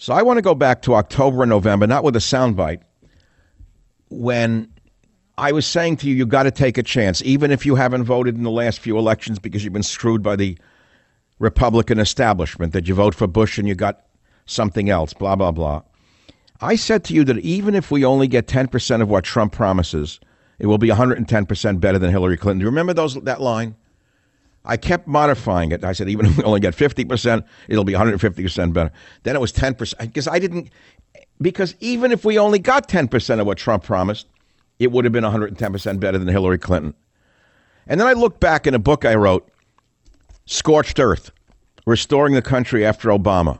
So 0.02 0.16
I 0.16 0.24
want 0.24 0.38
to 0.39 0.41
go 0.41 0.56
back 0.56 0.82
to 0.82 0.95
October 0.95 1.43
and 1.43 1.52
November, 1.52 1.86
not 1.86 2.04
with 2.04 2.16
a 2.16 2.20
soundbite, 2.20 2.82
when 4.10 4.68
I 5.38 5.52
was 5.52 5.68
saying 5.68 5.97
to 5.97 6.10
you, 6.10 6.16
you've 6.16 6.28
got 6.28 6.43
to 6.43 6.49
take 6.49 6.80
a 6.80 6.84
chance, 6.84 7.22
even 7.22 7.52
if 7.52 7.68
you 7.68 7.76
haven't 7.76 8.06
voted 8.06 8.34
in 8.36 8.41
the 8.41 8.49
last 8.49 8.80
few 8.80 8.97
elections 8.97 9.38
because 9.38 9.64
you've 9.64 9.74
been 9.74 9.84
screwed 9.84 10.24
by 10.24 10.36
the 10.36 10.58
Republican 11.38 11.99
establishment, 11.99 12.74
that 12.74 12.88
you 12.88 12.95
vote 12.95 13.14
for 13.14 13.28
Bush 13.28 13.60
and 13.60 13.68
you 13.68 13.76
got 13.76 14.08
something 14.47 14.89
else, 14.89 15.14
blah, 15.14 15.36
blah, 15.36 15.52
blah. 15.52 15.84
I 16.62 16.78
said 16.78 17.04
to 17.04 17.14
you 17.14 17.24
that 17.26 17.38
even 17.38 17.76
if 17.76 17.91
we 17.91 18.04
only 18.04 18.28
get 18.28 18.47
10% 18.47 19.04
of 19.04 19.08
what 19.08 19.24
Trump 19.24 19.54
promises, 19.54 20.20
it 20.58 20.66
will 20.66 20.80
be 20.80 20.89
110% 20.89 21.80
better 21.80 21.99
than 21.99 22.10
Hillary 22.10 22.38
Clinton. 22.38 22.58
Do 22.58 22.64
you 22.64 22.70
remember 22.70 22.95
those 22.95 23.14
that 23.22 23.39
line? 23.39 23.76
I 24.64 24.78
kept 24.78 25.07
modifying 25.07 25.72
it. 25.72 25.84
I 25.84 25.93
said, 25.93 26.09
even 26.09 26.28
if 26.28 26.38
we 26.38 26.43
only 26.43 26.59
get 26.59 26.76
50%, 26.76 27.43
it'll 27.68 27.84
be 27.84 27.93
150% 27.93 28.74
better. 28.74 28.91
Then 29.24 29.36
it 29.36 29.41
was 29.41 29.51
10%. 29.51 29.97
Because 29.99 30.28
I 30.28 30.39
didn't, 30.39 30.70
because 31.41 31.76
even 31.80 32.12
if 32.12 32.24
we 32.24 32.38
only 32.38 32.59
got 32.59 32.88
10% 32.88 33.39
of 33.39 33.47
what 33.47 33.57
Trump 33.57 33.84
promised, 33.84 34.28
it 34.80 34.91
would 34.91 35.05
have 35.05 35.12
been 35.12 35.24
110% 35.24 35.99
better 35.99 36.18
than 36.18 36.28
Hillary 36.28 36.59
Clinton. 36.59 36.93
And 37.88 37.99
then 37.99 38.07
I 38.07 38.14
looked 38.14 38.39
back 38.39 38.68
in 38.68 38.74
a 38.76 38.80
book 38.80 39.05
I 39.05 39.16
wrote, 39.16 39.49
Scorched 40.45 40.99
Earth 40.99 41.32
Restoring 41.86 42.34
the 42.34 42.41
Country 42.41 42.86
After 42.86 43.09
Obama. 43.09 43.59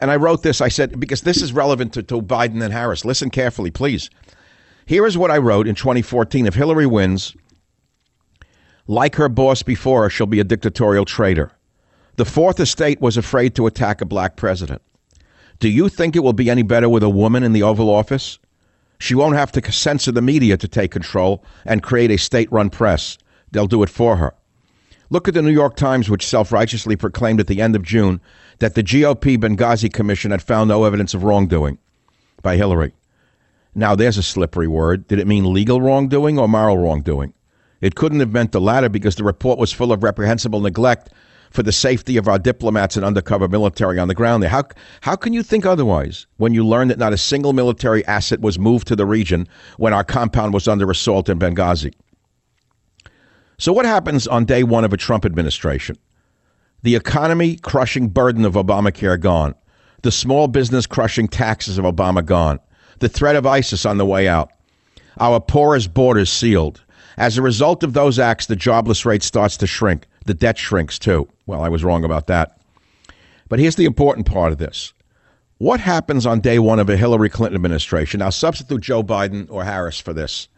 And 0.00 0.10
I 0.10 0.16
wrote 0.16 0.42
this, 0.42 0.60
I 0.60 0.68
said, 0.68 0.98
because 0.98 1.20
this 1.20 1.40
is 1.42 1.52
relevant 1.52 1.92
to, 1.94 2.02
to 2.02 2.20
Biden 2.20 2.62
and 2.62 2.72
Harris. 2.72 3.04
Listen 3.04 3.30
carefully, 3.30 3.70
please. 3.70 4.10
Here 4.86 5.06
is 5.06 5.16
what 5.16 5.30
I 5.30 5.38
wrote 5.38 5.68
in 5.68 5.76
2014 5.76 6.46
If 6.46 6.54
Hillary 6.54 6.86
wins, 6.86 7.36
like 8.86 9.16
her 9.16 9.28
boss 9.28 9.62
before 9.62 10.10
she'll 10.10 10.26
be 10.26 10.40
a 10.40 10.44
dictatorial 10.44 11.04
traitor. 11.04 11.52
The 12.16 12.24
fourth 12.24 12.60
estate 12.60 13.00
was 13.00 13.16
afraid 13.16 13.54
to 13.54 13.66
attack 13.66 14.00
a 14.00 14.06
black 14.06 14.36
president. 14.36 14.82
Do 15.60 15.68
you 15.68 15.88
think 15.88 16.16
it 16.16 16.24
will 16.24 16.32
be 16.32 16.50
any 16.50 16.62
better 16.62 16.88
with 16.88 17.02
a 17.02 17.08
woman 17.08 17.42
in 17.42 17.52
the 17.52 17.62
Oval 17.62 17.88
Office? 17.88 18.38
She 18.98 19.14
won't 19.14 19.36
have 19.36 19.52
to 19.52 19.72
censor 19.72 20.12
the 20.12 20.22
media 20.22 20.56
to 20.56 20.68
take 20.68 20.90
control 20.90 21.44
and 21.64 21.82
create 21.82 22.10
a 22.10 22.18
state 22.18 22.50
run 22.52 22.70
press. 22.70 23.18
They'll 23.50 23.66
do 23.66 23.82
it 23.82 23.88
for 23.88 24.16
her. 24.16 24.34
Look 25.10 25.28
at 25.28 25.34
the 25.34 25.42
New 25.42 25.50
York 25.50 25.76
Times, 25.76 26.08
which 26.08 26.26
self 26.26 26.52
righteously 26.52 26.96
proclaimed 26.96 27.40
at 27.40 27.46
the 27.46 27.60
end 27.60 27.76
of 27.76 27.82
June 27.82 28.20
that 28.60 28.74
the 28.74 28.82
GOP 28.82 29.36
Benghazi 29.36 29.92
Commission 29.92 30.30
had 30.30 30.42
found 30.42 30.68
no 30.68 30.84
evidence 30.84 31.14
of 31.14 31.22
wrongdoing 31.22 31.78
by 32.42 32.56
Hillary. 32.56 32.94
Now, 33.74 33.94
there's 33.94 34.18
a 34.18 34.22
slippery 34.22 34.68
word. 34.68 35.06
Did 35.08 35.18
it 35.18 35.26
mean 35.26 35.52
legal 35.52 35.80
wrongdoing 35.80 36.38
or 36.38 36.48
moral 36.48 36.78
wrongdoing? 36.78 37.34
It 37.82 37.96
couldn't 37.96 38.20
have 38.20 38.32
meant 38.32 38.52
the 38.52 38.60
latter 38.60 38.88
because 38.88 39.16
the 39.16 39.24
report 39.24 39.58
was 39.58 39.72
full 39.72 39.92
of 39.92 40.02
reprehensible 40.02 40.60
neglect 40.60 41.10
for 41.50 41.62
the 41.62 41.72
safety 41.72 42.16
of 42.16 42.28
our 42.28 42.38
diplomats 42.38 42.96
and 42.96 43.04
undercover 43.04 43.48
military 43.48 43.98
on 43.98 44.08
the 44.08 44.14
ground 44.14 44.42
there. 44.42 44.48
How, 44.48 44.64
how 45.02 45.16
can 45.16 45.34
you 45.34 45.42
think 45.42 45.66
otherwise 45.66 46.26
when 46.38 46.54
you 46.54 46.64
learn 46.64 46.88
that 46.88 46.98
not 46.98 47.12
a 47.12 47.18
single 47.18 47.52
military 47.52 48.06
asset 48.06 48.40
was 48.40 48.58
moved 48.58 48.88
to 48.88 48.96
the 48.96 49.04
region 49.04 49.46
when 49.76 49.92
our 49.92 50.04
compound 50.04 50.54
was 50.54 50.66
under 50.66 50.90
assault 50.90 51.28
in 51.28 51.38
Benghazi? 51.38 51.92
So, 53.58 53.72
what 53.72 53.84
happens 53.84 54.26
on 54.26 54.44
day 54.44 54.62
one 54.62 54.84
of 54.84 54.92
a 54.92 54.96
Trump 54.96 55.24
administration? 55.26 55.98
The 56.82 56.96
economy 56.96 57.56
crushing 57.56 58.08
burden 58.08 58.44
of 58.44 58.54
Obamacare 58.54 59.20
gone. 59.20 59.54
The 60.02 60.10
small 60.10 60.48
business 60.48 60.86
crushing 60.86 61.28
taxes 61.28 61.78
of 61.78 61.84
Obama 61.84 62.24
gone. 62.24 62.58
The 63.00 63.08
threat 63.08 63.36
of 63.36 63.46
ISIS 63.46 63.84
on 63.84 63.98
the 63.98 64.06
way 64.06 64.26
out. 64.26 64.50
Our 65.20 65.38
porous 65.38 65.86
borders 65.86 66.30
sealed. 66.30 66.82
As 67.16 67.36
a 67.36 67.42
result 67.42 67.82
of 67.82 67.92
those 67.92 68.18
acts, 68.18 68.46
the 68.46 68.56
jobless 68.56 69.04
rate 69.04 69.22
starts 69.22 69.56
to 69.58 69.66
shrink. 69.66 70.06
The 70.26 70.34
debt 70.34 70.58
shrinks 70.58 70.98
too. 70.98 71.28
Well, 71.46 71.62
I 71.62 71.68
was 71.68 71.84
wrong 71.84 72.04
about 72.04 72.26
that. 72.28 72.58
But 73.48 73.58
here's 73.58 73.76
the 73.76 73.84
important 73.84 74.26
part 74.26 74.52
of 74.52 74.58
this. 74.58 74.92
What 75.58 75.78
happens 75.78 76.26
on 76.26 76.40
day 76.40 76.58
one 76.58 76.78
of 76.78 76.88
a 76.88 76.96
Hillary 76.96 77.28
Clinton 77.28 77.54
administration? 77.54 78.18
Now, 78.18 78.30
substitute 78.30 78.80
Joe 78.80 79.02
Biden 79.02 79.46
or 79.50 79.62
Harris 79.62 80.00
for 80.00 80.12
this. 80.12 80.48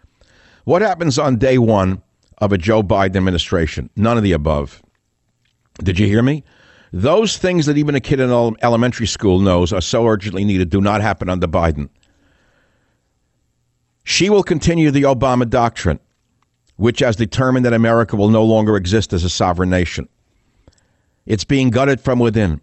What 0.65 0.81
happens 0.81 1.19
on 1.19 1.37
day 1.37 1.59
one 1.59 2.03
of 2.39 2.53
a 2.53 2.59
Joe 2.59 2.83
Biden 2.83 3.17
administration? 3.17 3.91
None 3.97 4.17
of 4.17 4.23
the 4.23 4.33
above. 4.33 4.83
Did 5.83 5.99
you 5.99 6.07
hear 6.07 6.23
me? 6.23 6.45
Those 6.93 7.37
things 7.37 7.67
that 7.67 7.77
even 7.77 7.97
a 7.97 8.01
kid 8.01 8.21
in 8.21 8.31
elementary 8.63 9.09
school 9.09 9.41
knows 9.41 9.73
are 9.73 9.81
so 9.81 10.07
urgently 10.07 10.45
needed 10.45 10.71
do 10.71 10.81
not 10.81 11.01
happen 11.01 11.29
under 11.29 11.49
Biden. 11.49 11.89
She 14.05 14.31
will 14.31 14.45
continue 14.45 14.91
the 14.91 15.03
Obama 15.03 15.49
doctrine, 15.49 15.99
which 16.77 17.01
has 17.01 17.17
determined 17.17 17.65
that 17.65 17.73
America 17.73 18.17
will 18.17 18.29
no 18.29 18.45
longer 18.45 18.77
exist 18.77 19.13
as 19.13 19.25
a 19.25 19.31
sovereign 19.31 19.71
nation. 19.71 20.09
It's 21.27 21.45
being 21.45 21.71
gutted 21.71 22.01
from 22.01 22.19
within, 22.19 22.61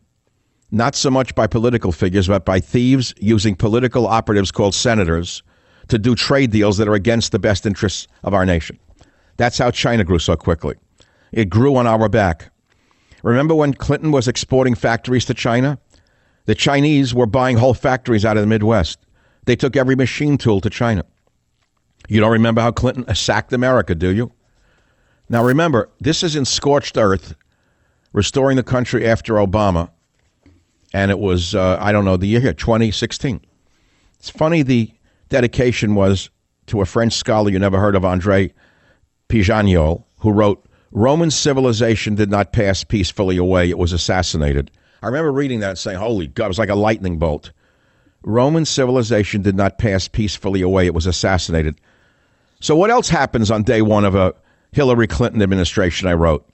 not 0.69 0.95
so 0.95 1.09
much 1.09 1.33
by 1.35 1.47
political 1.47 1.91
figures, 1.91 2.27
but 2.27 2.45
by 2.45 2.59
thieves 2.59 3.13
using 3.19 3.55
political 3.55 4.07
operatives 4.07 4.51
called 4.51 4.75
senators 4.75 5.43
to 5.87 5.97
do 5.97 6.15
trade 6.15 6.51
deals 6.51 6.77
that 6.77 6.87
are 6.87 6.93
against 6.93 7.31
the 7.31 7.39
best 7.39 7.65
interests 7.65 8.07
of 8.23 8.33
our 8.33 8.45
nation. 8.45 8.79
That's 9.37 9.57
how 9.57 9.71
China 9.71 10.03
grew 10.03 10.19
so 10.19 10.35
quickly. 10.35 10.75
It 11.31 11.49
grew 11.49 11.75
on 11.75 11.87
our 11.87 12.07
back. 12.07 12.51
Remember 13.23 13.55
when 13.55 13.73
Clinton 13.73 14.11
was 14.11 14.27
exporting 14.27 14.75
factories 14.75 15.25
to 15.25 15.33
China? 15.33 15.79
The 16.45 16.55
Chinese 16.55 17.13
were 17.13 17.25
buying 17.25 17.57
whole 17.57 17.73
factories 17.73 18.25
out 18.25 18.37
of 18.37 18.41
the 18.41 18.47
Midwest. 18.47 18.99
They 19.45 19.55
took 19.55 19.75
every 19.75 19.95
machine 19.95 20.37
tool 20.37 20.61
to 20.61 20.69
China. 20.69 21.03
You 22.07 22.19
don't 22.19 22.31
remember 22.31 22.61
how 22.61 22.71
Clinton 22.71 23.13
sacked 23.15 23.53
America, 23.53 23.95
do 23.95 24.13
you? 24.13 24.31
Now 25.29 25.43
remember, 25.43 25.89
this 25.99 26.23
is 26.23 26.35
in 26.35 26.45
scorched 26.45 26.97
earth, 26.97 27.35
restoring 28.11 28.57
the 28.57 28.63
country 28.63 29.07
after 29.07 29.35
Obama, 29.35 29.89
and 30.93 31.09
it 31.09 31.19
was 31.19 31.55
uh, 31.55 31.77
I 31.79 31.91
don't 31.91 32.05
know 32.05 32.17
the 32.17 32.27
year 32.27 32.41
here, 32.41 32.53
2016. 32.53 33.39
It's 34.19 34.29
funny 34.29 34.61
the 34.61 34.91
dedication 35.29 35.95
was 35.95 36.29
to 36.67 36.81
a 36.81 36.85
French 36.85 37.13
scholar 37.13 37.49
you 37.49 37.59
never 37.59 37.79
heard 37.79 37.95
of, 37.95 38.03
Andre 38.03 38.53
Piganiol, 39.29 40.03
who 40.19 40.31
wrote 40.31 40.65
Roman 40.91 41.31
civilization 41.31 42.15
did 42.15 42.29
not 42.29 42.51
pass 42.51 42.83
peacefully 42.83 43.37
away, 43.37 43.69
it 43.69 43.77
was 43.77 43.93
assassinated. 43.93 44.69
I 45.01 45.07
remember 45.07 45.31
reading 45.31 45.61
that 45.61 45.69
and 45.69 45.79
saying, 45.79 45.97
Holy 45.97 46.27
God, 46.27 46.45
it 46.45 46.49
was 46.49 46.59
like 46.59 46.69
a 46.69 46.75
lightning 46.75 47.17
bolt. 47.17 47.51
Roman 48.23 48.65
civilization 48.65 49.41
did 49.41 49.55
not 49.55 49.77
pass 49.77 50.07
peacefully 50.07 50.61
away, 50.61 50.85
it 50.85 50.93
was 50.93 51.05
assassinated. 51.05 51.79
So, 52.61 52.75
what 52.75 52.91
else 52.91 53.09
happens 53.09 53.49
on 53.49 53.63
day 53.63 53.81
one 53.81 54.05
of 54.05 54.13
a 54.13 54.35
Hillary 54.71 55.07
Clinton 55.07 55.41
administration? 55.41 56.07
I 56.07 56.13
wrote. 56.13 56.47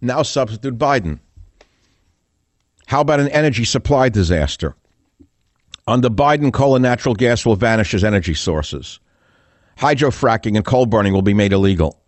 Now 0.00 0.22
substitute 0.22 0.78
Biden. 0.78 1.18
How 2.86 3.00
about 3.00 3.20
an 3.20 3.28
energy 3.28 3.64
supply 3.64 4.08
disaster? 4.08 4.76
Under 5.88 6.08
Biden, 6.08 6.52
coal 6.52 6.76
and 6.76 6.82
natural 6.82 7.16
gas 7.16 7.44
will 7.44 7.56
vanish 7.56 7.92
as 7.92 8.04
energy 8.04 8.34
sources. 8.34 9.00
Hydrofracking 9.78 10.54
and 10.54 10.64
coal 10.64 10.86
burning 10.86 11.12
will 11.12 11.22
be 11.22 11.34
made 11.34 11.52
illegal. 11.52 12.00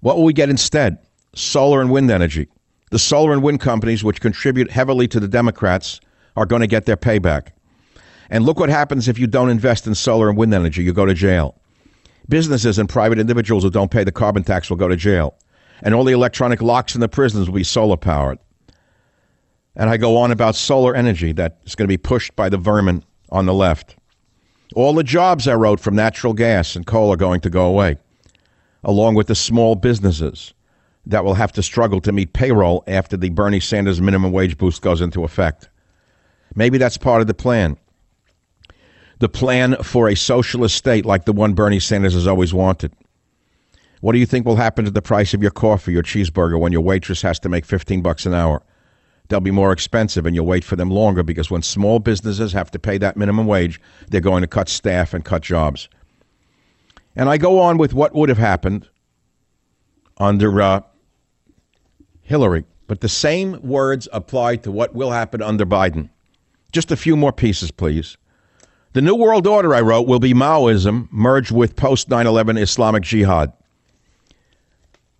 What 0.00 0.16
will 0.16 0.24
we 0.24 0.32
get 0.32 0.48
instead? 0.48 0.98
Solar 1.34 1.80
and 1.80 1.90
wind 1.90 2.12
energy. 2.12 2.46
The 2.92 2.98
solar 3.00 3.32
and 3.32 3.42
wind 3.42 3.60
companies, 3.60 4.04
which 4.04 4.20
contribute 4.20 4.70
heavily 4.70 5.08
to 5.08 5.18
the 5.18 5.26
Democrats, 5.26 6.00
are 6.36 6.46
going 6.46 6.60
to 6.60 6.68
get 6.68 6.86
their 6.86 6.96
payback. 6.96 7.48
And 8.30 8.44
look 8.44 8.60
what 8.60 8.68
happens 8.68 9.08
if 9.08 9.18
you 9.18 9.26
don't 9.26 9.50
invest 9.50 9.86
in 9.86 9.96
solar 9.96 10.28
and 10.28 10.38
wind 10.38 10.54
energy. 10.54 10.84
You 10.84 10.92
go 10.92 11.06
to 11.06 11.14
jail. 11.14 11.60
Businesses 12.28 12.78
and 12.78 12.88
private 12.88 13.18
individuals 13.18 13.62
who 13.62 13.70
don't 13.70 13.90
pay 13.90 14.04
the 14.04 14.12
carbon 14.12 14.42
tax 14.42 14.68
will 14.68 14.76
go 14.76 14.88
to 14.88 14.96
jail. 14.96 15.34
And 15.82 15.94
all 15.94 16.04
the 16.04 16.12
electronic 16.12 16.62
locks 16.62 16.94
in 16.94 17.00
the 17.00 17.08
prisons 17.08 17.48
will 17.48 17.56
be 17.56 17.64
solar 17.64 17.96
powered. 17.96 18.38
And 19.76 19.90
I 19.90 19.96
go 19.96 20.16
on 20.16 20.32
about 20.32 20.56
solar 20.56 20.96
energy 20.96 21.32
that 21.32 21.58
is 21.64 21.74
going 21.74 21.84
to 21.84 21.92
be 21.92 21.98
pushed 21.98 22.34
by 22.34 22.48
the 22.48 22.56
vermin 22.56 23.04
on 23.30 23.46
the 23.46 23.54
left. 23.54 23.96
All 24.74 24.94
the 24.94 25.04
jobs 25.04 25.46
I 25.46 25.54
wrote 25.54 25.78
from 25.78 25.94
natural 25.94 26.32
gas 26.32 26.74
and 26.74 26.86
coal 26.86 27.12
are 27.12 27.16
going 27.16 27.40
to 27.42 27.50
go 27.50 27.66
away, 27.66 27.98
along 28.82 29.14
with 29.14 29.28
the 29.28 29.34
small 29.34 29.74
businesses 29.74 30.54
that 31.04 31.24
will 31.24 31.34
have 31.34 31.52
to 31.52 31.62
struggle 31.62 32.00
to 32.00 32.12
meet 32.12 32.32
payroll 32.32 32.82
after 32.86 33.16
the 33.16 33.28
Bernie 33.28 33.60
Sanders 33.60 34.00
minimum 34.00 34.32
wage 34.32 34.58
boost 34.58 34.82
goes 34.82 35.00
into 35.00 35.22
effect. 35.22 35.68
Maybe 36.54 36.78
that's 36.78 36.98
part 36.98 37.20
of 37.20 37.26
the 37.26 37.34
plan. 37.34 37.76
The 39.18 39.28
plan 39.28 39.76
for 39.82 40.08
a 40.08 40.14
socialist 40.16 40.76
state 40.76 41.06
like 41.06 41.24
the 41.24 41.32
one 41.32 41.54
Bernie 41.54 41.80
Sanders 41.80 42.14
has 42.14 42.26
always 42.26 42.52
wanted. 42.52 42.92
What 44.00 44.12
do 44.12 44.18
you 44.18 44.26
think 44.26 44.44
will 44.44 44.56
happen 44.56 44.84
to 44.84 44.90
the 44.90 45.00
price 45.00 45.32
of 45.32 45.40
your 45.40 45.50
coffee 45.50 45.96
or 45.96 46.02
cheeseburger 46.02 46.60
when 46.60 46.72
your 46.72 46.82
waitress 46.82 47.22
has 47.22 47.38
to 47.40 47.48
make 47.48 47.64
15 47.64 48.02
bucks 48.02 48.26
an 48.26 48.34
hour? 48.34 48.62
They'll 49.28 49.40
be 49.40 49.50
more 49.50 49.72
expensive 49.72 50.26
and 50.26 50.36
you'll 50.36 50.46
wait 50.46 50.64
for 50.64 50.76
them 50.76 50.90
longer 50.90 51.22
because 51.22 51.50
when 51.50 51.62
small 51.62 51.98
businesses 51.98 52.52
have 52.52 52.70
to 52.72 52.78
pay 52.78 52.98
that 52.98 53.16
minimum 53.16 53.46
wage, 53.46 53.80
they're 54.08 54.20
going 54.20 54.42
to 54.42 54.46
cut 54.46 54.68
staff 54.68 55.14
and 55.14 55.24
cut 55.24 55.42
jobs. 55.42 55.88
And 57.16 57.28
I 57.28 57.38
go 57.38 57.58
on 57.58 57.78
with 57.78 57.94
what 57.94 58.14
would 58.14 58.28
have 58.28 58.38
happened 58.38 58.88
under 60.18 60.60
uh, 60.60 60.80
Hillary, 62.22 62.64
but 62.86 63.00
the 63.00 63.08
same 63.08 63.60
words 63.62 64.08
apply 64.12 64.56
to 64.56 64.70
what 64.70 64.94
will 64.94 65.10
happen 65.10 65.40
under 65.40 65.64
Biden. 65.64 66.10
Just 66.70 66.92
a 66.92 66.96
few 66.96 67.16
more 67.16 67.32
pieces, 67.32 67.70
please. 67.70 68.18
The 68.96 69.02
New 69.02 69.14
World 69.14 69.46
Order 69.46 69.74
I 69.74 69.82
wrote 69.82 70.08
will 70.08 70.20
be 70.20 70.32
Maoism 70.32 71.06
merged 71.12 71.50
with 71.50 71.76
post 71.76 72.08
9 72.08 72.26
11 72.26 72.56
Islamic 72.56 73.02
Jihad. 73.02 73.52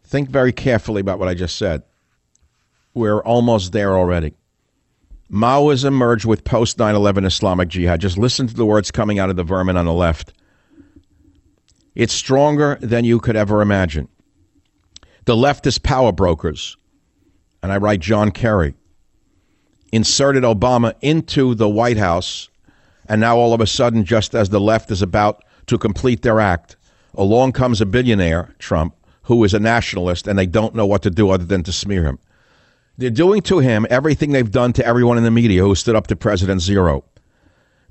Think 0.02 0.30
very 0.30 0.50
carefully 0.50 1.02
about 1.02 1.18
what 1.18 1.28
I 1.28 1.34
just 1.34 1.56
said. 1.58 1.82
We're 2.94 3.20
almost 3.20 3.72
there 3.72 3.94
already. 3.98 4.32
Maoism 5.30 5.92
merged 5.92 6.24
with 6.24 6.42
post 6.42 6.78
9 6.78 6.94
11 6.94 7.26
Islamic 7.26 7.68
Jihad. 7.68 8.00
Just 8.00 8.16
listen 8.16 8.46
to 8.46 8.54
the 8.54 8.64
words 8.64 8.90
coming 8.90 9.18
out 9.18 9.28
of 9.28 9.36
the 9.36 9.44
vermin 9.44 9.76
on 9.76 9.84
the 9.84 9.92
left. 9.92 10.32
It's 11.94 12.14
stronger 12.14 12.78
than 12.80 13.04
you 13.04 13.20
could 13.20 13.36
ever 13.36 13.60
imagine. 13.60 14.08
The 15.26 15.36
leftist 15.36 15.82
power 15.82 16.12
brokers, 16.12 16.78
and 17.62 17.70
I 17.70 17.76
write 17.76 18.00
John 18.00 18.30
Kerry, 18.30 18.74
inserted 19.92 20.44
Obama 20.44 20.94
into 21.02 21.54
the 21.54 21.68
White 21.68 21.98
House, 21.98 22.48
and 23.08 23.20
now 23.20 23.36
all 23.36 23.52
of 23.52 23.60
a 23.60 23.66
sudden, 23.66 24.04
just 24.04 24.34
as 24.34 24.48
the 24.48 24.60
left 24.60 24.90
is 24.90 25.02
about 25.02 25.44
to 25.66 25.78
complete 25.78 26.22
their 26.22 26.40
act, 26.40 26.76
along 27.14 27.52
comes 27.52 27.80
a 27.80 27.86
billionaire, 27.86 28.54
Trump, 28.58 28.94
who 29.22 29.42
is 29.44 29.54
a 29.54 29.58
nationalist, 29.58 30.26
and 30.26 30.38
they 30.38 30.46
don't 30.46 30.74
know 30.74 30.86
what 30.86 31.02
to 31.02 31.10
do 31.10 31.30
other 31.30 31.44
than 31.44 31.62
to 31.64 31.72
smear 31.72 32.04
him. 32.04 32.18
They're 32.98 33.10
doing 33.10 33.42
to 33.42 33.58
him 33.58 33.86
everything 33.90 34.32
they've 34.32 34.50
done 34.50 34.72
to 34.74 34.86
everyone 34.86 35.18
in 35.18 35.24
the 35.24 35.30
media 35.30 35.62
who 35.62 35.74
stood 35.74 35.96
up 35.96 36.06
to 36.06 36.16
President 36.16 36.62
Zero. 36.62 37.04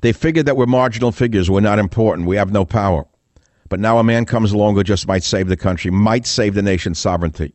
They 0.01 0.13
figured 0.13 0.45
that 0.45 0.57
we're 0.57 0.66
marginal 0.66 1.11
figures, 1.11 1.49
we're 1.49 1.59
not 1.61 1.80
important, 1.80 2.28
we 2.28 2.38
have 2.38 2.51
no 2.51 2.66
power. 2.66 3.05
But 3.70 3.80
now 3.80 3.97
a 3.97 4.03
man 4.03 4.26
comes 4.26 4.51
along 4.51 4.76
who 4.76 4.84
just 4.84 5.07
might 5.07 5.24
save 5.24 5.47
the 5.47 5.57
country, 5.57 5.91
might 5.91 6.28
save 6.28 6.53
the 6.53 6.61
nation's 6.61 6.99
sovereignty. 6.99 7.53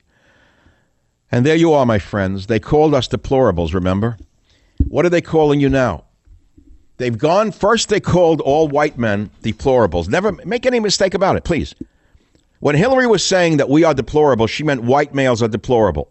And 1.32 1.46
there 1.46 1.56
you 1.56 1.72
are, 1.72 1.86
my 1.86 1.98
friends. 1.98 2.46
They 2.46 2.58
called 2.58 2.94
us 2.94 3.06
deplorables, 3.06 3.72
remember? 3.72 4.18
What 4.88 5.06
are 5.06 5.10
they 5.10 5.20
calling 5.20 5.60
you 5.60 5.68
now? 5.68 6.04
They've 7.00 7.16
gone, 7.16 7.50
first, 7.50 7.88
they 7.88 7.98
called 7.98 8.42
all 8.42 8.68
white 8.68 8.98
men 8.98 9.30
deplorables. 9.42 10.06
Never 10.06 10.32
make 10.44 10.66
any 10.66 10.80
mistake 10.80 11.14
about 11.14 11.34
it, 11.34 11.44
please. 11.44 11.74
When 12.58 12.74
Hillary 12.74 13.06
was 13.06 13.24
saying 13.24 13.56
that 13.56 13.70
we 13.70 13.84
are 13.84 13.94
deplorable, 13.94 14.46
she 14.46 14.64
meant 14.64 14.82
white 14.82 15.14
males 15.14 15.42
are 15.42 15.48
deplorable. 15.48 16.10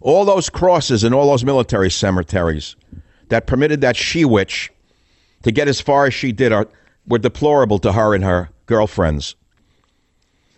All 0.00 0.24
those 0.24 0.48
crosses 0.48 1.02
and 1.02 1.12
all 1.12 1.28
those 1.28 1.44
military 1.44 1.90
cemeteries 1.90 2.76
that 3.30 3.48
permitted 3.48 3.80
that 3.80 3.96
she 3.96 4.24
witch 4.24 4.70
to 5.42 5.50
get 5.50 5.66
as 5.66 5.80
far 5.80 6.06
as 6.06 6.14
she 6.14 6.30
did 6.30 6.52
are, 6.52 6.68
were 7.08 7.18
deplorable 7.18 7.80
to 7.80 7.90
her 7.90 8.14
and 8.14 8.22
her 8.22 8.50
girlfriends. 8.66 9.34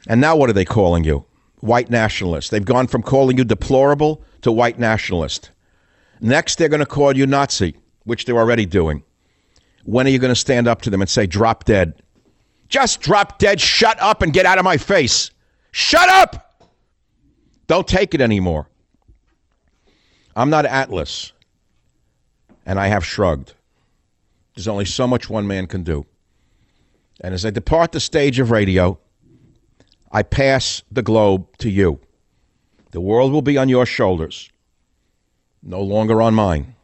And 0.07 0.21
now 0.21 0.37
what 0.37 0.51
are 0.51 0.53
they 0.53 0.67
calling 0.67 1.05
you? 1.05 1.25
White 1.61 1.89
nationalist. 1.89 2.51
They've 2.51 2.63
gone 2.63 2.87
from 2.87 3.03
calling 3.03 3.39
you 3.39 3.45
deplorable 3.45 4.23
to 4.43 4.53
white 4.53 4.79
nationalist. 4.79 5.53
Next, 6.21 6.59
they're 6.59 6.69
going 6.69 6.81
to 6.81 6.87
call 6.87 7.17
you 7.17 7.27
Nazi, 7.27 7.77
which 8.05 8.27
they're 8.27 8.37
already 8.37 8.67
doing. 8.67 9.05
When 9.85 10.07
are 10.07 10.11
you 10.11 10.19
going 10.19 10.33
to 10.33 10.37
stand 10.41 10.69
up 10.69 10.83
to 10.83 10.91
them 10.91 11.01
and 11.01 11.11
say, 11.11 11.27
drop 11.27 11.65
dead? 11.65 12.03
Just 12.69 13.01
drop 13.01 13.39
dead, 13.39 13.61
shut 13.61 14.01
up, 14.01 14.23
and 14.23 14.33
get 14.33 14.47
out 14.47 14.59
of 14.59 14.65
my 14.65 14.77
face. 14.77 15.31
Shut 15.73 16.09
up! 16.09 16.71
Don't 17.67 17.87
take 17.87 18.15
it 18.15 18.21
anymore. 18.21 18.69
I'm 20.35 20.51
not 20.51 20.65
Atlas, 20.65 21.33
and 22.65 22.79
I 22.79 22.87
have 22.89 23.05
shrugged. 23.05 23.55
There's 24.55 24.69
only 24.69 24.85
so 24.85 25.07
much 25.07 25.29
one 25.29 25.47
man 25.47 25.67
can 25.67 25.83
do. 25.83 26.07
And 27.21 27.35
as 27.35 27.45
I 27.45 27.51
depart 27.51 27.93
the 27.93 28.01
stage 28.01 28.39
of 28.39 28.51
radio, 28.51 28.99
I 30.11 30.23
pass 30.23 30.83
the 30.91 31.03
globe 31.03 31.57
to 31.59 31.71
you. 31.71 32.01
The 32.91 33.01
world 33.01 33.33
will 33.33 33.43
be 33.43 33.57
on 33.57 33.69
your 33.69 33.87
shoulders, 33.87 34.51
no 35.63 35.81
longer 35.81 36.21
on 36.21 36.35
mine. 36.35 36.75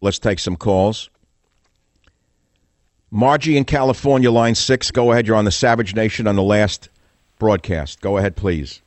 Let's 0.00 0.18
take 0.18 0.38
some 0.38 0.56
calls. 0.56 1.10
Margie 3.10 3.56
in 3.56 3.64
California, 3.64 4.30
line 4.30 4.54
six. 4.54 4.90
Go 4.90 5.12
ahead. 5.12 5.26
You're 5.26 5.36
on 5.36 5.44
the 5.44 5.50
Savage 5.50 5.94
Nation 5.94 6.26
on 6.26 6.36
the 6.36 6.42
last 6.42 6.88
broadcast. 7.38 8.00
Go 8.00 8.18
ahead, 8.18 8.36
please. 8.36 8.82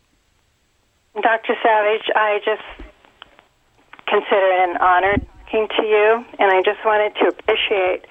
Dr. 1.22 1.56
Savage, 1.62 2.10
I 2.16 2.40
just 2.46 2.62
consider 4.08 4.48
it 4.48 4.70
an 4.70 4.78
honor 4.78 5.16
talking 5.52 5.68
to 5.78 5.84
you, 5.84 6.26
and 6.40 6.52
I 6.52 6.62
just 6.64 6.80
wanted 6.86 7.14
to 7.20 7.28
appreciate 7.28 8.06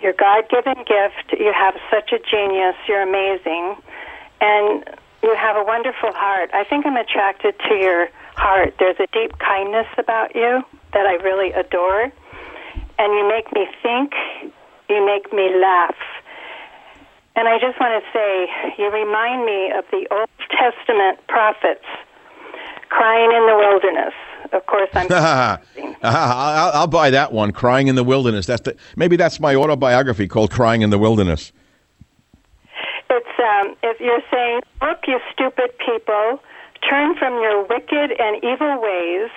your 0.00 0.12
God 0.12 0.44
given 0.48 0.74
gift. 0.86 1.38
You 1.38 1.52
have 1.52 1.74
such 1.90 2.12
a 2.12 2.18
genius. 2.30 2.76
You're 2.86 3.02
amazing. 3.02 3.76
And 4.40 4.84
you 5.22 5.34
have 5.34 5.56
a 5.56 5.64
wonderful 5.64 6.12
heart. 6.12 6.50
I 6.54 6.64
think 6.64 6.86
I'm 6.86 6.96
attracted 6.96 7.58
to 7.68 7.74
your 7.74 8.08
heart. 8.36 8.74
There's 8.78 8.98
a 9.00 9.08
deep 9.12 9.38
kindness 9.38 9.86
about 9.98 10.34
you 10.36 10.62
that 10.92 11.06
I 11.06 11.14
really 11.24 11.52
adore. 11.52 12.12
And 13.00 13.12
you 13.12 13.28
make 13.28 13.52
me 13.52 13.66
think, 13.82 14.12
you 14.88 15.04
make 15.04 15.32
me 15.32 15.54
laugh. 15.60 15.96
And 17.36 17.46
I 17.46 17.58
just 17.58 17.78
want 17.78 18.02
to 18.02 18.10
say, 18.12 18.50
you 18.78 18.90
remind 18.90 19.44
me 19.44 19.70
of 19.70 19.84
the 19.90 20.06
Old 20.10 20.28
Testament 20.50 21.24
prophets 21.28 21.84
crying 22.88 23.30
in 23.30 23.46
the 23.46 23.56
wilderness. 23.56 24.14
Of 24.52 24.66
course, 24.66 24.88
I'm. 24.94 25.06
I'll, 26.02 26.72
I'll 26.72 26.86
buy 26.86 27.10
that 27.10 27.32
one. 27.32 27.52
Crying 27.52 27.88
in 27.88 27.94
the 27.94 28.04
wilderness. 28.04 28.46
That's 28.46 28.62
the, 28.62 28.76
maybe 28.96 29.16
that's 29.16 29.40
my 29.40 29.54
autobiography 29.54 30.26
called 30.26 30.50
"Crying 30.50 30.82
in 30.82 30.90
the 30.90 30.98
Wilderness." 30.98 31.52
It's 33.10 33.38
um, 33.38 33.76
if 33.82 34.00
you're 34.00 34.22
saying, 34.32 34.60
"Look, 34.80 35.00
you 35.06 35.20
stupid 35.32 35.70
people, 35.78 36.40
turn 36.88 37.16
from 37.16 37.34
your 37.42 37.62
wicked 37.66 38.12
and 38.18 38.42
evil 38.42 38.80
ways, 38.80 39.30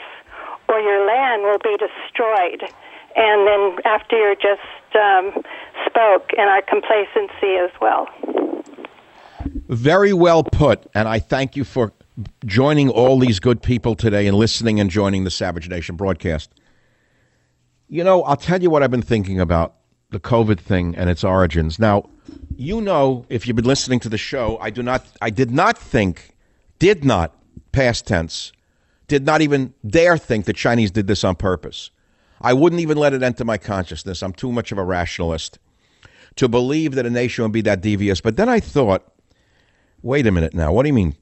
or 0.69 0.79
your 0.79 1.05
land 1.05 1.43
will 1.43 1.59
be 1.59 1.77
destroyed." 1.77 2.71
And 3.15 3.47
then 3.47 3.77
after 3.85 4.17
you're 4.17 4.35
just 4.35 4.95
um, 4.95 5.43
spoke 5.85 6.29
and 6.37 6.49
our 6.49 6.61
complacency 6.61 7.55
as 7.57 7.71
well. 7.79 8.07
Very 9.67 10.13
well 10.13 10.43
put, 10.43 10.85
and 10.93 11.07
I 11.07 11.19
thank 11.19 11.55
you 11.55 11.63
for 11.63 11.93
joining 12.45 12.89
all 12.89 13.19
these 13.19 13.39
good 13.39 13.61
people 13.61 13.95
today 13.95 14.27
and 14.27 14.37
listening 14.37 14.79
and 14.79 14.89
joining 14.89 15.23
the 15.23 15.31
Savage 15.31 15.69
Nation 15.69 15.95
broadcast. 15.95 16.51
You 17.87 18.03
know, 18.03 18.23
I'll 18.23 18.37
tell 18.37 18.61
you 18.61 18.69
what 18.69 18.83
I've 18.83 18.91
been 18.91 19.01
thinking 19.01 19.39
about 19.39 19.75
the 20.11 20.19
COVID 20.19 20.59
thing 20.59 20.95
and 20.95 21.09
its 21.09 21.23
origins. 21.23 21.79
Now, 21.79 22.09
you 22.55 22.81
know, 22.81 23.25
if 23.29 23.47
you've 23.47 23.55
been 23.55 23.65
listening 23.65 23.99
to 24.01 24.09
the 24.09 24.17
show, 24.17 24.57
I 24.59 24.69
do 24.69 24.83
not, 24.83 25.05
I 25.21 25.29
did 25.29 25.51
not 25.51 25.77
think, 25.77 26.35
did 26.79 27.03
not, 27.03 27.35
past 27.71 28.05
tense, 28.05 28.51
did 29.07 29.25
not 29.25 29.41
even 29.41 29.73
dare 29.85 30.17
think 30.17 30.45
the 30.45 30.53
Chinese 30.53 30.91
did 30.91 31.07
this 31.07 31.23
on 31.23 31.35
purpose. 31.35 31.91
I 32.43 32.53
wouldn't 32.53 32.81
even 32.81 32.97
let 32.97 33.13
it 33.13 33.23
enter 33.23 33.45
my 33.45 33.57
consciousness. 33.57 34.23
I'm 34.23 34.33
too 34.33 34.51
much 34.51 34.71
of 34.71 34.77
a 34.77 34.83
rationalist 34.83 35.59
to 36.35 36.47
believe 36.47 36.95
that 36.95 37.05
a 37.05 37.09
nation 37.09 37.43
would 37.43 37.51
be 37.51 37.61
that 37.61 37.81
devious. 37.81 38.21
But 38.21 38.37
then 38.37 38.49
I 38.49 38.59
thought, 38.59 39.05
wait 40.01 40.25
a 40.27 40.31
minute 40.31 40.53
now, 40.53 40.71
what 40.71 40.83
do 40.83 40.87
you 40.87 40.93
mean 40.93 41.15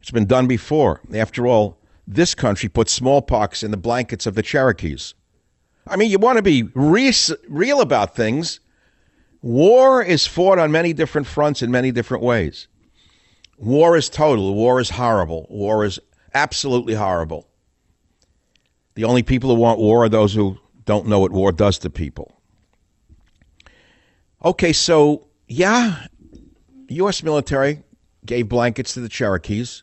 it's 0.00 0.10
been 0.10 0.26
done 0.26 0.48
before. 0.48 1.00
After 1.14 1.46
all, 1.46 1.78
this 2.08 2.34
country 2.34 2.68
put 2.68 2.88
smallpox 2.88 3.62
in 3.62 3.70
the 3.70 3.76
blankets 3.76 4.26
of 4.26 4.34
the 4.34 4.42
Cherokees. 4.42 5.14
I 5.86 5.94
mean, 5.94 6.10
you 6.10 6.18
want 6.18 6.38
to 6.38 6.42
be 6.42 6.64
re- 6.74 7.14
real 7.48 7.80
about 7.80 8.16
things. 8.16 8.58
War 9.42 10.02
is 10.02 10.26
fought 10.26 10.58
on 10.58 10.72
many 10.72 10.92
different 10.92 11.28
fronts 11.28 11.62
in 11.62 11.70
many 11.70 11.92
different 11.92 12.24
ways. 12.24 12.66
War 13.58 13.96
is 13.96 14.08
total. 14.08 14.54
War 14.54 14.80
is 14.80 14.90
horrible. 14.90 15.46
War 15.48 15.84
is 15.84 16.00
absolutely 16.34 16.94
horrible. 16.94 17.46
The 18.94 19.04
only 19.04 19.22
people 19.22 19.54
who 19.54 19.60
want 19.60 19.78
war 19.78 20.04
are 20.04 20.08
those 20.08 20.34
who 20.34 20.58
don't 20.84 21.06
know 21.06 21.20
what 21.20 21.32
war 21.32 21.52
does 21.52 21.78
to 21.78 21.90
people. 21.90 22.32
Okay, 24.44 24.72
so 24.72 25.26
yeah, 25.46 26.06
U.S. 26.88 27.22
military 27.22 27.82
gave 28.26 28.48
blankets 28.48 28.94
to 28.94 29.00
the 29.00 29.08
Cherokees 29.08 29.82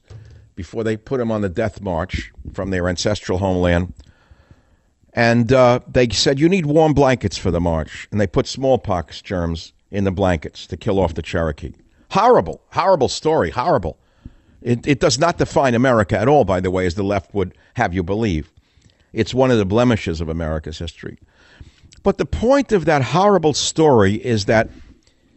before 0.55 0.83
they 0.83 0.97
put 0.97 1.17
them 1.17 1.31
on 1.31 1.41
the 1.41 1.49
death 1.49 1.81
march 1.81 2.31
from 2.53 2.69
their 2.69 2.89
ancestral 2.89 3.37
homeland. 3.37 3.93
And 5.13 5.51
uh, 5.51 5.79
they 5.87 6.09
said, 6.09 6.39
You 6.39 6.49
need 6.49 6.65
warm 6.65 6.93
blankets 6.93 7.37
for 7.37 7.51
the 7.51 7.61
march. 7.61 8.07
And 8.11 8.19
they 8.19 8.27
put 8.27 8.47
smallpox 8.47 9.21
germs 9.21 9.73
in 9.91 10.03
the 10.03 10.11
blankets 10.11 10.67
to 10.67 10.77
kill 10.77 10.99
off 10.99 11.13
the 11.15 11.21
Cherokee. 11.21 11.73
Horrible, 12.11 12.61
horrible 12.71 13.09
story, 13.09 13.49
horrible. 13.49 13.97
It, 14.61 14.85
it 14.85 14.99
does 14.99 15.17
not 15.17 15.37
define 15.37 15.73
America 15.73 16.19
at 16.19 16.27
all, 16.27 16.43
by 16.43 16.59
the 16.59 16.71
way, 16.71 16.85
as 16.85 16.95
the 16.95 17.03
left 17.03 17.33
would 17.33 17.57
have 17.75 17.93
you 17.93 18.03
believe. 18.03 18.51
It's 19.13 19.33
one 19.33 19.51
of 19.51 19.57
the 19.57 19.65
blemishes 19.65 20.21
of 20.21 20.29
America's 20.29 20.79
history. 20.79 21.17
But 22.03 22.17
the 22.17 22.25
point 22.25 22.71
of 22.71 22.85
that 22.85 23.01
horrible 23.01 23.53
story 23.53 24.15
is 24.15 24.45
that 24.45 24.69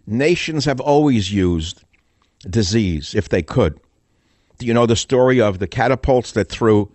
nations 0.07 0.65
have 0.65 0.81
always 0.81 1.33
used 1.33 1.85
disease 2.49 3.15
if 3.15 3.29
they 3.29 3.43
could. 3.43 3.81
Do 4.59 4.67
you 4.67 4.75
know 4.75 4.87
the 4.87 4.97
story 4.97 5.41
of 5.41 5.59
the 5.59 5.67
catapults 5.67 6.33
that 6.33 6.49
threw 6.49 6.91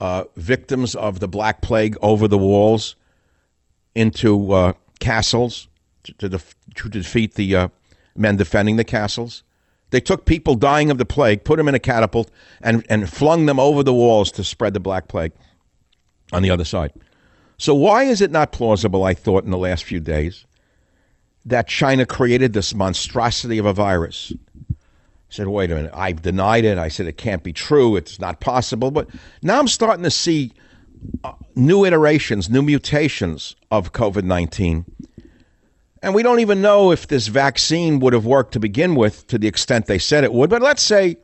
uh, 0.00 0.24
victims 0.36 0.94
of 0.94 1.20
the 1.20 1.28
Black 1.28 1.62
Plague 1.62 1.96
over 2.02 2.28
the 2.28 2.38
walls 2.38 2.96
into 3.94 4.52
uh, 4.52 4.72
castles 5.00 5.68
to, 6.04 6.12
to, 6.14 6.28
def- 6.28 6.56
to 6.74 6.88
defeat 6.88 7.34
the 7.34 7.56
uh, 7.56 7.68
men 8.14 8.36
defending 8.36 8.76
the 8.76 8.84
castles? 8.84 9.42
They 9.90 10.00
took 10.00 10.26
people 10.26 10.54
dying 10.54 10.90
of 10.90 10.98
the 10.98 11.06
plague, 11.06 11.44
put 11.44 11.56
them 11.56 11.66
in 11.66 11.74
a 11.74 11.78
catapult, 11.78 12.30
and, 12.60 12.84
and 12.90 13.08
flung 13.08 13.46
them 13.46 13.58
over 13.58 13.82
the 13.82 13.94
walls 13.94 14.30
to 14.32 14.44
spread 14.44 14.74
the 14.74 14.80
Black 14.80 15.08
Plague 15.08 15.32
on 16.32 16.42
the 16.42 16.50
other 16.50 16.64
side. 16.64 16.92
So, 17.58 17.74
why 17.74 18.04
is 18.04 18.20
it 18.20 18.30
not 18.30 18.52
plausible, 18.52 19.04
I 19.04 19.14
thought 19.14 19.44
in 19.44 19.50
the 19.50 19.58
last 19.58 19.84
few 19.84 20.00
days, 20.00 20.44
that 21.44 21.66
China 21.66 22.06
created 22.06 22.52
this 22.52 22.74
monstrosity 22.74 23.58
of 23.58 23.66
a 23.66 23.72
virus? 23.72 24.32
I 24.70 24.74
said, 25.30 25.48
wait 25.48 25.70
a 25.70 25.74
minute, 25.74 25.90
I've 25.92 26.22
denied 26.22 26.64
it. 26.64 26.78
I 26.78 26.88
said, 26.88 27.06
it 27.06 27.18
can't 27.18 27.42
be 27.42 27.52
true. 27.52 27.96
It's 27.96 28.18
not 28.18 28.40
possible. 28.40 28.90
But 28.90 29.08
now 29.42 29.58
I'm 29.58 29.68
starting 29.68 30.04
to 30.04 30.10
see 30.10 30.52
uh, 31.24 31.32
new 31.54 31.84
iterations, 31.84 32.48
new 32.48 32.62
mutations 32.62 33.54
of 33.70 33.92
COVID 33.92 34.24
19. 34.24 34.84
And 36.02 36.14
we 36.14 36.22
don't 36.22 36.40
even 36.40 36.62
know 36.62 36.92
if 36.92 37.08
this 37.08 37.26
vaccine 37.26 37.98
would 38.00 38.12
have 38.12 38.24
worked 38.24 38.52
to 38.52 38.60
begin 38.60 38.94
with 38.94 39.26
to 39.26 39.38
the 39.38 39.48
extent 39.48 39.86
they 39.86 39.98
said 39.98 40.22
it 40.24 40.32
would. 40.32 40.48
But 40.48 40.62
let's 40.62 40.82
say 40.82 41.18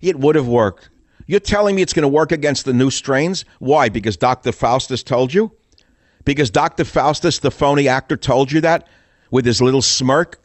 it 0.00 0.18
would 0.18 0.36
have 0.36 0.46
worked. 0.46 0.90
You're 1.30 1.38
telling 1.38 1.76
me 1.76 1.82
it's 1.82 1.92
going 1.92 2.02
to 2.02 2.08
work 2.08 2.32
against 2.32 2.64
the 2.64 2.72
new 2.72 2.90
strains? 2.90 3.44
Why? 3.60 3.88
Because 3.88 4.16
Dr. 4.16 4.50
Faustus 4.50 5.04
told 5.04 5.32
you? 5.32 5.52
Because 6.24 6.50
Dr. 6.50 6.84
Faustus, 6.84 7.38
the 7.38 7.52
phony 7.52 7.86
actor, 7.86 8.16
told 8.16 8.50
you 8.50 8.60
that 8.62 8.88
with 9.30 9.46
his 9.46 9.62
little 9.62 9.80
smirk? 9.80 10.42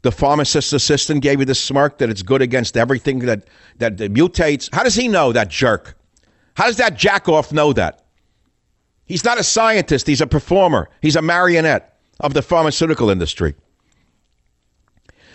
The 0.00 0.10
pharmacist 0.10 0.72
assistant 0.72 1.22
gave 1.22 1.38
you 1.38 1.44
the 1.44 1.54
smirk 1.54 1.98
that 1.98 2.08
it's 2.08 2.22
good 2.22 2.40
against 2.40 2.78
everything 2.78 3.18
that, 3.18 3.46
that, 3.76 3.98
that 3.98 4.14
mutates. 4.14 4.74
How 4.74 4.84
does 4.84 4.94
he 4.94 5.06
know 5.06 5.32
that 5.32 5.50
jerk? 5.50 5.98
How 6.54 6.64
does 6.64 6.78
that 6.78 6.94
jackoff 6.94 7.52
know 7.52 7.74
that? 7.74 8.06
He's 9.04 9.22
not 9.22 9.38
a 9.38 9.44
scientist, 9.44 10.06
he's 10.06 10.22
a 10.22 10.26
performer, 10.26 10.88
he's 11.02 11.14
a 11.14 11.20
marionette 11.20 11.98
of 12.20 12.32
the 12.32 12.40
pharmaceutical 12.40 13.10
industry. 13.10 13.54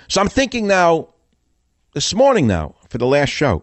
So 0.07 0.19
I'm 0.19 0.27
thinking 0.27 0.65
now, 0.65 1.09
this 1.93 2.15
morning 2.15 2.47
now, 2.47 2.73
for 2.89 2.97
the 2.97 3.05
last 3.05 3.29
show, 3.29 3.61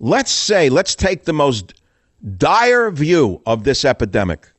let's 0.00 0.30
say, 0.30 0.68
let's 0.68 0.94
take 0.94 1.24
the 1.24 1.32
most 1.32 1.74
dire 2.36 2.90
view 2.90 3.40
of 3.46 3.64
this 3.64 3.84
epidemic, 3.84 4.50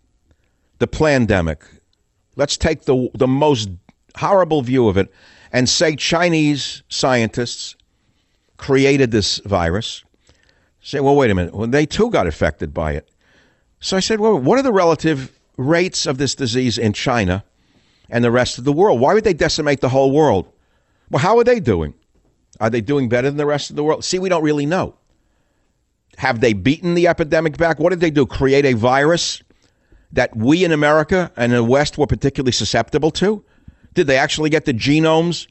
the 0.80 0.88
pandemic. 0.88 1.64
Let's 2.36 2.58
take 2.58 2.84
the, 2.84 3.10
the 3.14 3.28
most 3.28 3.70
horrible 4.16 4.62
view 4.62 4.88
of 4.88 4.98
it 4.98 5.12
and 5.52 5.68
say 5.68 5.96
Chinese 5.96 6.84
scientists 6.90 7.76
created 8.58 9.12
this 9.12 9.40
virus. 9.40 10.04
Say, 10.82 11.00
well, 11.00 11.16
wait 11.16 11.32
a 11.32 11.36
minute. 11.36 11.54
Well, 11.54 11.68
they 11.68 11.86
too 11.86 12.10
got 12.10 12.28
affected 12.28 12.74
by 12.74 12.94
it. 12.94 13.10
So 13.80 13.98
I 13.98 14.00
said, 14.00 14.20
well, 14.20 14.38
what 14.38 14.58
are 14.58 14.64
the 14.64 14.74
relative 14.74 15.38
rates 15.58 16.06
of 16.06 16.18
this 16.18 16.36
disease 16.36 16.78
in 16.78 16.94
China 16.94 17.44
and 18.10 18.24
the 18.24 18.32
rest 18.32 18.58
of 18.58 18.64
the 18.64 18.72
world? 18.72 19.00
Why 19.00 19.14
would 19.14 19.24
they 19.24 19.34
decimate 19.34 19.82
the 19.82 19.90
whole 19.90 20.12
world? 20.12 20.52
Well, 21.10 21.22
how 21.22 21.38
are 21.38 21.44
they 21.44 21.60
doing? 21.60 21.94
Are 22.60 22.70
they 22.70 22.82
doing 22.82 23.10
better 23.10 23.30
than 23.30 23.38
the 23.38 23.46
rest 23.46 23.70
of 23.70 23.76
the 23.76 23.84
world? 23.84 24.04
See, 24.04 24.20
we 24.20 24.30
don't 24.30 24.44
really 24.44 24.66
know. 24.66 24.96
Have 26.18 26.42
they 26.42 26.54
beaten 26.54 26.96
the 26.96 27.08
epidemic 27.08 27.58
back? 27.58 27.80
What 27.80 27.92
did 27.92 28.00
they 28.00 28.10
do? 28.10 28.26
Create 28.26 28.66
a 28.66 28.74
virus 28.74 29.44
that 30.12 30.36
we 30.36 30.66
in 30.66 30.72
America 30.72 31.32
and 31.38 31.52
in 31.52 31.58
the 31.58 31.64
West 31.64 31.98
were 31.98 32.08
particularly 32.08 32.52
susceptible 32.52 33.12
to? 33.12 33.44
Did 33.94 34.08
they 34.08 34.18
actually 34.18 34.50
get 34.50 34.66
the 34.66 34.74
genomes, 34.74 35.48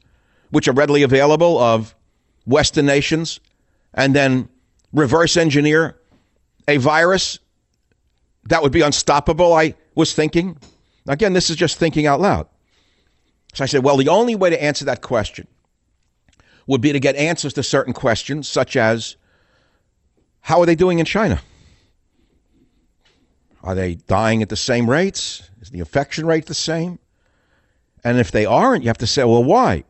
which 0.49 0.67
are 0.67 0.73
readily 0.73 1.03
available, 1.03 1.57
of 1.57 1.95
Western 2.45 2.85
nations 2.85 3.39
and 3.93 4.13
then 4.13 4.49
reverse 4.91 5.37
engineer 5.37 5.97
a 6.67 6.77
virus 6.77 7.39
that 8.45 8.61
would 8.61 8.73
be 8.73 8.81
unstoppable? 8.81 9.53
I 9.53 9.75
was 9.95 10.13
thinking. 10.13 10.57
Again, 11.07 11.31
this 11.31 11.49
is 11.49 11.55
just 11.55 11.77
thinking 11.77 12.07
out 12.07 12.19
loud. 12.19 12.45
So 13.53 13.63
I 13.63 13.67
said, 13.67 13.85
well, 13.85 13.95
the 13.95 14.09
only 14.09 14.35
way 14.35 14.49
to 14.49 14.61
answer 14.61 14.83
that 14.83 15.01
question 15.01 15.47
would 16.67 16.81
be 16.81 16.91
to 16.91 16.99
get 16.99 17.15
answers 17.15 17.53
to 17.53 17.63
certain 17.63 17.93
questions, 17.93 18.49
such 18.49 18.75
as 18.75 19.15
how 20.41 20.59
are 20.61 20.65
they 20.65 20.75
doing 20.75 20.99
in 20.99 21.05
China? 21.05 21.41
Are 23.63 23.75
they 23.75 23.95
dying 23.95 24.41
at 24.41 24.49
the 24.49 24.55
same 24.55 24.89
rates? 24.89 25.49
Is 25.61 25.69
the 25.69 25.79
infection 25.79 26.25
rate 26.25 26.45
the 26.45 26.53
same? 26.53 26.99
And 28.03 28.17
if 28.17 28.31
they 28.31 28.45
aren't, 28.45 28.83
you 28.83 28.87
have 28.89 28.97
to 28.99 29.07
say, 29.07 29.23
well, 29.23 29.43
why? 29.43 29.83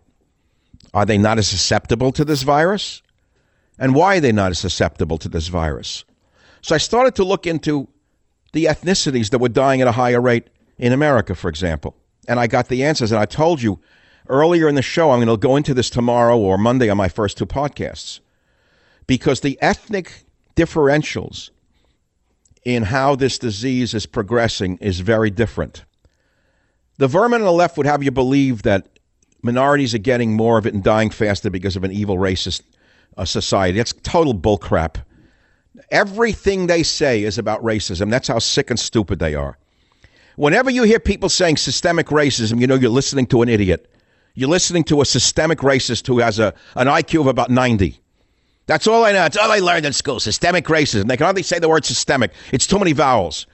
Are 0.93 1.05
they 1.05 1.17
not 1.17 1.37
as 1.37 1.47
susceptible 1.47 2.11
to 2.13 2.25
this 2.25 2.41
virus? 2.41 3.03
And 3.77 3.93
why 3.93 4.17
are 4.17 4.19
they 4.19 4.31
not 4.31 4.51
as 4.51 4.59
susceptible 4.59 5.17
to 5.19 5.29
this 5.29 5.47
virus? 5.47 6.05
So 6.61 6.73
I 6.73 6.79
started 6.79 7.13
to 7.15 7.23
look 7.23 7.45
into 7.45 7.87
the 8.53 8.65
ethnicities 8.65 9.29
that 9.29 9.39
were 9.39 9.49
dying 9.49 9.81
at 9.81 9.87
a 9.87 9.91
higher 9.91 10.19
rate 10.21 10.47
in 10.77 10.93
America, 10.93 11.35
for 11.35 11.49
example. 11.49 11.95
And 12.27 12.39
I 12.39 12.47
got 12.47 12.69
the 12.69 12.83
answers. 12.83 13.11
And 13.11 13.19
I 13.19 13.25
told 13.25 13.61
you 13.61 13.79
earlier 14.27 14.67
in 14.67 14.75
the 14.75 14.81
show, 14.81 15.11
I'm 15.11 15.23
going 15.23 15.27
to 15.27 15.37
go 15.37 15.55
into 15.55 15.73
this 15.73 15.89
tomorrow 15.89 16.37
or 16.37 16.57
Monday 16.57 16.89
on 16.89 16.97
my 16.97 17.09
first 17.09 17.37
two 17.37 17.45
podcasts. 17.45 18.19
Because 19.05 19.41
the 19.41 19.57
ethnic 19.61 20.25
differentials 20.57 21.51
in 22.65 22.83
how 22.83 23.15
this 23.15 23.39
disease 23.39 23.93
is 23.93 24.05
progressing 24.05 24.77
is 24.81 24.99
very 24.99 25.29
different. 25.29 25.85
The 26.97 27.07
vermin 27.07 27.41
on 27.41 27.45
the 27.45 27.53
left 27.53 27.77
would 27.77 27.85
have 27.85 28.03
you 28.03 28.11
believe 28.11 28.63
that 28.63 28.99
minorities 29.41 29.93
are 29.93 29.99
getting 29.99 30.33
more 30.33 30.57
of 30.57 30.65
it 30.65 30.73
and 30.73 30.83
dying 30.83 31.11
faster 31.11 31.49
because 31.49 31.77
of 31.77 31.83
an 31.83 31.91
evil 31.91 32.17
racist 32.17 32.63
uh, 33.15 33.23
society. 33.23 33.77
That's 33.77 33.93
total 34.03 34.33
bullcrap. 34.33 34.97
Everything 35.91 36.67
they 36.67 36.83
say 36.83 37.23
is 37.23 37.37
about 37.37 37.63
racism. 37.63 38.09
That's 38.09 38.27
how 38.27 38.39
sick 38.39 38.69
and 38.69 38.79
stupid 38.79 39.19
they 39.19 39.35
are. 39.35 39.57
Whenever 40.35 40.69
you 40.69 40.83
hear 40.83 40.99
people 40.99 41.29
saying 41.29 41.57
systemic 41.57 42.07
racism, 42.07 42.59
you 42.59 42.67
know 42.67 42.75
you're 42.75 42.89
listening 42.89 43.27
to 43.27 43.41
an 43.43 43.49
idiot. 43.49 43.91
You're 44.33 44.49
listening 44.49 44.83
to 44.85 45.01
a 45.01 45.05
systemic 45.05 45.59
racist 45.59 46.05
who 46.05 46.19
has 46.19 46.37
a, 46.37 46.53
an 46.75 46.87
IQ 46.87 47.21
of 47.21 47.27
about 47.27 47.49
90. 47.49 47.99
That's 48.67 48.85
all 48.85 49.05
I 49.05 49.13
know. 49.13 49.19
That's 49.19 49.37
all 49.37 49.51
I 49.51 49.59
learned 49.59 49.85
in 49.85 49.93
school. 49.93 50.19
Systemic 50.19 50.65
racism. 50.65 51.07
They 51.07 51.17
can 51.17 51.23
hardly 51.23 51.41
say 51.41 51.57
the 51.57 51.69
word 51.69 51.85
systemic. 51.85 52.31
It's 52.51 52.67
too 52.67 52.77
many 52.77 52.91
vowels. 52.91 53.47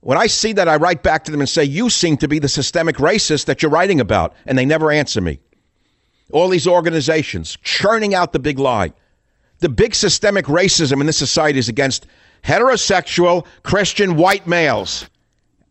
When 0.00 0.18
I 0.18 0.26
see 0.26 0.52
that, 0.54 0.68
I 0.68 0.76
write 0.76 1.02
back 1.02 1.24
to 1.24 1.30
them 1.30 1.40
and 1.40 1.48
say, 1.48 1.64
You 1.64 1.88
seem 1.90 2.16
to 2.18 2.28
be 2.28 2.38
the 2.38 2.48
systemic 2.48 2.96
racist 2.96 3.44
that 3.44 3.62
you're 3.62 3.70
writing 3.70 4.00
about. 4.00 4.34
And 4.46 4.58
they 4.58 4.64
never 4.64 4.90
answer 4.90 5.20
me. 5.20 5.40
All 6.32 6.48
these 6.48 6.66
organizations 6.66 7.58
churning 7.62 8.14
out 8.14 8.32
the 8.32 8.38
big 8.38 8.58
lie. 8.58 8.94
The 9.58 9.68
big 9.68 9.94
systemic 9.94 10.46
racism 10.46 11.00
in 11.00 11.06
this 11.06 11.18
society 11.18 11.58
is 11.58 11.68
against 11.68 12.06
heterosexual 12.44 13.46
Christian 13.62 14.16
white 14.16 14.46
males. 14.46 15.08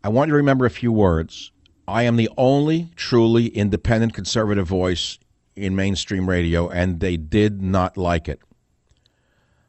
I 0.04 0.10
want 0.10 0.30
you 0.30 0.34
to 0.34 0.38
remember 0.38 0.66
a 0.66 0.72
few 0.72 0.92
words. 0.92 1.52
I 1.88 2.04
am 2.04 2.16
the 2.16 2.30
only 2.38 2.92
truly 2.96 3.48
independent 3.48 4.14
conservative 4.14 4.68
voice 4.68 5.18
in 5.56 5.76
mainstream 5.76 6.30
radio, 6.30 6.70
and 6.70 7.00
they 7.00 7.18
did 7.18 7.62
not 7.62 7.98
like 7.98 8.28
it. 8.28 8.40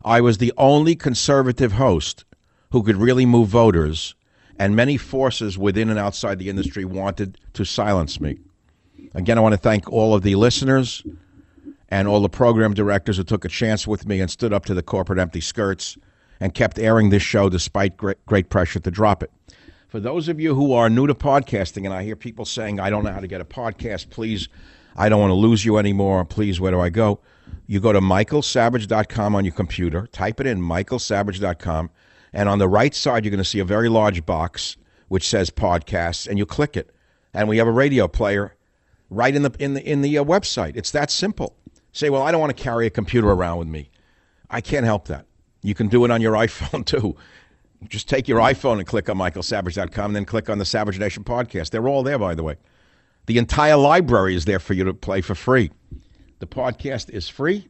I 0.04 0.20
was 0.20 0.38
the 0.38 0.52
only 0.56 0.94
conservative 0.94 1.72
host 1.72 2.24
who 2.70 2.82
could 2.82 2.96
really 2.96 3.26
move 3.26 3.48
voters, 3.48 4.14
and 4.58 4.76
many 4.76 4.96
forces 4.96 5.56
within 5.56 5.90
and 5.90 5.98
outside 5.98 6.38
the 6.38 6.50
industry 6.50 6.84
wanted 6.84 7.38
to 7.54 7.64
silence 7.64 8.20
me. 8.20 8.38
Again, 9.14 9.38
I 9.38 9.40
want 9.40 9.54
to 9.54 9.60
thank 9.60 9.90
all 9.90 10.14
of 10.14 10.22
the 10.22 10.34
listeners 10.34 11.02
and 11.88 12.08
all 12.08 12.20
the 12.20 12.28
program 12.28 12.74
directors 12.74 13.16
who 13.16 13.24
took 13.24 13.44
a 13.44 13.48
chance 13.48 13.86
with 13.86 14.06
me 14.06 14.20
and 14.20 14.30
stood 14.30 14.52
up 14.52 14.64
to 14.66 14.74
the 14.74 14.82
corporate 14.82 15.18
empty 15.18 15.40
skirts 15.40 15.96
and 16.40 16.52
kept 16.52 16.78
airing 16.78 17.10
this 17.10 17.22
show 17.22 17.48
despite 17.48 17.96
great, 17.96 18.24
great 18.26 18.50
pressure 18.50 18.80
to 18.80 18.90
drop 18.90 19.22
it. 19.22 19.30
For 19.88 20.00
those 20.00 20.26
of 20.26 20.40
you 20.40 20.56
who 20.56 20.72
are 20.72 20.90
new 20.90 21.06
to 21.06 21.14
podcasting, 21.14 21.84
and 21.84 21.94
I 21.94 22.02
hear 22.02 22.16
people 22.16 22.44
saying, 22.44 22.80
I 22.80 22.90
don't 22.90 23.04
know 23.04 23.12
how 23.12 23.20
to 23.20 23.28
get 23.28 23.40
a 23.40 23.44
podcast, 23.44 24.10
please 24.10 24.48
I 24.96 25.08
don't 25.08 25.20
want 25.20 25.30
to 25.30 25.34
lose 25.34 25.64
you 25.64 25.78
anymore. 25.78 26.24
Please, 26.24 26.60
where 26.60 26.72
do 26.72 26.80
I 26.80 26.90
go? 26.90 27.20
You 27.66 27.80
go 27.80 27.92
to 27.92 28.00
michaelsavage.com 28.00 29.34
on 29.34 29.44
your 29.44 29.54
computer, 29.54 30.06
type 30.08 30.40
it 30.40 30.46
in, 30.46 30.60
michaelsavage.com, 30.60 31.90
and 32.32 32.48
on 32.48 32.58
the 32.58 32.68
right 32.68 32.94
side, 32.94 33.24
you're 33.24 33.30
going 33.30 33.38
to 33.38 33.44
see 33.44 33.58
a 33.58 33.64
very 33.64 33.88
large 33.88 34.26
box 34.26 34.76
which 35.08 35.28
says 35.28 35.50
podcasts, 35.50 36.26
and 36.26 36.38
you 36.38 36.46
click 36.46 36.76
it. 36.76 36.90
And 37.32 37.48
we 37.48 37.58
have 37.58 37.66
a 37.66 37.72
radio 37.72 38.08
player 38.08 38.56
right 39.10 39.34
in 39.34 39.42
the, 39.42 39.54
in 39.58 39.74
the, 39.74 39.82
in 39.82 40.02
the 40.02 40.18
uh, 40.18 40.24
website. 40.24 40.76
It's 40.76 40.90
that 40.92 41.10
simple. 41.10 41.56
Say, 41.92 42.10
well, 42.10 42.22
I 42.22 42.32
don't 42.32 42.40
want 42.40 42.56
to 42.56 42.62
carry 42.62 42.86
a 42.86 42.90
computer 42.90 43.30
around 43.30 43.58
with 43.58 43.68
me. 43.68 43.90
I 44.50 44.60
can't 44.60 44.84
help 44.84 45.06
that. 45.08 45.26
You 45.62 45.74
can 45.74 45.88
do 45.88 46.04
it 46.04 46.10
on 46.10 46.20
your 46.20 46.32
iPhone 46.46 46.84
too. 46.84 47.16
Just 47.88 48.08
take 48.08 48.28
your 48.28 48.40
iPhone 48.40 48.78
and 48.78 48.86
click 48.86 49.08
on 49.08 49.18
michaelsavage.com, 49.18 50.06
and 50.06 50.16
then 50.16 50.24
click 50.24 50.48
on 50.48 50.58
the 50.58 50.64
Savage 50.64 50.98
Nation 50.98 51.22
podcast. 51.22 51.70
They're 51.70 51.86
all 51.86 52.02
there, 52.02 52.18
by 52.18 52.34
the 52.34 52.42
way. 52.42 52.56
The 53.26 53.38
entire 53.38 53.76
library 53.76 54.34
is 54.34 54.44
there 54.44 54.58
for 54.58 54.74
you 54.74 54.84
to 54.84 54.94
play 54.94 55.20
for 55.20 55.34
free. 55.34 55.70
The 56.40 56.46
podcast 56.46 57.08
is 57.10 57.28
free, 57.28 57.68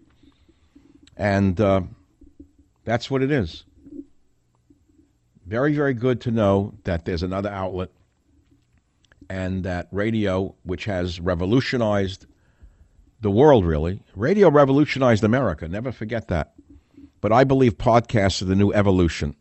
and 1.16 1.60
uh, 1.60 1.82
that's 2.84 3.10
what 3.10 3.22
it 3.22 3.30
is. 3.30 3.64
Very, 5.46 5.74
very 5.74 5.94
good 5.94 6.20
to 6.22 6.30
know 6.30 6.74
that 6.84 7.04
there's 7.04 7.22
another 7.22 7.50
outlet 7.50 7.90
and 9.30 9.64
that 9.64 9.88
radio, 9.92 10.54
which 10.64 10.86
has 10.86 11.20
revolutionized 11.20 12.26
the 13.20 13.30
world, 13.30 13.64
really, 13.64 14.02
radio 14.16 14.50
revolutionized 14.50 15.22
America. 15.22 15.68
Never 15.68 15.92
forget 15.92 16.28
that. 16.28 16.54
But 17.20 17.32
I 17.32 17.44
believe 17.44 17.78
podcasts 17.78 18.42
are 18.42 18.46
the 18.46 18.56
new 18.56 18.72
evolution 18.72 19.36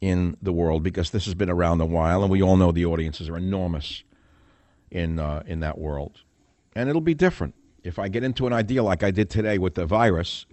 in 0.00 0.36
the 0.42 0.52
world 0.52 0.82
because 0.82 1.10
this 1.10 1.24
has 1.24 1.34
been 1.34 1.50
around 1.50 1.80
a 1.80 1.86
while, 1.86 2.22
and 2.22 2.30
we 2.30 2.42
all 2.42 2.56
know 2.56 2.72
the 2.72 2.84
audiences 2.84 3.28
are 3.28 3.36
enormous 3.36 4.02
in 4.90 5.18
uh, 5.18 5.42
in 5.46 5.60
that 5.60 5.78
world, 5.78 6.20
and 6.74 6.88
it'll 6.88 7.00
be 7.00 7.14
different. 7.14 7.54
If 7.82 7.98
I 7.98 8.08
get 8.08 8.24
into 8.24 8.46
an 8.46 8.52
idea 8.52 8.82
like 8.82 9.02
I 9.02 9.10
did 9.10 9.30
today 9.30 9.58
with 9.58 9.74
the 9.74 9.86
virus, 9.86 10.46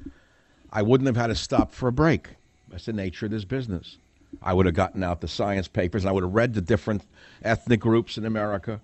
I 0.72 0.82
wouldn't 0.82 1.08
have 1.08 1.18
had 1.18 1.28
to 1.28 1.36
stop 1.36 1.72
for 1.72 1.88
a 1.88 1.92
break. 1.92 2.30
That's 2.70 2.86
the 2.86 2.94
nature 2.94 3.26
of 3.26 3.32
this 3.32 3.46
business. 3.46 3.98
I 4.42 4.54
would 4.54 4.66
have 4.66 4.76
gotten 4.76 5.04
out 5.04 5.22
the 5.22 5.28
science 5.28 5.68
papers, 5.68 6.04
and 6.04 6.10
I 6.10 6.12
would 6.12 6.24
have 6.24 6.34
read 6.34 6.54
the 6.54 6.62
different 6.62 7.04
ethnic 7.44 7.80
groups 7.80 8.18
in 8.18 8.26
America, 8.26 8.82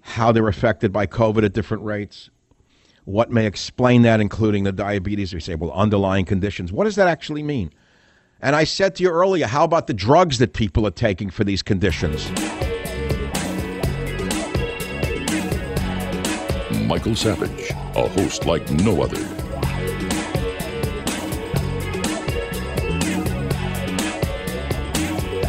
how 0.00 0.32
they're 0.32 0.48
affected 0.48 0.92
by 0.92 1.06
COVID 1.06 1.44
at 1.44 1.52
different 1.52 1.84
rates, 1.84 2.30
what 3.04 3.30
may 3.30 3.46
explain 3.46 4.02
that, 4.02 4.20
including 4.20 4.64
the 4.64 4.72
diabetes. 4.72 5.32
We 5.32 5.40
say, 5.40 5.54
well, 5.54 5.72
underlying 5.72 6.24
conditions. 6.24 6.72
What 6.72 6.84
does 6.84 6.96
that 6.96 7.08
actually 7.08 7.42
mean? 7.42 7.72
And 8.40 8.54
I 8.54 8.64
said 8.64 8.96
to 8.96 9.02
you 9.02 9.10
earlier, 9.10 9.46
how 9.46 9.64
about 9.64 9.86
the 9.86 9.94
drugs 9.94 10.38
that 10.38 10.52
people 10.52 10.86
are 10.86 10.92
taking 10.92 11.30
for 11.30 11.44
these 11.44 11.62
conditions? 11.62 12.30
Michael 16.88 17.14
Savage, 17.14 17.70
a 17.70 18.08
host 18.08 18.46
like 18.46 18.70
no 18.70 19.02
other. 19.02 19.20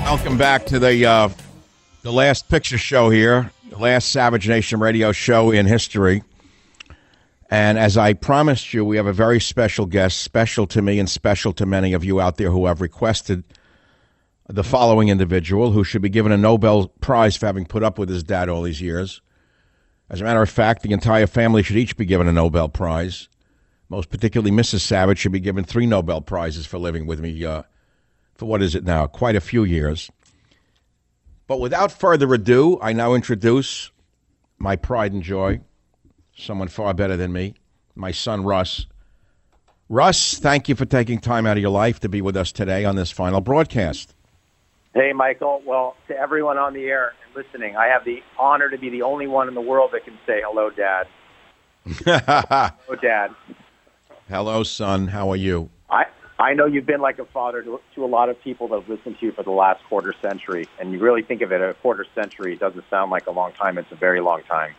Welcome 0.03 0.37
back 0.37 0.65
to 0.65 0.79
the 0.79 1.05
uh, 1.05 1.29
the 2.01 2.11
last 2.11 2.49
picture 2.49 2.77
show 2.77 3.09
here, 3.09 3.51
the 3.69 3.77
last 3.77 4.11
Savage 4.11 4.49
Nation 4.49 4.81
radio 4.81 5.13
show 5.13 5.51
in 5.51 5.65
history. 5.65 6.23
And 7.49 7.79
as 7.79 7.95
I 7.95 8.15
promised 8.15 8.73
you, 8.73 8.83
we 8.83 8.97
have 8.97 9.07
a 9.07 9.13
very 9.13 9.39
special 9.39 9.85
guest, 9.85 10.19
special 10.19 10.67
to 10.67 10.81
me 10.81 10.99
and 10.99 11.09
special 11.09 11.53
to 11.53 11.65
many 11.65 11.93
of 11.93 12.03
you 12.03 12.19
out 12.19 12.35
there 12.35 12.51
who 12.51 12.65
have 12.65 12.81
requested 12.81 13.45
the 14.49 14.65
following 14.65 15.07
individual 15.07 15.71
who 15.71 15.85
should 15.85 16.01
be 16.01 16.09
given 16.09 16.33
a 16.33 16.37
Nobel 16.37 16.89
Prize 16.99 17.37
for 17.37 17.45
having 17.45 17.65
put 17.65 17.81
up 17.81 17.97
with 17.97 18.09
his 18.09 18.23
dad 18.23 18.49
all 18.49 18.63
these 18.63 18.81
years. 18.81 19.21
As 20.09 20.21
a 20.21 20.23
matter 20.23 20.41
of 20.41 20.49
fact, 20.49 20.81
the 20.81 20.91
entire 20.91 21.27
family 21.27 21.61
should 21.61 21.77
each 21.77 21.95
be 21.95 22.05
given 22.05 22.27
a 22.27 22.31
Nobel 22.31 22.67
Prize. 22.67 23.29
Most 23.89 24.09
particularly, 24.09 24.51
Mrs. 24.51 24.81
Savage 24.81 25.19
should 25.19 25.31
be 25.31 25.39
given 25.39 25.63
three 25.63 25.85
Nobel 25.85 26.21
Prizes 26.21 26.65
for 26.65 26.77
living 26.79 27.05
with 27.05 27.19
me 27.19 27.45
uh, 27.45 27.63
for 28.35 28.45
what 28.45 28.61
is 28.61 28.73
it 28.73 28.83
now? 28.83 29.05
Quite 29.05 29.35
a 29.35 29.41
few 29.41 29.63
years. 29.63 30.09
But 31.47 31.59
without 31.59 31.91
further 31.91 32.31
ado, 32.33 32.79
I 32.81 32.93
now 32.93 33.13
introduce 33.13 33.91
my 34.57 34.75
pride 34.75 35.13
and 35.13 35.23
joy, 35.23 35.61
someone 36.35 36.67
far 36.67 36.93
better 36.93 37.17
than 37.17 37.33
me, 37.33 37.55
my 37.95 38.11
son 38.11 38.43
Russ. 38.43 38.85
Russ, 39.89 40.37
thank 40.37 40.69
you 40.69 40.75
for 40.75 40.85
taking 40.85 41.19
time 41.19 41.45
out 41.45 41.57
of 41.57 41.61
your 41.61 41.71
life 41.71 41.99
to 42.01 42.09
be 42.09 42.21
with 42.21 42.37
us 42.37 42.51
today 42.51 42.85
on 42.85 42.95
this 42.95 43.09
final 43.11 43.41
broadcast. 43.41 44.15
Hey, 44.99 45.13
Michael. 45.13 45.61
Well, 45.65 45.95
to 46.09 46.17
everyone 46.17 46.57
on 46.57 46.73
the 46.73 46.83
air 46.87 47.13
and 47.25 47.33
listening, 47.33 47.77
I 47.77 47.87
have 47.87 48.03
the 48.03 48.21
honor 48.37 48.69
to 48.69 48.77
be 48.77 48.89
the 48.89 49.03
only 49.03 49.27
one 49.27 49.47
in 49.47 49.53
the 49.53 49.61
world 49.61 49.91
that 49.93 50.03
can 50.03 50.19
say 50.27 50.41
hello, 50.45 50.69
Dad. 50.69 51.07
hello, 52.85 52.99
Dad. 53.01 53.33
Hello, 54.27 54.63
son. 54.63 55.07
How 55.07 55.31
are 55.31 55.37
you? 55.37 55.69
I 55.89 56.07
I 56.37 56.53
know 56.53 56.65
you've 56.65 56.85
been 56.85 56.99
like 56.99 57.17
a 57.17 57.23
father 57.23 57.61
to, 57.61 57.79
to 57.95 58.03
a 58.03 58.07
lot 58.07 58.27
of 58.27 58.41
people 58.43 58.67
that 58.67 58.81
have 58.81 58.89
listened 58.89 59.17
to 59.19 59.27
you 59.27 59.31
for 59.31 59.43
the 59.43 59.51
last 59.51 59.81
quarter 59.85 60.13
century, 60.21 60.67
and 60.81 60.91
you 60.91 60.99
really 60.99 61.23
think 61.23 61.41
of 61.43 61.53
it 61.53 61.61
a 61.61 61.75
quarter 61.75 62.05
century. 62.13 62.51
It 62.51 62.59
doesn't 62.59 62.83
sound 62.89 63.09
like 63.09 63.27
a 63.27 63.31
long 63.31 63.53
time. 63.53 63.77
It's 63.77 63.93
a 63.93 63.95
very 63.95 64.19
long 64.19 64.43
time. 64.49 64.75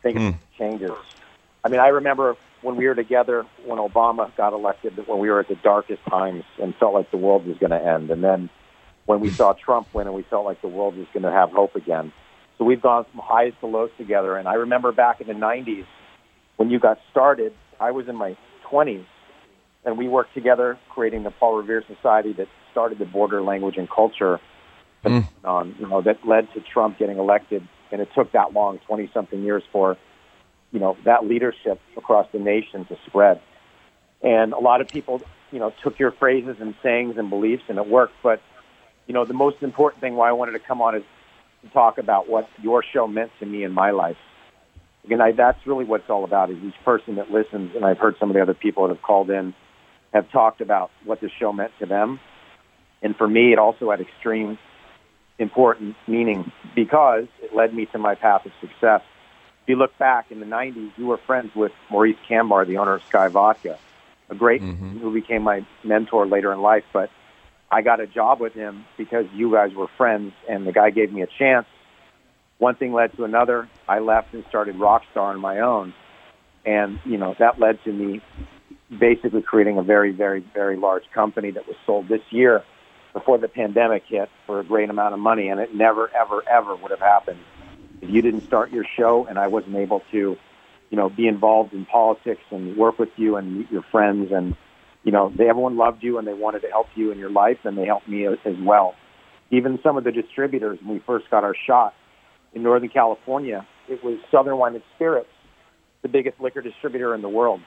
I 0.00 0.02
think 0.02 0.16
it 0.16 0.32
hmm. 0.32 0.38
changes. 0.58 0.90
I 1.62 1.68
mean, 1.68 1.78
I 1.78 1.86
remember 1.86 2.36
when 2.62 2.74
we 2.74 2.88
were 2.88 2.96
together 2.96 3.46
when 3.64 3.78
Obama 3.78 4.34
got 4.34 4.54
elected, 4.54 5.06
when 5.06 5.20
we 5.20 5.30
were 5.30 5.38
at 5.38 5.46
the 5.46 5.54
darkest 5.54 6.04
times 6.06 6.42
and 6.60 6.74
felt 6.74 6.94
like 6.94 7.12
the 7.12 7.16
world 7.16 7.46
was 7.46 7.58
going 7.58 7.70
to 7.70 7.80
end, 7.80 8.10
and 8.10 8.24
then 8.24 8.50
when 9.06 9.20
we 9.20 9.30
saw 9.30 9.52
Trump 9.52 9.92
win 9.94 10.06
and 10.06 10.14
we 10.14 10.22
felt 10.22 10.44
like 10.44 10.60
the 10.62 10.68
world 10.68 10.96
was 10.96 11.06
going 11.12 11.24
to 11.24 11.30
have 11.30 11.50
hope 11.50 11.74
again. 11.76 12.12
So 12.58 12.64
we've 12.64 12.82
gone 12.82 13.04
from 13.10 13.20
highs 13.24 13.52
to 13.60 13.66
lows 13.66 13.90
together. 13.98 14.36
And 14.36 14.46
I 14.46 14.54
remember 14.54 14.92
back 14.92 15.20
in 15.20 15.26
the 15.26 15.34
90s 15.34 15.86
when 16.56 16.70
you 16.70 16.78
got 16.78 16.98
started, 17.10 17.52
I 17.80 17.90
was 17.90 18.08
in 18.08 18.16
my 18.16 18.36
20s 18.70 19.04
and 19.84 19.98
we 19.98 20.08
worked 20.08 20.34
together 20.34 20.78
creating 20.90 21.24
the 21.24 21.30
Paul 21.30 21.56
Revere 21.56 21.82
Society 21.86 22.32
that 22.34 22.46
started 22.70 22.98
the 22.98 23.04
border 23.04 23.42
language 23.42 23.76
and 23.76 23.88
culture 23.90 24.40
Mm. 25.04 25.26
on 25.42 25.74
you 25.80 25.88
know 25.88 26.00
that 26.00 26.24
led 26.24 26.46
to 26.54 26.60
Trump 26.60 26.96
getting 26.96 27.18
elected 27.18 27.66
and 27.90 28.00
it 28.00 28.08
took 28.14 28.30
that 28.32 28.52
long 28.52 28.78
20 28.86 29.10
something 29.12 29.42
years 29.42 29.64
for 29.72 29.96
you 30.70 30.78
know 30.78 30.96
that 31.04 31.26
leadership 31.26 31.80
across 31.96 32.28
the 32.32 32.38
nation 32.38 32.84
to 32.84 32.96
spread 33.06 33.40
and 34.22 34.52
a 34.52 34.60
lot 34.60 34.80
of 34.80 34.86
people 34.86 35.20
you 35.50 35.58
know 35.58 35.72
took 35.82 35.98
your 35.98 36.12
phrases 36.12 36.56
and 36.60 36.76
sayings 36.84 37.16
and 37.18 37.30
beliefs 37.30 37.64
and 37.68 37.78
it 37.78 37.88
worked 37.88 38.14
but 38.22 38.40
you 39.06 39.14
know 39.14 39.24
the 39.24 39.34
most 39.34 39.62
important 39.62 40.00
thing 40.00 40.16
why 40.16 40.28
I 40.28 40.32
wanted 40.32 40.52
to 40.52 40.60
come 40.60 40.80
on 40.80 40.96
is 40.96 41.02
to 41.62 41.68
talk 41.70 41.98
about 41.98 42.28
what 42.28 42.48
your 42.60 42.82
show 42.82 43.06
meant 43.06 43.30
to 43.40 43.46
me 43.46 43.64
in 43.64 43.72
my 43.72 43.90
life 43.90 44.16
and 45.10 45.20
I, 45.20 45.32
that's 45.32 45.66
really 45.66 45.84
what 45.84 46.02
it's 46.02 46.10
all 46.10 46.24
about 46.24 46.50
is 46.50 46.58
each 46.62 46.80
person 46.84 47.16
that 47.16 47.30
listens 47.30 47.74
and 47.74 47.84
I've 47.84 47.98
heard 47.98 48.16
some 48.18 48.30
of 48.30 48.34
the 48.34 48.42
other 48.42 48.54
people 48.54 48.86
that 48.86 48.94
have 48.94 49.02
called 49.02 49.30
in 49.30 49.54
have 50.12 50.30
talked 50.30 50.60
about 50.60 50.90
what 51.04 51.20
the 51.20 51.30
show 51.40 51.52
meant 51.52 51.72
to 51.80 51.86
them 51.86 52.20
and 53.02 53.16
for 53.16 53.26
me 53.28 53.52
it 53.52 53.58
also 53.58 53.90
had 53.90 54.00
extreme 54.00 54.58
important 55.38 55.96
meaning 56.06 56.50
because 56.74 57.26
it 57.42 57.54
led 57.54 57.74
me 57.74 57.86
to 57.86 57.98
my 57.98 58.14
path 58.14 58.46
of 58.46 58.52
success. 58.60 59.02
If 59.62 59.68
you 59.68 59.76
look 59.76 59.96
back 59.98 60.30
in 60.30 60.40
the 60.40 60.46
90s, 60.46 60.92
you 60.96 61.06
were 61.06 61.18
friends 61.18 61.54
with 61.54 61.72
Maurice 61.90 62.16
Kanbar, 62.28 62.66
the 62.66 62.78
owner 62.78 62.94
of 62.94 63.02
Skyy 63.10 63.30
Vodka, 63.30 63.78
a 64.30 64.34
great 64.34 64.62
mm-hmm. 64.62 64.98
who 64.98 65.12
became 65.12 65.42
my 65.42 65.64
mentor 65.84 66.26
later 66.26 66.52
in 66.52 66.60
life. 66.60 66.84
But 66.92 67.10
I 67.72 67.80
got 67.82 68.00
a 68.00 68.06
job 68.06 68.38
with 68.38 68.52
him 68.52 68.84
because 68.98 69.24
you 69.34 69.50
guys 69.50 69.72
were 69.74 69.88
friends, 69.96 70.34
and 70.48 70.66
the 70.66 70.72
guy 70.72 70.90
gave 70.90 71.12
me 71.12 71.22
a 71.22 71.26
chance. 71.38 71.66
One 72.58 72.76
thing 72.76 72.92
led 72.92 73.16
to 73.16 73.24
another. 73.24 73.68
I 73.88 73.98
left 73.98 74.34
and 74.34 74.44
started 74.48 74.76
Rockstar 74.76 75.34
on 75.34 75.40
my 75.40 75.60
own, 75.60 75.94
and 76.64 77.00
you 77.04 77.16
know 77.16 77.34
that 77.38 77.58
led 77.58 77.82
to 77.84 77.92
me 77.92 78.20
basically 78.96 79.42
creating 79.42 79.78
a 79.78 79.82
very, 79.82 80.12
very, 80.12 80.44
very 80.52 80.76
large 80.76 81.04
company 81.14 81.50
that 81.50 81.66
was 81.66 81.76
sold 81.86 82.08
this 82.08 82.20
year 82.30 82.62
before 83.12 83.38
the 83.38 83.48
pandemic 83.48 84.04
hit 84.06 84.28
for 84.46 84.60
a 84.60 84.64
great 84.64 84.90
amount 84.90 85.14
of 85.14 85.20
money, 85.20 85.48
and 85.48 85.60
it 85.60 85.74
never, 85.74 86.10
ever, 86.14 86.46
ever 86.48 86.76
would 86.76 86.90
have 86.90 87.00
happened 87.00 87.40
if 88.02 88.10
you 88.10 88.20
didn't 88.20 88.42
start 88.42 88.70
your 88.70 88.84
show 88.96 89.26
and 89.26 89.38
I 89.38 89.46
wasn't 89.46 89.76
able 89.76 90.02
to, 90.10 90.36
you 90.90 90.96
know, 90.96 91.08
be 91.08 91.28
involved 91.28 91.72
in 91.72 91.86
politics 91.86 92.42
and 92.50 92.76
work 92.76 92.98
with 92.98 93.10
you 93.16 93.36
and 93.36 93.58
meet 93.58 93.70
your 93.70 93.84
friends. 93.90 94.32
And, 94.32 94.56
you 95.04 95.12
know, 95.12 95.32
they, 95.36 95.48
everyone 95.48 95.76
loved 95.76 96.02
you 96.02 96.18
and 96.18 96.26
they 96.26 96.34
wanted 96.34 96.60
to 96.62 96.68
help 96.68 96.86
you 96.94 97.10
in 97.10 97.18
your 97.18 97.30
life, 97.30 97.58
and 97.64 97.76
they 97.76 97.86
helped 97.86 98.08
me 98.08 98.26
as 98.26 98.56
well. 98.60 98.94
Even 99.50 99.78
some 99.82 99.96
of 99.96 100.04
the 100.04 100.12
distributors, 100.12 100.78
when 100.82 100.94
we 100.94 101.02
first 101.06 101.30
got 101.30 101.44
our 101.44 101.54
shot 101.66 101.94
in 102.54 102.62
Northern 102.62 102.88
California, 102.88 103.66
it 103.88 104.02
was 104.02 104.18
Southern 104.30 104.56
Wine 104.56 104.74
and 104.74 104.82
Spirits, 104.94 105.28
the 106.02 106.08
biggest 106.08 106.40
liquor 106.40 106.60
distributor 106.60 107.14
in 107.14 107.22
the 107.22 107.28
world. 107.28 107.60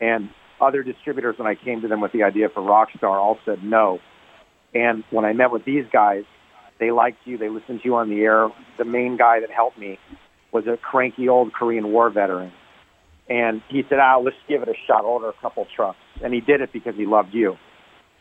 And 0.00 0.30
other 0.60 0.82
distributors, 0.82 1.38
when 1.38 1.46
I 1.46 1.54
came 1.54 1.82
to 1.82 1.88
them 1.88 2.00
with 2.00 2.12
the 2.12 2.22
idea 2.22 2.48
for 2.48 2.60
Rockstar, 2.60 3.14
all 3.14 3.38
said 3.44 3.62
no. 3.62 4.00
And 4.74 5.04
when 5.10 5.24
I 5.24 5.32
met 5.32 5.50
with 5.50 5.64
these 5.64 5.84
guys, 5.92 6.24
they 6.78 6.90
liked 6.90 7.18
you. 7.24 7.38
They 7.38 7.48
listened 7.48 7.80
to 7.82 7.84
you 7.86 7.94
on 7.96 8.10
the 8.10 8.20
air. 8.20 8.50
The 8.76 8.84
main 8.84 9.16
guy 9.16 9.40
that 9.40 9.50
helped 9.50 9.78
me 9.78 9.98
was 10.52 10.66
a 10.66 10.76
cranky 10.76 11.28
old 11.28 11.52
Korean 11.52 11.92
War 11.92 12.10
veteran. 12.10 12.52
And 13.28 13.62
he 13.68 13.82
said, 13.88 13.98
"Ah, 13.98 14.18
let's 14.18 14.36
give 14.48 14.62
it 14.62 14.68
a 14.68 14.74
shot. 14.86 15.04
Order 15.04 15.30
a 15.30 15.32
couple 15.34 15.66
trucks." 15.74 15.98
And 16.22 16.32
he 16.32 16.40
did 16.40 16.60
it 16.60 16.72
because 16.72 16.94
he 16.96 17.06
loved 17.06 17.34
you. 17.34 17.56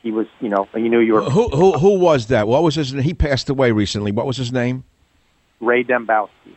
He 0.02 0.12
was, 0.12 0.28
you 0.40 0.50
know, 0.50 0.68
he 0.74 0.88
knew 0.88 1.00
you 1.00 1.14
were 1.14 1.22
Who, 1.22 1.50
who, 1.50 1.72
who 1.80 1.98
was 1.98 2.28
that? 2.28 2.48
What 2.48 2.62
was 2.62 2.76
his 2.76 2.94
name? 2.94 3.04
He 3.04 3.14
passed 3.14 3.50
away 3.50 3.72
recently. 3.72 4.12
What 4.12 4.28
was 4.28 4.38
his 4.38 4.52
name? 4.52 4.84
Ray 5.60 5.84
Dembowski. 5.84 6.56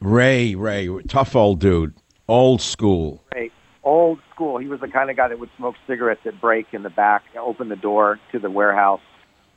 Ray, 0.00 0.54
Ray, 0.54 0.88
tough 1.08 1.36
old 1.36 1.60
dude, 1.60 1.94
old 2.28 2.60
school. 2.60 3.22
Ray, 3.34 3.50
old 3.84 4.18
school. 4.34 4.58
He 4.58 4.66
was 4.66 4.80
the 4.80 4.88
kind 4.88 5.08
of 5.08 5.16
guy 5.16 5.28
that 5.28 5.38
would 5.38 5.50
smoke 5.56 5.76
cigarettes 5.86 6.22
at 6.26 6.40
break 6.40 6.66
in 6.72 6.82
the 6.82 6.90
back, 6.90 7.22
open 7.38 7.68
the 7.68 7.76
door 7.76 8.18
to 8.32 8.38
the 8.38 8.50
warehouse. 8.50 9.00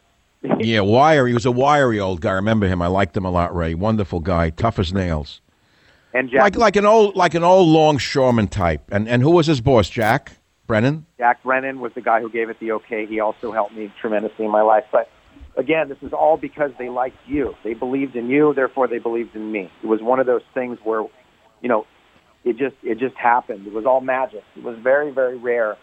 yeah, 0.60 0.82
wiry. 0.82 1.32
He 1.32 1.34
was 1.34 1.46
a 1.46 1.52
wiry 1.52 2.00
old 2.00 2.22
guy. 2.22 2.32
I 2.32 2.34
remember 2.34 2.68
him. 2.68 2.82
I 2.82 2.88
liked 2.88 3.18
him 3.18 3.26
a 3.26 3.32
lot. 3.32 3.56
Ray, 3.56 3.74
wonderful 3.74 4.20
guy, 4.20 4.52
tough 4.52 4.80
as 4.80 4.94
nails. 4.94 5.42
And 6.14 6.30
Jack, 6.30 6.42
like 6.42 6.56
like 6.56 6.76
an 6.76 6.86
old 6.86 7.16
like 7.16 7.34
an 7.34 7.44
old 7.44 7.68
longshoreman 7.68 8.48
type. 8.48 8.84
And 8.92 9.10
and 9.10 9.22
who 9.22 9.32
was 9.32 9.48
his 9.48 9.60
boss? 9.60 9.90
Jack 9.90 10.38
Brennan. 10.68 11.06
Jack 11.18 11.42
Brennan 11.44 11.80
was 11.80 11.94
the 11.94 12.02
guy 12.02 12.22
who 12.22 12.30
gave 12.30 12.50
it 12.50 12.60
the 12.60 12.74
okay. 12.74 13.06
He 13.06 13.20
also 13.20 13.52
helped 13.52 13.74
me 13.74 13.92
tremendously 14.00 14.46
in 14.46 14.52
my 14.52 14.62
life. 14.62 14.84
But 14.92 15.10
again, 15.56 15.90
this 15.90 15.98
is 16.02 16.14
all 16.14 16.38
because 16.38 16.72
they 16.78 16.90
liked 16.90 17.18
you. 17.26 17.56
They 17.64 17.74
believed 17.74 18.16
in 18.16 18.30
you, 18.30 18.54
therefore 18.54 18.88
they 18.88 19.00
believed 19.00 19.36
in 19.36 19.52
me. 19.52 19.72
It 19.82 19.88
was 19.88 20.02
one 20.02 20.20
of 20.20 20.26
those 20.26 20.44
things 20.54 20.78
where, 20.84 21.02
you 21.62 21.70
know, 21.70 21.88
it 22.44 22.58
just 22.58 22.76
it 22.84 23.00
just 23.00 23.16
happened. 23.16 23.66
It 23.66 23.74
was 23.74 23.86
all 23.86 24.02
magic. 24.02 24.44
It 24.56 24.64
was 24.64 24.78
very 24.78 25.12
very 25.12 25.38
rare 25.38 25.78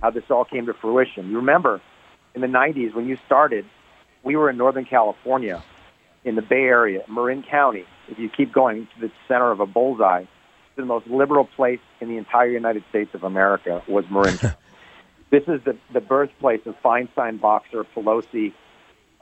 how 0.00 0.10
this 0.10 0.24
all 0.30 0.44
came 0.44 0.66
to 0.66 0.74
fruition. 0.74 1.30
You 1.30 1.36
remember 1.36 1.80
in 2.34 2.40
the 2.42 2.46
90s 2.46 2.94
when 2.94 3.08
you 3.08 3.18
started, 3.26 3.64
we 4.22 4.36
were 4.36 4.50
in 4.50 4.56
Northern 4.56 4.84
California 4.84 5.62
in 6.24 6.34
the 6.34 6.42
Bay 6.42 6.64
Area, 6.64 7.02
Marin 7.08 7.42
County. 7.42 7.84
If 8.08 8.18
you 8.18 8.28
keep 8.28 8.52
going 8.52 8.86
to 8.94 9.00
the 9.00 9.12
center 9.28 9.50
of 9.50 9.60
a 9.60 9.66
bullseye, 9.66 10.24
the 10.76 10.84
most 10.84 11.06
liberal 11.06 11.44
place 11.44 11.80
in 12.00 12.08
the 12.08 12.16
entire 12.16 12.48
United 12.48 12.84
States 12.90 13.14
of 13.14 13.24
America 13.24 13.82
was 13.88 14.04
Marin. 14.10 14.36
this 15.30 15.42
is 15.48 15.62
the, 15.64 15.76
the 15.92 16.00
birthplace 16.00 16.60
of 16.66 16.76
Feinstein, 16.82 17.40
Boxer, 17.40 17.84
Pelosi, 17.84 18.52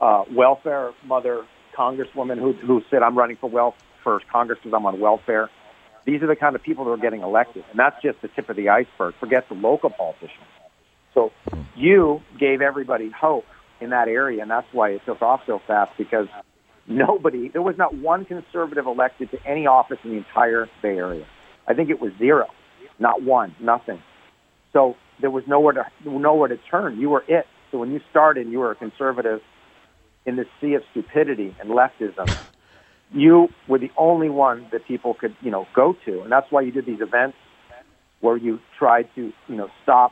uh, 0.00 0.24
welfare 0.30 0.92
mother, 1.05 1.44
congresswoman 1.76 2.38
who, 2.38 2.52
who 2.52 2.82
said, 2.90 3.02
I'm 3.02 3.16
running 3.16 3.36
for 3.36 3.48
wealth 3.48 3.76
for 4.02 4.20
Congress 4.30 4.59
because 4.62 4.76
I'm 4.76 4.86
on 4.86 5.00
welfare. 5.00 5.50
These 6.05 6.22
are 6.22 6.26
the 6.26 6.36
kind 6.36 6.55
of 6.55 6.62
people 6.62 6.84
that 6.84 6.90
are 6.90 6.96
getting 6.98 7.22
elected. 7.22 7.64
And 7.70 7.78
that's 7.78 8.00
just 8.02 8.20
the 8.20 8.28
tip 8.28 8.48
of 8.50 8.57
the 8.57 8.68
iceberg. 8.68 9.14
Forget 9.18 9.48
the 9.48 9.55
local 9.55 9.90
politicians. 9.90 10.44
So 11.14 11.32
you 11.76 12.20
gave 12.38 12.61
everybody 12.61 13.11
hope 13.11 13.46
in 13.80 13.90
that 13.90 14.09
area, 14.09 14.42
and 14.42 14.50
that's 14.50 14.66
why 14.72 14.90
it 14.90 15.02
took 15.07 15.22
off 15.22 15.42
so 15.46 15.61
fast 15.66 15.92
because 15.96 16.26
nobody, 16.86 17.48
there 17.48 17.62
was 17.62 17.78
not 17.78 17.94
one 17.94 18.24
conservative 18.24 18.86
elected 18.86 19.30
to 19.30 19.46
any 19.46 19.66
office 19.66 19.98
in 20.05 20.11
the 20.11 20.16
entire 20.16 20.68
Bay 20.82 20.96
Area. 20.96 21.26
I 21.66 21.74
think 21.74 21.90
it 21.90 22.00
was 22.00 22.12
zero, 22.18 22.46
not 22.98 23.22
one, 23.22 23.54
nothing. 23.60 24.02
So 24.72 24.96
there 25.20 25.30
was 25.30 25.44
nowhere 25.46 25.72
to 25.74 25.84
nowhere 26.04 26.48
to 26.48 26.58
turn. 26.70 26.98
You 27.00 27.10
were 27.10 27.24
it. 27.28 27.46
So 27.70 27.78
when 27.78 27.90
you 27.90 28.00
started, 28.10 28.48
you 28.48 28.58
were 28.58 28.72
a 28.72 28.74
conservative 28.74 29.40
in 30.26 30.36
this 30.36 30.46
sea 30.60 30.74
of 30.74 30.82
stupidity 30.90 31.54
and 31.60 31.70
leftism. 31.70 32.28
You 33.12 33.48
were 33.68 33.78
the 33.78 33.92
only 33.96 34.28
one 34.28 34.66
that 34.72 34.86
people 34.88 35.14
could, 35.14 35.36
you 35.40 35.50
know, 35.50 35.68
go 35.76 35.94
to, 36.04 36.22
and 36.22 36.32
that's 36.32 36.50
why 36.50 36.62
you 36.62 36.72
did 36.72 36.84
these 36.84 37.00
events 37.00 37.36
where 38.20 38.36
you 38.36 38.58
tried 38.76 39.08
to, 39.14 39.30
you 39.46 39.54
know, 39.54 39.68
stop 39.84 40.10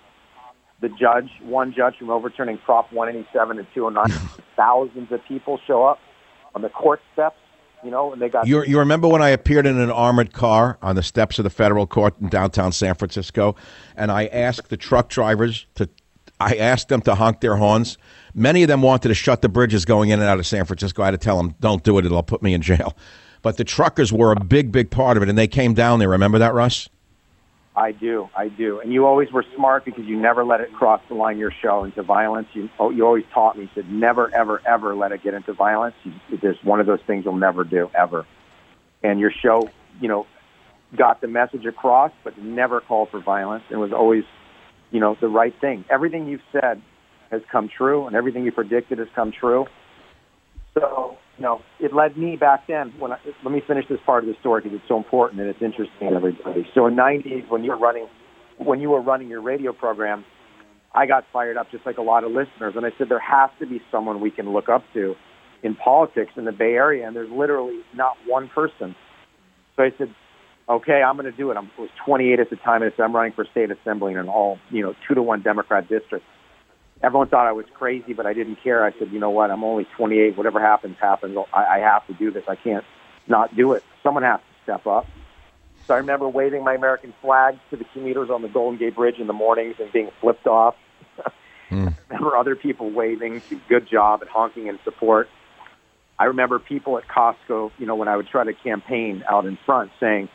the 0.82 0.88
judge, 0.88 1.30
one 1.42 1.72
judge 1.74 1.94
from 1.98 2.10
overturning 2.10 2.58
Prop 2.58 2.92
187 2.92 3.58
and 3.58 3.66
209. 3.74 4.06
Thousands 4.56 5.10
of 5.10 5.20
people 5.26 5.58
show 5.66 5.84
up 5.84 5.98
on 6.54 6.62
the 6.62 6.68
court 6.68 7.00
steps, 7.14 7.38
you 7.82 7.90
know, 7.90 8.12
and 8.12 8.20
they 8.22 8.28
got. 8.28 8.46
You, 8.46 8.64
you 8.64 8.78
remember 8.78 9.08
when 9.08 9.22
I 9.22 9.30
appeared 9.30 9.66
in 9.66 9.78
an 9.78 9.90
armored 9.90 10.32
car 10.32 10.78
on 10.82 10.96
the 10.96 11.02
steps 11.02 11.38
of 11.38 11.44
the 11.44 11.50
federal 11.50 11.86
court 11.86 12.14
in 12.20 12.28
downtown 12.28 12.72
San 12.72 12.94
Francisco, 12.94 13.56
and 13.96 14.10
I 14.10 14.26
asked 14.26 14.68
the 14.68 14.76
truck 14.76 15.08
drivers 15.08 15.66
to, 15.74 15.88
I 16.40 16.56
asked 16.56 16.88
them 16.88 17.00
to 17.02 17.14
honk 17.14 17.40
their 17.40 17.56
horns. 17.56 17.98
Many 18.34 18.62
of 18.62 18.68
them 18.68 18.82
wanted 18.82 19.08
to 19.08 19.14
shut 19.14 19.42
the 19.42 19.48
bridges 19.48 19.84
going 19.84 20.10
in 20.10 20.20
and 20.20 20.28
out 20.28 20.38
of 20.38 20.46
San 20.46 20.64
Francisco. 20.64 21.02
I 21.02 21.06
had 21.06 21.10
to 21.12 21.18
tell 21.18 21.36
them, 21.36 21.54
"Don't 21.60 21.82
do 21.82 21.98
it; 21.98 22.06
it'll 22.06 22.22
put 22.22 22.42
me 22.42 22.54
in 22.54 22.62
jail." 22.62 22.96
But 23.42 23.56
the 23.56 23.64
truckers 23.64 24.12
were 24.12 24.32
a 24.32 24.40
big, 24.40 24.70
big 24.70 24.90
part 24.90 25.16
of 25.16 25.22
it, 25.22 25.28
and 25.28 25.36
they 25.36 25.48
came 25.48 25.74
down 25.74 25.98
there. 25.98 26.08
Remember 26.08 26.38
that, 26.38 26.54
Russ? 26.54 26.88
I 27.74 27.92
do, 27.92 28.28
I 28.36 28.48
do. 28.48 28.80
And 28.80 28.92
you 28.92 29.06
always 29.06 29.32
were 29.32 29.44
smart 29.56 29.86
because 29.86 30.04
you 30.04 30.20
never 30.20 30.44
let 30.44 30.60
it 30.60 30.72
cross 30.74 31.00
the 31.08 31.14
line 31.14 31.38
your 31.38 31.50
show 31.50 31.84
into 31.84 32.02
violence. 32.02 32.48
You 32.52 32.68
oh, 32.78 32.90
you 32.90 33.06
always 33.06 33.24
taught 33.32 33.56
me, 33.56 33.70
said 33.74 33.90
never, 33.90 34.34
ever, 34.34 34.60
ever 34.66 34.94
let 34.94 35.12
it 35.12 35.22
get 35.22 35.32
into 35.32 35.54
violence. 35.54 35.94
You, 36.04 36.12
there's 36.42 36.62
one 36.62 36.80
of 36.80 36.86
those 36.86 37.00
things 37.06 37.24
you'll 37.24 37.36
never 37.36 37.64
do 37.64 37.90
ever. 37.94 38.26
And 39.02 39.18
your 39.18 39.30
show, 39.30 39.70
you 40.00 40.08
know, 40.08 40.26
got 40.94 41.22
the 41.22 41.28
message 41.28 41.64
across, 41.64 42.12
but 42.24 42.36
never 42.38 42.82
called 42.82 43.08
for 43.08 43.20
violence, 43.20 43.64
and 43.70 43.80
was 43.80 43.92
always, 43.92 44.24
you 44.90 45.00
know, 45.00 45.16
the 45.18 45.28
right 45.28 45.54
thing. 45.58 45.86
Everything 45.88 46.26
you've 46.26 46.42
said 46.52 46.82
has 47.30 47.40
come 47.50 47.70
true, 47.74 48.06
and 48.06 48.14
everything 48.14 48.44
you 48.44 48.52
predicted 48.52 48.98
has 48.98 49.08
come 49.14 49.32
true. 49.32 49.66
So 50.74 51.16
you 51.42 51.48
know, 51.48 51.60
it 51.80 51.92
led 51.92 52.16
me 52.16 52.36
back 52.36 52.68
then. 52.68 52.94
When 53.00 53.10
I, 53.10 53.18
let 53.42 53.52
me 53.52 53.60
finish 53.66 53.84
this 53.88 53.98
part 54.06 54.22
of 54.22 54.28
the 54.28 54.36
story 54.38 54.62
because 54.62 54.78
it's 54.78 54.86
so 54.86 54.96
important 54.96 55.40
and 55.40 55.50
it's 55.50 55.60
interesting 55.60 56.10
to 56.10 56.14
everybody. 56.14 56.68
So 56.72 56.86
in 56.86 56.94
'90s, 56.94 57.50
when 57.50 57.64
you 57.64 57.72
were 57.72 57.78
running, 57.78 58.06
when 58.58 58.80
you 58.80 58.90
were 58.90 59.00
running 59.00 59.28
your 59.28 59.42
radio 59.42 59.72
program, 59.72 60.24
I 60.94 61.06
got 61.06 61.24
fired 61.32 61.56
up 61.56 61.68
just 61.72 61.84
like 61.84 61.98
a 61.98 62.02
lot 62.02 62.22
of 62.22 62.30
listeners, 62.30 62.74
and 62.76 62.86
I 62.86 62.90
said 62.96 63.08
there 63.08 63.18
has 63.18 63.50
to 63.58 63.66
be 63.66 63.82
someone 63.90 64.20
we 64.20 64.30
can 64.30 64.52
look 64.52 64.68
up 64.68 64.84
to 64.94 65.16
in 65.64 65.74
politics 65.74 66.30
in 66.36 66.44
the 66.44 66.52
Bay 66.52 66.74
Area, 66.74 67.08
and 67.08 67.16
there's 67.16 67.30
literally 67.30 67.80
not 67.92 68.16
one 68.24 68.48
person. 68.48 68.94
So 69.74 69.82
I 69.82 69.90
said, 69.98 70.14
okay, 70.68 71.02
I'm 71.02 71.16
going 71.16 71.28
to 71.28 71.36
do 71.36 71.50
it. 71.50 71.56
I 71.56 71.60
was 71.76 71.90
28 72.06 72.38
at 72.38 72.50
the 72.50 72.56
time, 72.56 72.82
and 72.82 72.92
I 72.92 72.96
said 72.96 73.02
I'm 73.02 73.16
running 73.16 73.32
for 73.32 73.44
state 73.50 73.72
assembly 73.72 74.12
in 74.12 74.18
an 74.18 74.28
all, 74.28 74.58
you 74.70 74.82
know, 74.82 74.94
two 75.08 75.16
to 75.16 75.22
one 75.22 75.42
Democrat 75.42 75.88
district 75.88 76.24
everyone 77.02 77.28
thought 77.28 77.46
I 77.46 77.52
was 77.52 77.66
crazy, 77.74 78.12
but 78.12 78.26
I 78.26 78.32
didn't 78.32 78.56
care. 78.62 78.84
I 78.84 78.92
said, 78.98 79.10
you 79.12 79.18
know 79.18 79.30
what? 79.30 79.50
I'm 79.50 79.64
only 79.64 79.86
28. 79.96 80.36
Whatever 80.36 80.60
happens, 80.60 80.96
happens. 81.00 81.36
I, 81.52 81.64
I 81.64 81.78
have 81.78 82.06
to 82.06 82.14
do 82.14 82.30
this. 82.30 82.44
I 82.48 82.56
can't 82.56 82.84
not 83.26 83.54
do 83.56 83.72
it. 83.72 83.82
Someone 84.02 84.22
has 84.22 84.40
to 84.40 84.62
step 84.62 84.86
up. 84.86 85.06
So 85.86 85.94
I 85.94 85.96
remember 85.98 86.28
waving 86.28 86.62
my 86.62 86.74
American 86.74 87.12
flag 87.20 87.58
to 87.70 87.76
the 87.76 87.84
commuters 87.92 88.30
on 88.30 88.42
the 88.42 88.48
Golden 88.48 88.78
Gate 88.78 88.94
Bridge 88.94 89.18
in 89.18 89.26
the 89.26 89.32
mornings 89.32 89.76
and 89.80 89.92
being 89.92 90.10
flipped 90.20 90.46
off. 90.46 90.76
mm. 91.70 91.88
I 92.10 92.14
remember 92.14 92.36
other 92.36 92.54
people 92.54 92.90
waving, 92.90 93.42
good 93.68 93.88
job, 93.88 94.22
and 94.22 94.30
honking 94.30 94.68
in 94.68 94.78
support. 94.84 95.28
I 96.18 96.26
remember 96.26 96.60
people 96.60 96.98
at 96.98 97.08
Costco, 97.08 97.72
you 97.78 97.86
know, 97.86 97.96
when 97.96 98.06
I 98.06 98.16
would 98.16 98.28
try 98.28 98.44
to 98.44 98.52
campaign 98.52 99.24
out 99.28 99.44
in 99.44 99.58
front 99.66 99.90
saying, 99.98 100.28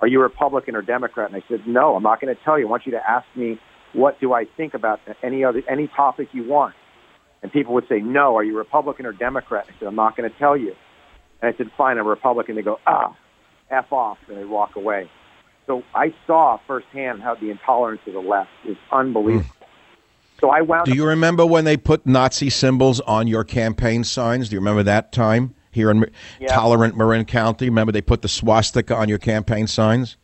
are 0.00 0.06
you 0.06 0.20
Republican 0.20 0.76
or 0.76 0.82
Democrat? 0.82 1.32
And 1.32 1.42
I 1.42 1.46
said, 1.48 1.66
no, 1.66 1.96
I'm 1.96 2.02
not 2.02 2.20
going 2.20 2.34
to 2.34 2.40
tell 2.44 2.58
you. 2.58 2.66
I 2.66 2.70
want 2.70 2.86
you 2.86 2.92
to 2.92 3.10
ask 3.10 3.26
me 3.34 3.58
what 3.92 4.20
do 4.20 4.32
I 4.32 4.44
think 4.44 4.74
about 4.74 5.00
any 5.22 5.44
other 5.44 5.62
any 5.68 5.88
topic 5.88 6.28
you 6.32 6.44
want? 6.44 6.74
And 7.42 7.52
people 7.52 7.74
would 7.74 7.88
say, 7.88 8.00
No, 8.00 8.36
are 8.36 8.44
you 8.44 8.56
Republican 8.56 9.06
or 9.06 9.12
Democrat? 9.12 9.66
I 9.68 9.78
said, 9.78 9.88
I'm 9.88 9.94
not 9.94 10.16
going 10.16 10.30
to 10.30 10.38
tell 10.38 10.56
you. 10.56 10.74
And 11.40 11.52
I 11.54 11.56
said, 11.56 11.70
Fine, 11.76 11.98
I'm 11.98 12.06
a 12.06 12.08
Republican. 12.08 12.54
They 12.54 12.62
go, 12.62 12.78
Ah, 12.86 13.16
F 13.70 13.92
off, 13.92 14.18
and 14.28 14.36
they 14.36 14.44
walk 14.44 14.76
away. 14.76 15.10
So 15.66 15.82
I 15.94 16.14
saw 16.26 16.58
firsthand 16.66 17.22
how 17.22 17.34
the 17.34 17.50
intolerance 17.50 18.02
of 18.06 18.14
the 18.14 18.20
left 18.20 18.50
is 18.66 18.76
unbelievable. 18.90 19.44
Mm. 19.44 19.66
So 20.40 20.50
I 20.50 20.60
wound. 20.60 20.86
Do 20.86 20.94
you 20.94 21.06
remember 21.06 21.46
when 21.46 21.64
they 21.64 21.76
put 21.76 22.04
Nazi 22.04 22.50
symbols 22.50 23.00
on 23.00 23.28
your 23.28 23.44
campaign 23.44 24.02
signs? 24.02 24.48
Do 24.48 24.54
you 24.54 24.60
remember 24.60 24.82
that 24.82 25.12
time 25.12 25.54
here 25.70 25.90
in 25.90 26.04
yeah. 26.40 26.48
tolerant 26.48 26.96
Marin 26.96 27.24
County? 27.24 27.66
Remember 27.66 27.92
they 27.92 28.02
put 28.02 28.22
the 28.22 28.28
swastika 28.28 28.96
on 28.96 29.08
your 29.08 29.18
campaign 29.18 29.68
signs? 29.68 30.16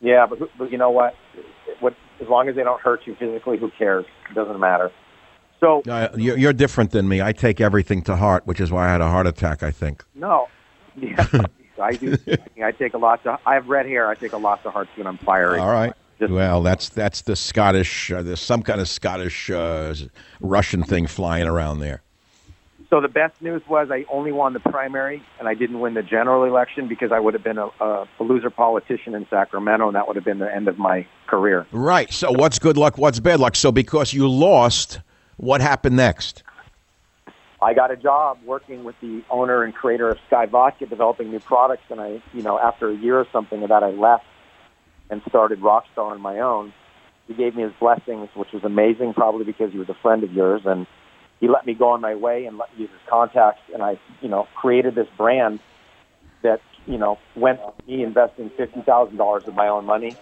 Yeah, 0.00 0.26
but, 0.26 0.38
but 0.56 0.70
you 0.70 0.78
know 0.78 0.90
what? 0.90 1.14
As 2.20 2.28
long 2.28 2.48
as 2.48 2.56
they 2.56 2.62
don't 2.62 2.80
hurt 2.80 3.06
you 3.06 3.14
physically, 3.14 3.56
who 3.58 3.70
cares? 3.70 4.04
It 4.30 4.34
doesn't 4.34 4.60
matter. 4.60 4.90
So 5.58 5.82
uh, 5.88 6.08
you're, 6.16 6.38
you're 6.38 6.52
different 6.52 6.90
than 6.90 7.08
me. 7.08 7.20
I 7.20 7.32
take 7.32 7.60
everything 7.60 8.02
to 8.02 8.16
heart, 8.16 8.46
which 8.46 8.60
is 8.60 8.72
why 8.72 8.88
I 8.88 8.92
had 8.92 9.00
a 9.00 9.08
heart 9.08 9.26
attack. 9.26 9.62
I 9.62 9.70
think. 9.70 10.04
No, 10.14 10.48
yeah, 10.96 11.26
I 11.80 11.92
do. 11.92 12.16
I 12.62 12.72
take 12.72 12.94
a 12.94 12.98
lot 12.98 13.22
to. 13.24 13.38
I 13.46 13.54
have 13.54 13.68
red 13.68 13.86
hair. 13.86 14.08
I 14.08 14.14
take 14.14 14.32
a 14.32 14.38
lot 14.38 14.62
to 14.62 14.70
heart 14.70 14.88
too, 14.94 15.02
and 15.02 15.08
I'm 15.08 15.18
fiery. 15.18 15.58
All 15.58 15.70
right. 15.70 15.92
Just, 16.18 16.32
well, 16.32 16.62
that's 16.62 16.88
that's 16.90 17.22
the 17.22 17.36
Scottish. 17.36 18.10
Uh, 18.10 18.22
there's 18.22 18.40
some 18.40 18.62
kind 18.62 18.80
of 18.80 18.88
Scottish 18.88 19.50
uh, 19.50 19.94
Russian 20.40 20.82
thing 20.82 21.06
flying 21.06 21.46
around 21.46 21.80
there. 21.80 22.02
So 22.90 23.00
the 23.00 23.08
best 23.08 23.40
news 23.40 23.62
was 23.68 23.88
I 23.92 24.04
only 24.10 24.32
won 24.32 24.52
the 24.52 24.58
primary, 24.58 25.22
and 25.38 25.46
I 25.46 25.54
didn't 25.54 25.78
win 25.78 25.94
the 25.94 26.02
general 26.02 26.42
election 26.42 26.88
because 26.88 27.12
I 27.12 27.20
would 27.20 27.34
have 27.34 27.44
been 27.44 27.56
a, 27.58 27.68
a, 27.80 28.08
a 28.18 28.22
loser 28.24 28.50
politician 28.50 29.14
in 29.14 29.28
Sacramento, 29.30 29.86
and 29.86 29.94
that 29.94 30.08
would 30.08 30.16
have 30.16 30.24
been 30.24 30.40
the 30.40 30.52
end 30.52 30.66
of 30.66 30.76
my 30.76 31.06
career. 31.28 31.68
Right. 31.70 32.12
So 32.12 32.32
what's 32.32 32.58
good 32.58 32.76
luck? 32.76 32.98
What's 32.98 33.20
bad 33.20 33.38
luck? 33.38 33.54
So 33.54 33.70
because 33.70 34.12
you 34.12 34.28
lost, 34.28 34.98
what 35.36 35.60
happened 35.60 35.96
next? 35.96 36.42
I 37.62 37.74
got 37.74 37.92
a 37.92 37.96
job 37.96 38.38
working 38.44 38.82
with 38.82 38.96
the 39.00 39.22
owner 39.30 39.62
and 39.62 39.72
creator 39.72 40.08
of 40.08 40.18
Skyy 40.28 40.48
Vodka, 40.50 40.86
developing 40.86 41.30
new 41.30 41.40
products, 41.40 41.84
and 41.90 42.00
I, 42.00 42.20
you 42.32 42.42
know, 42.42 42.58
after 42.58 42.88
a 42.88 42.96
year 42.96 43.20
or 43.20 43.26
something 43.30 43.62
of 43.62 43.68
that, 43.68 43.84
I 43.84 43.90
left 43.90 44.24
and 45.10 45.22
started 45.28 45.60
Rockstar 45.60 46.10
on 46.10 46.20
my 46.20 46.40
own. 46.40 46.72
He 47.28 47.34
gave 47.34 47.54
me 47.54 47.62
his 47.62 47.72
blessings, 47.78 48.30
which 48.34 48.50
was 48.52 48.64
amazing, 48.64 49.14
probably 49.14 49.44
because 49.44 49.70
he 49.70 49.78
was 49.78 49.88
a 49.88 49.96
friend 50.02 50.24
of 50.24 50.32
yours, 50.32 50.62
and 50.64 50.88
he 51.40 51.48
let 51.48 51.66
me 51.66 51.74
go 51.74 51.88
on 51.90 52.00
my 52.00 52.14
way 52.14 52.44
and 52.46 52.58
let 52.58 52.72
me 52.74 52.82
use 52.82 52.90
his 52.90 53.00
contacts, 53.08 53.62
and 53.72 53.82
I, 53.82 53.98
you 54.20 54.28
know, 54.28 54.46
created 54.54 54.94
this 54.94 55.08
brand 55.16 55.60
that, 56.42 56.60
you 56.86 56.98
know, 56.98 57.18
went 57.34 57.60
me 57.86 58.02
investing 58.02 58.50
fifty 58.56 58.82
thousand 58.82 59.16
dollars 59.16 59.44
of 59.46 59.54
my 59.54 59.68
own 59.68 59.86
money 59.86 60.16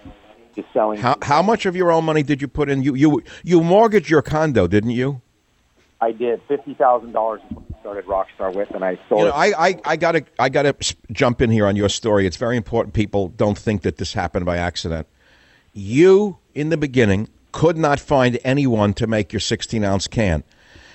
to 0.54 0.64
selling. 0.72 1.00
How 1.00 1.16
how 1.22 1.42
much 1.42 1.66
of 1.66 1.74
your 1.76 1.90
own 1.90 2.04
money 2.04 2.22
did 2.22 2.40
you 2.40 2.48
put 2.48 2.68
in? 2.68 2.82
You 2.82 2.94
you 2.94 3.22
you 3.42 3.60
mortgaged 3.62 4.08
your 4.08 4.22
condo, 4.22 4.66
didn't 4.66 4.90
you? 4.90 5.20
I 6.00 6.12
did 6.12 6.40
fifty 6.46 6.74
thousand 6.74 7.12
dollars. 7.12 7.40
started 7.80 8.04
Rockstar 8.06 8.54
with, 8.54 8.70
and 8.70 8.84
I 8.84 8.98
sold 9.08 9.20
You 9.20 9.26
know, 9.26 9.30
it. 9.30 9.54
I, 9.56 9.68
I, 9.68 9.80
I 9.84 9.96
gotta 9.96 10.24
I 10.38 10.48
gotta 10.48 10.74
jump 11.10 11.40
in 11.42 11.50
here 11.50 11.66
on 11.66 11.74
your 11.74 11.88
story. 11.88 12.26
It's 12.26 12.36
very 12.36 12.56
important. 12.56 12.94
People 12.94 13.28
don't 13.28 13.58
think 13.58 13.82
that 13.82 13.96
this 13.96 14.12
happened 14.12 14.46
by 14.46 14.58
accident. 14.58 15.08
You, 15.72 16.38
in 16.54 16.70
the 16.70 16.76
beginning, 16.76 17.28
could 17.52 17.76
not 17.76 17.98
find 18.00 18.38
anyone 18.44 18.94
to 18.94 19.06
make 19.06 19.32
your 19.32 19.40
16 19.40 19.82
ounce 19.84 20.06
can. 20.06 20.44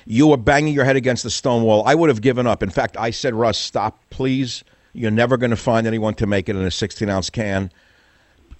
You 0.05 0.27
were 0.27 0.37
banging 0.37 0.73
your 0.73 0.85
head 0.85 0.95
against 0.95 1.23
the 1.23 1.29
stone 1.29 1.63
wall. 1.63 1.83
I 1.85 1.95
would 1.95 2.09
have 2.09 2.21
given 2.21 2.47
up. 2.47 2.63
In 2.63 2.69
fact, 2.69 2.97
I 2.97 3.11
said, 3.11 3.33
Russ, 3.33 3.57
stop, 3.57 4.03
please. 4.09 4.63
You're 4.93 5.11
never 5.11 5.37
going 5.37 5.49
to 5.49 5.55
find 5.57 5.87
anyone 5.87 6.13
to 6.15 6.27
make 6.27 6.49
it 6.49 6.55
in 6.55 6.63
a 6.63 6.71
16 6.71 7.09
ounce 7.09 7.29
can. 7.29 7.71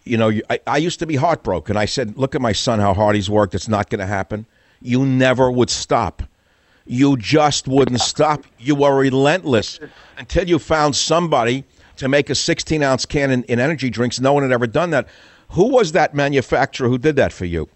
You 0.04 0.18
know, 0.18 0.32
I, 0.50 0.60
I 0.68 0.78
used 0.78 1.00
to 1.00 1.06
be 1.06 1.16
heartbroken. 1.16 1.78
I 1.78 1.86
said, 1.86 2.18
look 2.18 2.36
at 2.36 2.42
my 2.42 2.52
son, 2.52 2.80
how 2.80 2.94
hard 2.94 3.16
he's 3.16 3.30
worked. 3.30 3.56
It's 3.56 3.68
not 3.68 3.90
going 3.90 4.00
to 4.00 4.06
happen. 4.06 4.46
You 4.82 5.06
never 5.06 5.52
would 5.52 5.70
stop. 5.70 6.24
You 6.86 7.16
just 7.16 7.68
wouldn't 7.68 8.02
stop. 8.02 8.44
You 8.60 8.76
were 8.76 8.98
relentless 8.98 9.80
until 10.18 10.48
you 10.50 10.60
found 10.60 10.96
somebody 10.96 11.64
to 11.98 12.10
make 12.10 12.30
a 12.30 12.36
16 12.36 12.84
ounce 12.84 13.06
can 13.06 13.32
in, 13.32 13.44
in 13.44 13.60
energy 13.60 13.90
drinks. 13.90 14.20
No 14.20 14.34
one 14.34 14.44
had 14.44 14.52
ever 14.52 14.68
done 14.68 14.90
that. 14.90 15.08
Who 15.50 15.70
was 15.70 15.92
that 15.94 16.14
manufacturer 16.14 16.90
who 16.90 16.98
did 16.98 17.16
that 17.16 17.32
for 17.32 17.46
you? 17.46 17.70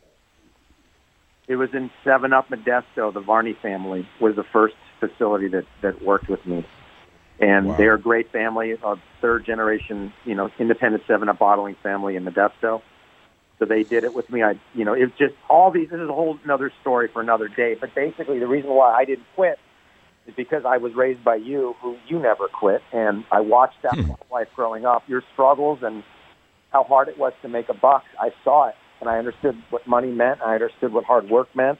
It 1.47 1.55
was 1.55 1.69
in 1.73 1.89
Seven 2.03 2.33
Up 2.33 2.49
Modesto. 2.49 3.13
The 3.13 3.21
Varney 3.21 3.53
family 3.53 4.07
was 4.19 4.35
the 4.35 4.43
first 4.43 4.75
facility 4.99 5.47
that 5.49 5.65
that 5.81 6.01
worked 6.01 6.27
with 6.27 6.45
me, 6.45 6.65
and 7.39 7.75
they're 7.77 7.93
a 7.93 7.99
great 7.99 8.31
family, 8.31 8.71
a 8.71 8.95
third 9.21 9.45
generation, 9.45 10.13
you 10.25 10.35
know, 10.35 10.51
independent 10.59 11.03
Seven 11.07 11.29
Up 11.29 11.39
bottling 11.39 11.75
family 11.81 12.15
in 12.15 12.25
Modesto. 12.25 12.81
So 13.59 13.65
they 13.65 13.83
did 13.83 14.03
it 14.03 14.13
with 14.13 14.29
me. 14.29 14.43
I, 14.43 14.59
you 14.75 14.85
know, 14.85 14.93
it's 14.93 15.17
just 15.17 15.33
all 15.49 15.71
these. 15.71 15.89
This 15.89 15.99
is 15.99 16.09
a 16.09 16.13
whole 16.13 16.37
another 16.43 16.71
story 16.81 17.07
for 17.07 17.21
another 17.21 17.47
day. 17.47 17.75
But 17.75 17.95
basically, 17.95 18.39
the 18.39 18.47
reason 18.47 18.69
why 18.69 18.93
I 18.93 19.05
didn't 19.05 19.25
quit 19.35 19.57
is 20.27 20.35
because 20.35 20.63
I 20.65 20.77
was 20.77 20.93
raised 20.93 21.23
by 21.23 21.35
you, 21.35 21.75
who 21.81 21.97
you 22.07 22.19
never 22.19 22.47
quit, 22.49 22.83
and 22.91 23.23
I 23.31 23.39
watched 23.39 23.81
that 23.83 23.95
hmm. 23.95 24.11
life 24.31 24.49
growing 24.55 24.85
up. 24.85 25.03
Your 25.07 25.23
struggles 25.33 25.79
and 25.81 26.03
how 26.71 26.83
hard 26.83 27.07
it 27.07 27.17
was 27.17 27.33
to 27.41 27.47
make 27.47 27.69
a 27.69 27.73
buck. 27.73 28.03
I 28.19 28.31
saw 28.43 28.67
it, 28.67 28.75
and 28.99 29.09
I 29.09 29.17
understood 29.17 29.61
what 29.69 29.87
money 29.87 30.11
meant. 30.11 30.41
I 30.41 30.53
understood 30.53 30.93
what 30.93 31.05
hard 31.05 31.29
work 31.29 31.53
meant. 31.55 31.79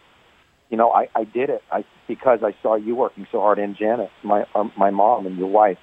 You 0.70 0.78
know, 0.78 0.92
I, 0.92 1.08
I 1.16 1.24
did 1.24 1.50
it 1.50 1.64
I, 1.72 1.86
because 2.08 2.40
I 2.44 2.54
saw 2.62 2.76
you 2.76 2.96
working 2.96 3.28
so 3.32 3.40
hard, 3.40 3.60
and 3.60 3.76
Janet, 3.76 4.12
my 4.24 4.46
um, 4.54 4.72
my 4.78 4.90
mom, 4.90 5.26
and 5.26 5.38
your 5.38 5.50
wife. 5.50 5.78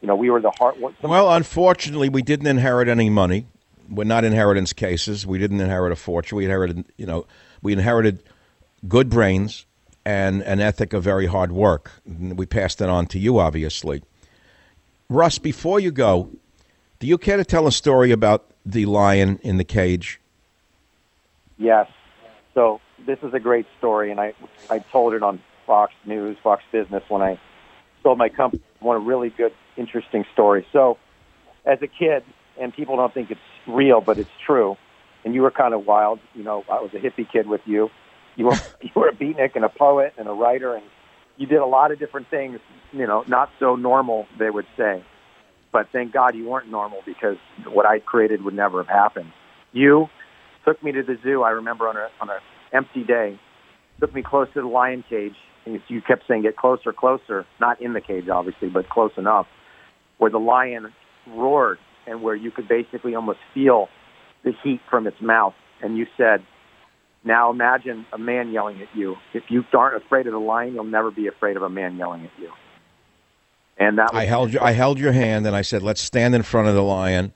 You 0.00 0.08
know, 0.08 0.16
we 0.16 0.30
were 0.30 0.40
the 0.40 0.52
hard. 0.58 0.80
What, 0.80 0.94
Well, 1.02 1.32
unfortunately, 1.32 2.08
we 2.08 2.22
didn't 2.22 2.46
inherit 2.46 2.88
any 2.88 3.10
money. 3.10 3.46
We're 3.88 4.04
not 4.04 4.24
inheritance 4.24 4.72
cases. 4.72 5.26
We 5.26 5.38
didn't 5.38 5.60
inherit 5.60 5.92
a 5.92 5.96
fortune. 5.96 6.38
We 6.38 6.44
inherited, 6.44 6.84
you 6.96 7.06
know, 7.06 7.26
we 7.60 7.72
inherited 7.72 8.22
good 8.86 9.10
brains 9.10 9.66
and 10.04 10.42
an 10.42 10.60
ethic 10.60 10.92
of 10.92 11.02
very 11.02 11.26
hard 11.26 11.52
work. 11.52 11.90
We 12.06 12.46
passed 12.46 12.80
it 12.80 12.88
on 12.88 13.06
to 13.08 13.18
you, 13.18 13.38
obviously. 13.38 14.02
Russ, 15.08 15.38
before 15.38 15.80
you 15.80 15.90
go, 15.90 16.30
do 17.00 17.06
you 17.06 17.18
care 17.18 17.36
to 17.36 17.44
tell 17.44 17.66
a 17.66 17.72
story 17.72 18.10
about 18.10 18.46
the 18.64 18.86
lion 18.86 19.40
in 19.42 19.56
the 19.56 19.64
cage? 19.64 20.19
Yes. 21.60 21.88
So 22.54 22.80
this 23.06 23.18
is 23.22 23.32
a 23.34 23.38
great 23.38 23.66
story, 23.78 24.10
and 24.10 24.18
I 24.18 24.32
I 24.68 24.78
told 24.78 25.14
it 25.14 25.22
on 25.22 25.40
Fox 25.66 25.92
News, 26.04 26.36
Fox 26.42 26.64
Business 26.72 27.04
when 27.08 27.22
I 27.22 27.38
sold 28.02 28.18
my 28.18 28.30
company. 28.30 28.62
One 28.80 28.96
a 28.96 29.00
really 29.00 29.28
good, 29.28 29.52
interesting 29.76 30.24
story. 30.32 30.66
So, 30.72 30.96
as 31.66 31.78
a 31.82 31.86
kid, 31.86 32.24
and 32.58 32.74
people 32.74 32.96
don't 32.96 33.12
think 33.12 33.30
it's 33.30 33.40
real, 33.68 34.00
but 34.00 34.18
it's 34.18 34.30
true. 34.44 34.78
And 35.22 35.34
you 35.34 35.42
were 35.42 35.50
kind 35.50 35.74
of 35.74 35.86
wild. 35.86 36.18
You 36.34 36.42
know, 36.42 36.64
I 36.70 36.80
was 36.80 36.90
a 36.94 36.98
hippie 36.98 37.30
kid 37.30 37.46
with 37.46 37.60
you. 37.66 37.90
You 38.36 38.46
were 38.46 38.58
you 38.80 38.90
were 38.96 39.08
a 39.08 39.14
beatnik 39.14 39.54
and 39.54 39.64
a 39.64 39.68
poet 39.68 40.14
and 40.16 40.26
a 40.28 40.32
writer, 40.32 40.74
and 40.74 40.84
you 41.36 41.46
did 41.46 41.58
a 41.58 41.66
lot 41.66 41.92
of 41.92 41.98
different 41.98 42.30
things. 42.30 42.58
You 42.92 43.06
know, 43.06 43.22
not 43.28 43.50
so 43.60 43.76
normal, 43.76 44.26
they 44.38 44.48
would 44.48 44.66
say. 44.78 45.04
But 45.72 45.88
thank 45.92 46.12
God 46.12 46.34
you 46.34 46.48
weren't 46.48 46.70
normal 46.70 47.02
because 47.04 47.36
what 47.68 47.86
I 47.86 48.00
created 48.00 48.42
would 48.42 48.54
never 48.54 48.82
have 48.82 48.88
happened. 48.88 49.30
You 49.72 50.08
took 50.64 50.82
me 50.82 50.92
to 50.92 51.02
the 51.02 51.18
zoo. 51.22 51.42
I 51.42 51.50
remember 51.50 51.88
on 51.88 51.96
a 51.96 52.08
on 52.20 52.28
a 52.28 52.38
empty 52.72 53.04
day, 53.04 53.38
took 54.00 54.14
me 54.14 54.22
close 54.22 54.48
to 54.54 54.62
the 54.62 54.68
lion 54.68 55.04
cage, 55.08 55.34
and 55.66 55.80
you 55.88 56.00
kept 56.02 56.26
saying, 56.26 56.42
"Get 56.42 56.56
closer, 56.56 56.92
closer." 56.92 57.46
Not 57.60 57.80
in 57.80 57.92
the 57.92 58.00
cage, 58.00 58.28
obviously, 58.28 58.68
but 58.68 58.88
close 58.88 59.12
enough, 59.16 59.46
where 60.18 60.30
the 60.30 60.38
lion 60.38 60.92
roared 61.26 61.78
and 62.06 62.22
where 62.22 62.34
you 62.34 62.50
could 62.50 62.68
basically 62.68 63.14
almost 63.14 63.38
feel 63.52 63.88
the 64.42 64.52
heat 64.62 64.80
from 64.88 65.06
its 65.06 65.20
mouth. 65.20 65.54
And 65.82 65.96
you 65.96 66.06
said, 66.16 66.42
"Now 67.24 67.50
imagine 67.50 68.06
a 68.12 68.18
man 68.18 68.50
yelling 68.50 68.80
at 68.80 68.88
you. 68.94 69.16
If 69.34 69.50
you 69.50 69.64
aren't 69.74 70.02
afraid 70.02 70.26
of 70.26 70.32
the 70.32 70.40
lion, 70.40 70.74
you'll 70.74 70.84
never 70.84 71.10
be 71.10 71.26
afraid 71.26 71.56
of 71.56 71.62
a 71.62 71.70
man 71.70 71.96
yelling 71.96 72.24
at 72.24 72.42
you." 72.42 72.52
And 73.76 73.98
that 73.98 74.12
was 74.12 74.22
I 74.22 74.26
held 74.26 74.52
your, 74.52 74.62
I 74.62 74.72
held 74.72 74.98
your 74.98 75.12
hand 75.12 75.46
and 75.46 75.56
I 75.56 75.62
said, 75.62 75.82
"Let's 75.82 76.00
stand 76.00 76.34
in 76.34 76.42
front 76.42 76.68
of 76.68 76.74
the 76.74 76.82
lion 76.82 77.32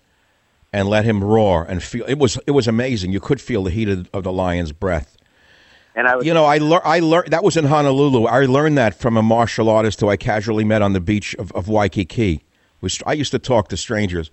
and 0.75 0.89
let 0.89 1.05
him 1.05 1.22
roar 1.22 1.64
and 1.64 1.83
feel." 1.83 2.05
It 2.07 2.18
was 2.18 2.39
it 2.47 2.51
was 2.51 2.68
amazing. 2.68 3.12
You 3.12 3.20
could 3.20 3.41
feel 3.41 3.62
the 3.62 3.70
heat 3.70 3.89
of, 3.89 4.09
of 4.12 4.25
the 4.25 4.33
lion's 4.33 4.72
breath. 4.72 5.16
And 5.97 6.09
I 6.09 6.16
was, 6.16 6.27
you 6.27 6.35
know, 6.35 6.45
I 6.45 6.59
lear- 6.59 6.83
I 6.85 6.99
learned 6.99 7.31
that 7.31 7.45
was 7.45 7.57
in 7.57 7.66
Honolulu. 7.66 8.25
I 8.27 8.47
learned 8.47 8.77
that 8.79 8.99
from 8.99 9.16
a 9.16 9.22
martial 9.22 9.68
artist 9.70 10.01
who 10.01 10.09
I 10.09 10.16
casually 10.16 10.64
met 10.64 10.83
on 10.83 10.93
the 10.93 11.01
beach 11.01 11.35
of, 11.37 11.53
of 11.53 11.68
Waikiki. 11.68 12.43
Was 12.81 13.01
I 13.07 13.12
used 13.12 13.31
to 13.31 13.39
talk 13.39 13.68
to 13.68 13.77
strangers, 13.77 14.31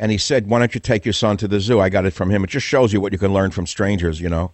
and 0.00 0.10
he 0.10 0.18
said, 0.18 0.48
"Why 0.48 0.58
don't 0.58 0.74
you 0.74 0.80
take 0.80 1.06
your 1.06 1.12
son 1.12 1.36
to 1.38 1.48
the 1.48 1.60
zoo?" 1.60 1.80
I 1.80 1.88
got 1.88 2.04
it 2.04 2.12
from 2.12 2.30
him. 2.30 2.42
It 2.42 2.50
just 2.50 2.66
shows 2.66 2.92
you 2.92 3.00
what 3.00 3.12
you 3.12 3.18
can 3.18 3.32
learn 3.32 3.52
from 3.52 3.66
strangers. 3.66 4.20
You 4.20 4.28
know. 4.28 4.52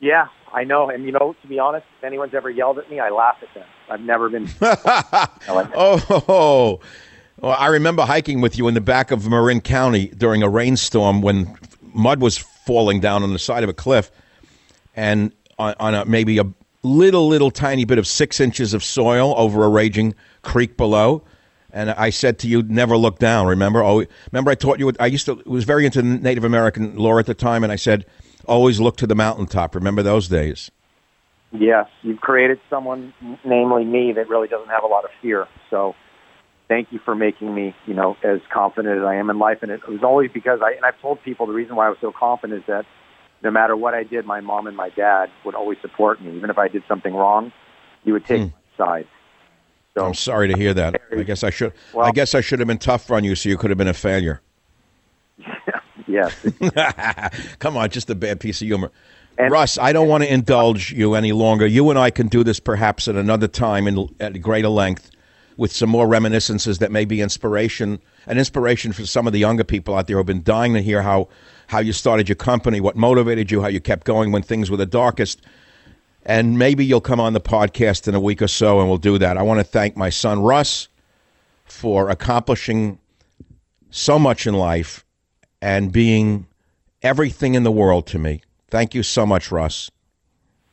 Yeah, 0.00 0.28
I 0.52 0.64
know. 0.64 0.88
And 0.88 1.04
you 1.04 1.12
know, 1.12 1.36
to 1.42 1.48
be 1.48 1.58
honest, 1.58 1.86
if 1.98 2.04
anyone's 2.04 2.34
ever 2.34 2.48
yelled 2.48 2.78
at 2.78 2.90
me, 2.90 2.98
I 2.98 3.10
laugh 3.10 3.36
at 3.42 3.52
them. 3.52 3.66
I've 3.90 4.00
never 4.00 4.28
been. 4.30 4.48
Oh, 5.50 6.80
well, 7.40 7.56
I 7.58 7.66
remember 7.68 8.02
hiking 8.02 8.40
with 8.40 8.58
you 8.58 8.68
in 8.68 8.74
the 8.74 8.80
back 8.80 9.10
of 9.10 9.28
Marin 9.28 9.60
County 9.60 10.08
during 10.08 10.42
a 10.42 10.48
rainstorm 10.48 11.22
when 11.22 11.56
mud 11.94 12.20
was 12.20 12.38
falling 12.38 13.00
down 13.00 13.22
on 13.22 13.32
the 13.32 13.38
side 13.38 13.62
of 13.62 13.70
a 13.70 13.74
cliff, 13.74 14.10
and 14.94 15.32
on, 15.58 15.74
on 15.80 15.94
a, 15.94 16.04
maybe 16.04 16.38
a 16.38 16.44
little, 16.82 17.28
little 17.28 17.50
tiny 17.50 17.84
bit 17.84 17.98
of 17.98 18.06
six 18.06 18.40
inches 18.40 18.74
of 18.74 18.84
soil 18.84 19.34
over 19.36 19.64
a 19.64 19.68
raging 19.68 20.14
creek 20.42 20.76
below. 20.76 21.22
And 21.70 21.90
I 21.90 22.10
said 22.10 22.38
to 22.40 22.48
you, 22.48 22.62
never 22.62 22.96
look 22.96 23.18
down. 23.18 23.46
Remember? 23.46 23.82
Oh, 23.82 24.04
remember 24.32 24.50
I 24.50 24.54
taught 24.54 24.78
you. 24.78 24.90
I 24.98 25.06
used 25.06 25.26
to 25.26 25.34
was 25.44 25.64
very 25.64 25.84
into 25.84 26.02
Native 26.02 26.44
American 26.44 26.96
lore 26.96 27.20
at 27.20 27.26
the 27.26 27.34
time, 27.34 27.62
and 27.62 27.72
I 27.72 27.76
said, 27.76 28.06
always 28.46 28.80
look 28.80 28.96
to 28.98 29.06
the 29.06 29.14
mountaintop. 29.14 29.74
Remember 29.74 30.02
those 30.02 30.28
days? 30.28 30.70
Yes, 31.52 31.86
you've 32.02 32.20
created 32.20 32.58
someone, 32.68 33.12
namely 33.44 33.84
me, 33.84 34.12
that 34.12 34.28
really 34.28 34.48
doesn't 34.48 34.68
have 34.68 34.82
a 34.82 34.86
lot 34.86 35.04
of 35.04 35.10
fear. 35.22 35.46
So, 35.70 35.94
thank 36.68 36.92
you 36.92 37.00
for 37.04 37.14
making 37.14 37.54
me, 37.54 37.74
you 37.86 37.94
know, 37.94 38.16
as 38.22 38.40
confident 38.52 38.98
as 38.98 39.04
I 39.04 39.16
am 39.16 39.30
in 39.30 39.38
life. 39.38 39.58
And 39.62 39.70
it 39.70 39.86
was 39.88 40.02
always 40.02 40.30
because 40.32 40.60
I, 40.62 40.72
and 40.72 40.84
I've 40.84 41.00
told 41.00 41.22
people 41.22 41.46
the 41.46 41.52
reason 41.52 41.76
why 41.76 41.86
I 41.86 41.88
was 41.88 41.98
so 42.00 42.12
confident 42.12 42.60
is 42.60 42.66
that 42.66 42.84
no 43.42 43.50
matter 43.50 43.76
what 43.76 43.94
I 43.94 44.04
did, 44.04 44.26
my 44.26 44.40
mom 44.40 44.66
and 44.66 44.76
my 44.76 44.90
dad 44.90 45.30
would 45.44 45.54
always 45.54 45.78
support 45.80 46.22
me. 46.22 46.36
Even 46.36 46.50
if 46.50 46.58
I 46.58 46.68
did 46.68 46.82
something 46.88 47.14
wrong, 47.14 47.52
you 48.04 48.12
would 48.12 48.24
take 48.24 48.42
hmm. 48.42 48.48
my 48.78 48.86
side. 48.86 49.08
I'm 49.96 50.14
sorry 50.14 50.46
to 50.46 50.56
hear 50.56 50.72
that. 50.74 51.00
I 51.10 51.24
guess 51.24 51.42
I 51.42 51.50
should. 51.50 51.72
I 51.98 52.12
guess 52.12 52.32
I 52.32 52.40
should 52.40 52.60
have 52.60 52.68
been 52.68 52.78
tough 52.78 53.10
on 53.10 53.24
you, 53.24 53.34
so 53.34 53.48
you 53.48 53.56
could 53.56 53.70
have 53.70 53.78
been 53.78 53.88
a 53.88 53.94
failure. 53.94 54.40
Yes. 56.08 56.34
Come 57.58 57.76
on, 57.76 57.90
just 57.90 58.08
a 58.08 58.14
bad 58.14 58.40
piece 58.40 58.62
of 58.62 58.66
humor. 58.66 58.90
Russ, 59.38 59.76
I 59.76 59.92
don't 59.92 60.08
want 60.08 60.24
to 60.24 60.32
indulge 60.32 60.90
you 60.90 61.14
any 61.14 61.32
longer. 61.32 61.66
You 61.66 61.90
and 61.90 61.98
I 61.98 62.10
can 62.10 62.28
do 62.28 62.42
this 62.42 62.58
perhaps 62.58 63.08
at 63.08 63.14
another 63.14 63.46
time 63.46 63.86
and 63.86 64.08
at 64.18 64.40
greater 64.40 64.68
length 64.68 65.10
with 65.58 65.72
some 65.72 65.90
more 65.90 66.06
reminiscences 66.06 66.78
that 66.78 66.92
may 66.92 67.04
be 67.04 67.20
inspiration, 67.20 68.00
an 68.26 68.38
inspiration 68.38 68.92
for 68.92 69.04
some 69.04 69.26
of 69.26 69.32
the 69.32 69.40
younger 69.40 69.64
people 69.64 69.96
out 69.96 70.06
there 70.06 70.14
who 70.14 70.20
have 70.20 70.26
been 70.26 70.42
dying 70.44 70.72
to 70.72 70.80
hear 70.80 71.02
how, 71.02 71.28
how 71.66 71.80
you 71.80 71.92
started 71.92 72.28
your 72.28 72.36
company, 72.36 72.80
what 72.80 72.94
motivated 72.96 73.50
you, 73.50 73.60
how 73.60 73.66
you 73.66 73.80
kept 73.80 74.06
going 74.06 74.30
when 74.30 74.40
things 74.40 74.70
were 74.70 74.76
the 74.76 74.86
darkest. 74.86 75.42
And 76.24 76.58
maybe 76.58 76.86
you'll 76.86 77.00
come 77.00 77.18
on 77.18 77.32
the 77.32 77.40
podcast 77.40 78.06
in 78.06 78.14
a 78.14 78.20
week 78.20 78.40
or 78.40 78.46
so 78.46 78.78
and 78.78 78.88
we'll 78.88 78.98
do 78.98 79.18
that. 79.18 79.36
I 79.36 79.42
want 79.42 79.58
to 79.58 79.64
thank 79.64 79.96
my 79.96 80.10
son, 80.10 80.40
Russ, 80.40 80.86
for 81.64 82.08
accomplishing 82.08 83.00
so 83.90 84.16
much 84.16 84.46
in 84.46 84.54
life 84.54 85.04
and 85.60 85.90
being 85.90 86.46
everything 87.02 87.54
in 87.54 87.64
the 87.64 87.72
world 87.72 88.06
to 88.06 88.18
me. 88.20 88.42
Thank 88.68 88.94
you 88.94 89.02
so 89.02 89.26
much, 89.26 89.50
Russ. 89.50 89.90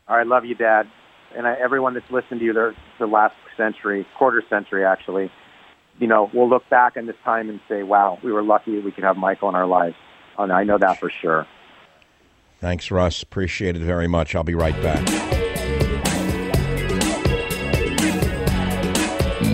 Right, 0.07 0.27
love 0.27 0.45
you, 0.45 0.53
Dad. 0.53 0.87
And 1.35 1.47
I, 1.47 1.55
everyone 1.55 1.95
that's 1.95 2.09
listened 2.11 2.39
to 2.41 2.45
you 2.45 2.53
the, 2.53 2.73
the 2.99 3.07
last 3.07 3.33
century, 3.57 4.05
quarter 4.17 4.43
century 4.49 4.85
actually, 4.85 5.31
you 5.99 6.07
know, 6.07 6.29
we'll 6.33 6.49
look 6.49 6.67
back 6.69 6.97
on 6.97 7.05
this 7.05 7.15
time 7.23 7.49
and 7.49 7.59
say, 7.69 7.83
wow, 7.83 8.19
we 8.23 8.31
were 8.31 8.43
lucky 8.43 8.79
we 8.79 8.91
could 8.91 9.03
have 9.03 9.17
Michael 9.17 9.49
in 9.49 9.55
our 9.55 9.67
lives. 9.67 9.95
And 10.37 10.51
I 10.51 10.63
know 10.63 10.77
that 10.77 10.99
for 10.99 11.09
sure. 11.09 11.47
Thanks, 12.59 12.91
Russ. 12.91 13.23
Appreciate 13.23 13.75
it 13.75 13.81
very 13.81 14.07
much. 14.07 14.35
I'll 14.35 14.43
be 14.43 14.55
right 14.55 14.75
back. 14.81 15.01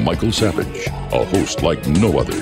Michael 0.04 0.32
Savage, 0.32 0.88
a 0.88 1.26
host 1.26 1.62
like 1.62 1.86
no 1.88 2.20
other. 2.20 2.38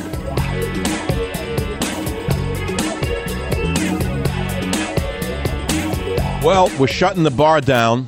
Well, 6.42 6.72
we're 6.80 6.88
shutting 6.88 7.24
the 7.24 7.32
bar 7.32 7.60
down. 7.60 8.08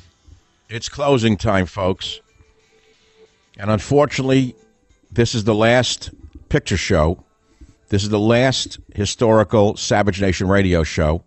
It's 0.70 0.88
closing 0.88 1.36
time, 1.36 1.66
folks. 1.66 2.22
And 3.58 3.70
unfortunately, 3.70 4.56
this 5.12 5.36
is 5.36 5.44
the 5.44 5.56
last 5.56 6.10
picture 6.50 6.78
show. 6.78 7.24
This 7.90 8.04
is 8.04 8.10
the 8.10 8.20
last 8.20 8.80
historical 8.96 9.76
Savage 9.76 10.22
Nation 10.22 10.48
radio 10.48 10.84
show. 10.84 11.24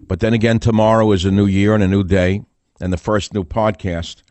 But 0.00 0.20
then 0.20 0.34
again, 0.34 0.58
tomorrow 0.58 1.12
is 1.12 1.24
a 1.24 1.30
new 1.30 1.46
year 1.46 1.74
and 1.74 1.82
a 1.82 1.88
new 1.88 2.04
day 2.04 2.42
and 2.80 2.92
the 2.92 2.96
first 2.96 3.34
new 3.34 3.44
podcast. 3.44 4.22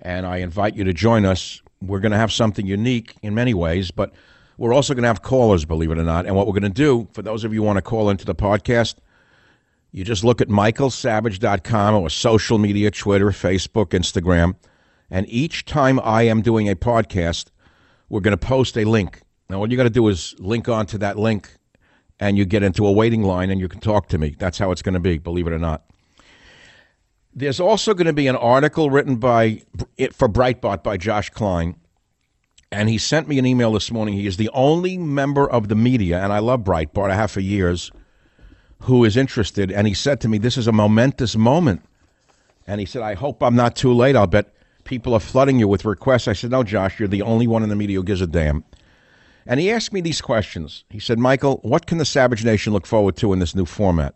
And 0.00 0.26
I 0.26 0.38
invite 0.38 0.76
you 0.76 0.84
to 0.84 0.92
join 0.92 1.24
us. 1.24 1.60
We're 1.82 2.00
going 2.00 2.12
to 2.12 2.18
have 2.18 2.32
something 2.32 2.66
unique 2.66 3.16
in 3.22 3.34
many 3.34 3.54
ways, 3.54 3.90
but 3.90 4.12
we're 4.58 4.72
also 4.72 4.94
going 4.94 5.02
to 5.02 5.08
have 5.08 5.22
callers, 5.22 5.64
believe 5.64 5.90
it 5.90 5.98
or 5.98 6.04
not. 6.04 6.26
And 6.26 6.34
what 6.34 6.46
we're 6.46 6.54
going 6.54 6.62
to 6.62 6.68
do, 6.70 7.08
for 7.12 7.22
those 7.22 7.44
of 7.44 7.52
you 7.52 7.60
who 7.60 7.66
want 7.66 7.76
to 7.76 7.82
call 7.82 8.08
into 8.08 8.24
the 8.24 8.34
podcast, 8.34 8.96
you 9.92 10.04
just 10.04 10.24
look 10.24 10.40
at 10.40 10.48
michaelsavage.com 10.48 11.94
or 11.94 12.10
social 12.10 12.58
media, 12.58 12.90
Twitter, 12.90 13.30
Facebook, 13.30 13.86
Instagram. 13.86 14.54
And 15.10 15.26
each 15.28 15.64
time 15.64 16.00
I 16.02 16.22
am 16.22 16.42
doing 16.42 16.68
a 16.68 16.74
podcast, 16.74 17.46
we're 18.08 18.20
going 18.20 18.36
to 18.36 18.46
post 18.46 18.76
a 18.76 18.84
link. 18.84 19.22
Now, 19.48 19.58
all 19.58 19.70
you 19.70 19.76
got 19.76 19.84
to 19.84 19.90
do 19.90 20.08
is 20.08 20.34
link 20.38 20.68
onto 20.68 20.98
that 20.98 21.18
link 21.18 21.56
and 22.18 22.36
you 22.36 22.44
get 22.44 22.62
into 22.62 22.86
a 22.86 22.92
waiting 22.92 23.22
line 23.22 23.50
and 23.50 23.60
you 23.60 23.68
can 23.68 23.80
talk 23.80 24.08
to 24.08 24.18
me. 24.18 24.34
That's 24.38 24.58
how 24.58 24.70
it's 24.72 24.82
going 24.82 24.94
to 24.94 25.00
be, 25.00 25.18
believe 25.18 25.46
it 25.46 25.52
or 25.52 25.58
not. 25.58 25.84
There's 27.34 27.60
also 27.60 27.92
going 27.92 28.06
to 28.06 28.14
be 28.14 28.28
an 28.28 28.36
article 28.36 28.88
written 28.88 29.16
by 29.16 29.62
for 30.12 30.26
Breitbart 30.26 30.82
by 30.82 30.96
Josh 30.96 31.28
Klein, 31.28 31.76
and 32.72 32.88
he 32.88 32.96
sent 32.96 33.28
me 33.28 33.38
an 33.38 33.44
email 33.44 33.72
this 33.72 33.92
morning. 33.92 34.14
He 34.14 34.26
is 34.26 34.38
the 34.38 34.48
only 34.54 34.96
member 34.96 35.48
of 35.48 35.68
the 35.68 35.74
media, 35.74 36.22
and 36.24 36.32
I 36.32 36.38
love 36.38 36.60
Breitbart. 36.60 37.10
I 37.10 37.14
have 37.14 37.30
for 37.30 37.40
years, 37.40 37.92
who 38.80 39.04
is 39.04 39.18
interested. 39.18 39.70
And 39.70 39.86
he 39.86 39.92
said 39.92 40.18
to 40.22 40.28
me, 40.28 40.38
"This 40.38 40.56
is 40.56 40.66
a 40.66 40.72
momentous 40.72 41.36
moment." 41.36 41.82
And 42.66 42.80
he 42.80 42.86
said, 42.86 43.02
"I 43.02 43.12
hope 43.12 43.42
I'm 43.42 43.54
not 43.54 43.76
too 43.76 43.92
late. 43.92 44.16
I'll 44.16 44.26
bet 44.26 44.54
people 44.86 45.12
are 45.12 45.20
flooding 45.20 45.58
you 45.58 45.68
with 45.68 45.84
requests." 45.84 46.28
I 46.28 46.32
said, 46.32 46.50
"No, 46.50 46.62
Josh, 46.62 46.98
you're 46.98 47.08
the 47.08 47.22
only 47.22 47.46
one 47.46 47.62
in 47.62 47.68
the 47.68 47.76
media 47.76 47.98
who 47.98 48.04
gives 48.04 48.22
a 48.22 48.26
damn." 48.26 48.64
And 49.46 49.60
he 49.60 49.70
asked 49.70 49.92
me 49.92 50.00
these 50.00 50.20
questions. 50.20 50.84
He 50.90 50.98
said, 50.98 51.18
Michael, 51.18 51.60
what 51.62 51.86
can 51.86 51.98
the 51.98 52.04
Savage 52.04 52.44
Nation 52.44 52.72
look 52.72 52.86
forward 52.86 53.16
to 53.18 53.32
in 53.32 53.38
this 53.38 53.54
new 53.54 53.64
format? 53.64 54.14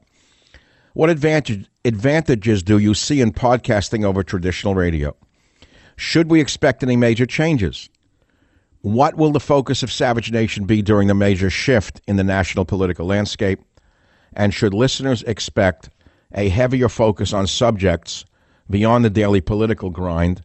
What 0.94 1.08
advantage, 1.08 1.66
advantages 1.84 2.64
do 2.64 2.78
you 2.78 2.94
see 2.94 3.20
in 3.20 3.32
podcasting 3.32 4.04
over 4.04 4.24
traditional 4.24 4.74
radio? 4.74 5.14
Should 5.96 6.30
we 6.30 6.40
expect 6.40 6.82
any 6.82 6.96
major 6.96 7.26
changes? 7.26 7.88
What 8.80 9.16
will 9.16 9.30
the 9.30 9.38
focus 9.38 9.84
of 9.84 9.92
Savage 9.92 10.32
Nation 10.32 10.64
be 10.64 10.82
during 10.82 11.06
the 11.06 11.14
major 11.14 11.50
shift 11.50 12.00
in 12.08 12.16
the 12.16 12.24
national 12.24 12.64
political 12.64 13.06
landscape? 13.06 13.60
And 14.32 14.52
should 14.52 14.74
listeners 14.74 15.22
expect 15.24 15.90
a 16.34 16.48
heavier 16.48 16.88
focus 16.88 17.32
on 17.32 17.46
subjects 17.46 18.24
beyond 18.68 19.04
the 19.04 19.10
daily 19.10 19.40
political 19.40 19.90
grind, 19.90 20.42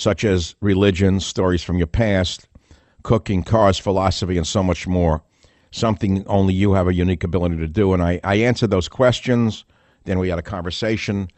such 0.00 0.24
as 0.24 0.54
religion, 0.60 1.20
stories 1.20 1.62
from 1.62 1.76
your 1.76 1.86
past, 1.86 2.48
cooking, 3.02 3.42
cars, 3.42 3.78
philosophy, 3.78 4.38
and 4.38 4.46
so 4.46 4.62
much 4.62 4.86
more. 4.86 5.22
Something 5.72 6.26
only 6.26 6.54
you 6.54 6.72
have 6.72 6.88
a 6.88 6.94
unique 6.94 7.22
ability 7.22 7.58
to 7.58 7.68
do. 7.68 7.92
And 7.92 8.02
I, 8.02 8.18
I 8.24 8.36
answered 8.36 8.70
those 8.70 8.88
questions. 8.88 9.64
Then 10.04 10.18
we 10.18 10.30
had 10.30 10.38
a 10.38 10.42
conversation 10.42 11.28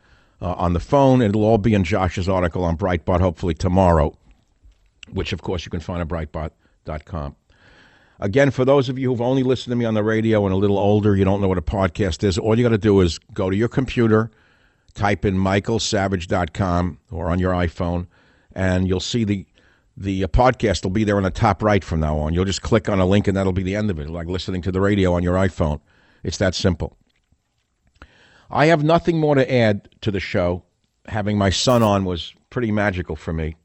uh, 0.41 0.53
on 0.53 0.73
the 0.73 0.81
phone. 0.81 1.23
It'll 1.23 1.45
all 1.45 1.59
be 1.59 1.75
in 1.75 1.83
Josh's 1.85 2.29
article 2.29 2.65
on 2.65 2.77
Breitbart, 2.77 3.21
hopefully 3.21 3.55
tomorrow, 3.55 4.17
which, 5.11 5.33
of 5.33 5.43
course, 5.43 5.67
you 5.67 5.71
can 5.71 5.81
find 5.81 6.01
at 6.01 6.09
Breitbart.com. 6.09 7.37
Again, 8.21 8.53
for 8.53 8.65
those 8.65 8.89
of 8.89 8.97
you 8.97 9.11
who've 9.11 9.21
only 9.21 9.43
listened 9.43 9.73
to 9.73 9.77
me 9.77 9.85
on 9.85 9.95
the 9.95 10.05
radio 10.05 10.47
and 10.47 10.55
a 10.55 10.57
little 10.57 10.79
older, 10.79 11.17
you 11.17 11.25
don't 11.25 11.41
know 11.41 11.49
what 11.49 11.59
a 11.59 11.63
podcast 11.63 12.23
is, 12.23 12.39
all 12.39 12.57
you 12.57 12.63
got 12.63 12.69
to 12.69 12.79
do 12.79 13.01
is 13.01 13.19
go 13.35 13.51
to 13.51 13.57
your 13.57 13.69
computer, 13.69 14.31
type 14.95 15.25
in 15.25 15.35
michaelsavage.com 15.37 16.99
or 17.11 17.29
on 17.29 17.41
your 17.41 17.53
iPhone, 17.53 18.07
and 18.55 18.89
you'll 18.89 19.01
see 19.01 19.25
the 19.25 19.47
the 19.97 20.25
uh, 20.25 20.29
podcast 20.29 20.85
will 20.85 20.91
be 20.91 21.05
there 21.05 21.17
on 21.17 21.23
the 21.23 21.31
top 21.31 21.63
right 21.63 21.85
from 21.85 22.01
now 22.01 22.19
on. 22.19 22.33
You'll 22.33 22.45
just 22.45 22.63
click 22.63 22.89
on 22.89 22.99
a 22.99 23.07
link 23.07 23.29
and 23.29 23.37
that'll 23.37 23.53
be 23.53 23.63
the 23.63 23.77
end 23.77 23.91
of 23.91 23.99
it, 23.99 24.09
like 24.09 24.27
listening 24.27 24.63
to 24.63 24.73
the 24.73 24.81
radio 24.81 25.13
on 25.13 25.23
your 25.23 25.35
iPhone. 25.35 25.81
It's 26.23 26.39
that 26.39 26.55
simple. 26.55 26.97
I 28.51 28.67
have 28.67 28.83
nothing 28.83 29.19
more 29.19 29.35
to 29.35 29.53
add 29.53 29.89
to 30.03 30.11
the 30.11 30.21
show. 30.21 30.65
Having 31.07 31.39
my 31.39 31.51
son 31.51 31.83
on 31.83 32.05
was 32.05 32.35
pretty 32.51 32.71
magical 32.71 33.17
for 33.17 33.33
me. 33.33 33.57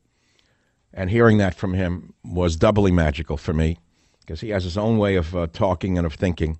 And 0.93 1.09
hearing 1.09 1.37
that 1.37 1.53
from 1.53 1.73
him 1.73 2.13
was 2.23 2.55
doubly 2.55 2.91
magical 2.91 3.37
for 3.37 3.53
me 3.53 3.77
because 4.21 4.41
he 4.41 4.49
has 4.49 4.63
his 4.63 4.77
own 4.77 4.97
way 4.97 5.15
of 5.15 5.35
uh, 5.35 5.47
talking 5.53 5.97
and 5.97 6.07
of 6.07 6.13
thinking. 6.13 6.59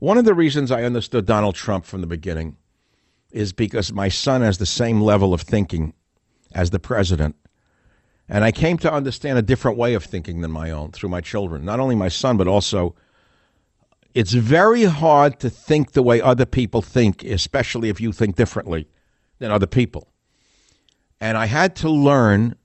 One 0.00 0.18
of 0.18 0.24
the 0.24 0.34
reasons 0.34 0.70
I 0.72 0.82
understood 0.82 1.26
Donald 1.26 1.54
Trump 1.54 1.84
from 1.84 2.00
the 2.00 2.06
beginning 2.06 2.56
is 3.30 3.52
because 3.52 3.92
my 3.92 4.08
son 4.08 4.42
has 4.42 4.58
the 4.58 4.66
same 4.66 5.00
level 5.00 5.32
of 5.32 5.42
thinking 5.42 5.94
as 6.54 6.70
the 6.70 6.78
president 6.78 7.36
and 8.32 8.44
I 8.44 8.50
came 8.50 8.78
to 8.78 8.90
understand 8.90 9.36
a 9.36 9.42
different 9.42 9.76
way 9.76 9.92
of 9.92 10.02
thinking 10.02 10.40
than 10.40 10.50
my 10.50 10.70
own 10.70 10.90
through 10.90 11.10
my 11.10 11.20
children. 11.20 11.66
Not 11.66 11.80
only 11.80 11.94
my 11.94 12.08
son, 12.08 12.38
but 12.38 12.48
also 12.48 12.94
it's 14.14 14.32
very 14.32 14.84
hard 14.84 15.38
to 15.40 15.50
think 15.50 15.92
the 15.92 16.02
way 16.02 16.18
other 16.18 16.46
people 16.46 16.80
think, 16.80 17.22
especially 17.24 17.90
if 17.90 18.00
you 18.00 18.10
think 18.10 18.34
differently 18.34 18.88
than 19.38 19.50
other 19.50 19.66
people. 19.66 20.08
And 21.20 21.36
I 21.36 21.44
had 21.44 21.76
to 21.76 21.90
learn 21.90 22.56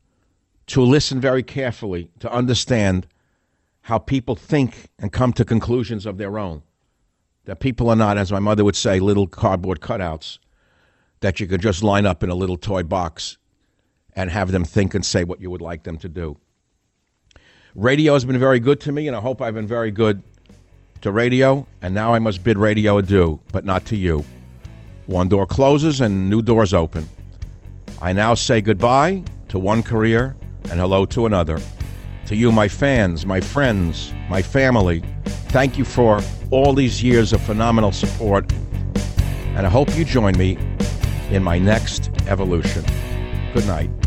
to 0.67 0.81
listen 0.81 1.19
very 1.19 1.43
carefully 1.43 2.11
to 2.19 2.31
understand 2.31 3.05
how 3.81 3.97
people 3.97 4.37
think 4.37 4.87
and 4.97 5.11
come 5.11 5.33
to 5.33 5.43
conclusions 5.43 6.05
of 6.05 6.17
their 6.17 6.39
own. 6.39 6.63
That 7.43 7.59
people 7.59 7.89
are 7.89 7.95
not, 7.97 8.17
as 8.17 8.31
my 8.31 8.39
mother 8.39 8.63
would 8.63 8.77
say, 8.77 9.01
little 9.01 9.27
cardboard 9.27 9.81
cutouts 9.81 10.39
that 11.19 11.41
you 11.41 11.47
could 11.47 11.61
just 11.61 11.83
line 11.83 12.05
up 12.05 12.23
in 12.23 12.29
a 12.29 12.35
little 12.35 12.57
toy 12.57 12.83
box 12.83 13.37
and 14.17 14.31
have 14.31 14.51
them 14.51 14.65
think 14.65 14.95
and 14.95 15.05
say 15.05 15.23
what 15.23 15.39
you 15.39 15.49
would 15.49 15.61
like 15.61 15.83
them 15.83 15.95
to 15.99 16.09
do. 16.09 16.35
Radio 17.75 18.13
has 18.13 18.25
been 18.25 18.39
very 18.39 18.59
good 18.59 18.81
to 18.81 18.91
me, 18.91 19.07
and 19.07 19.15
I 19.15 19.21
hope 19.21 19.41
I've 19.41 19.53
been 19.53 19.67
very 19.67 19.91
good 19.91 20.23
to 21.01 21.11
radio, 21.11 21.67
and 21.83 21.93
now 21.93 22.15
I 22.15 22.19
must 22.19 22.43
bid 22.43 22.57
radio 22.57 22.97
adieu, 22.97 23.39
but 23.51 23.63
not 23.63 23.85
to 23.85 23.95
you. 23.95 24.25
One 25.05 25.29
door 25.29 25.45
closes 25.45 26.01
and 26.01 26.31
new 26.31 26.41
doors 26.41 26.73
open. 26.73 27.07
I 28.01 28.11
now 28.11 28.33
say 28.33 28.59
goodbye 28.59 29.23
to 29.49 29.59
one 29.59 29.83
career 29.83 30.35
and 30.71 30.79
hello 30.79 31.05
to 31.05 31.27
another. 31.27 31.61
To 32.25 32.35
you, 32.35 32.51
my 32.51 32.67
fans, 32.67 33.23
my 33.23 33.39
friends, 33.39 34.11
my 34.29 34.41
family, 34.41 35.03
thank 35.49 35.77
you 35.77 35.85
for 35.85 36.19
all 36.49 36.73
these 36.73 37.03
years 37.03 37.33
of 37.33 37.41
phenomenal 37.41 37.91
support, 37.91 38.51
and 39.55 39.67
I 39.67 39.69
hope 39.69 39.95
you 39.95 40.03
join 40.03 40.35
me 40.37 40.57
in 41.29 41.43
my 41.43 41.59
next 41.59 42.09
evolution. 42.27 42.83
Good 43.53 43.67
night. 43.67 44.06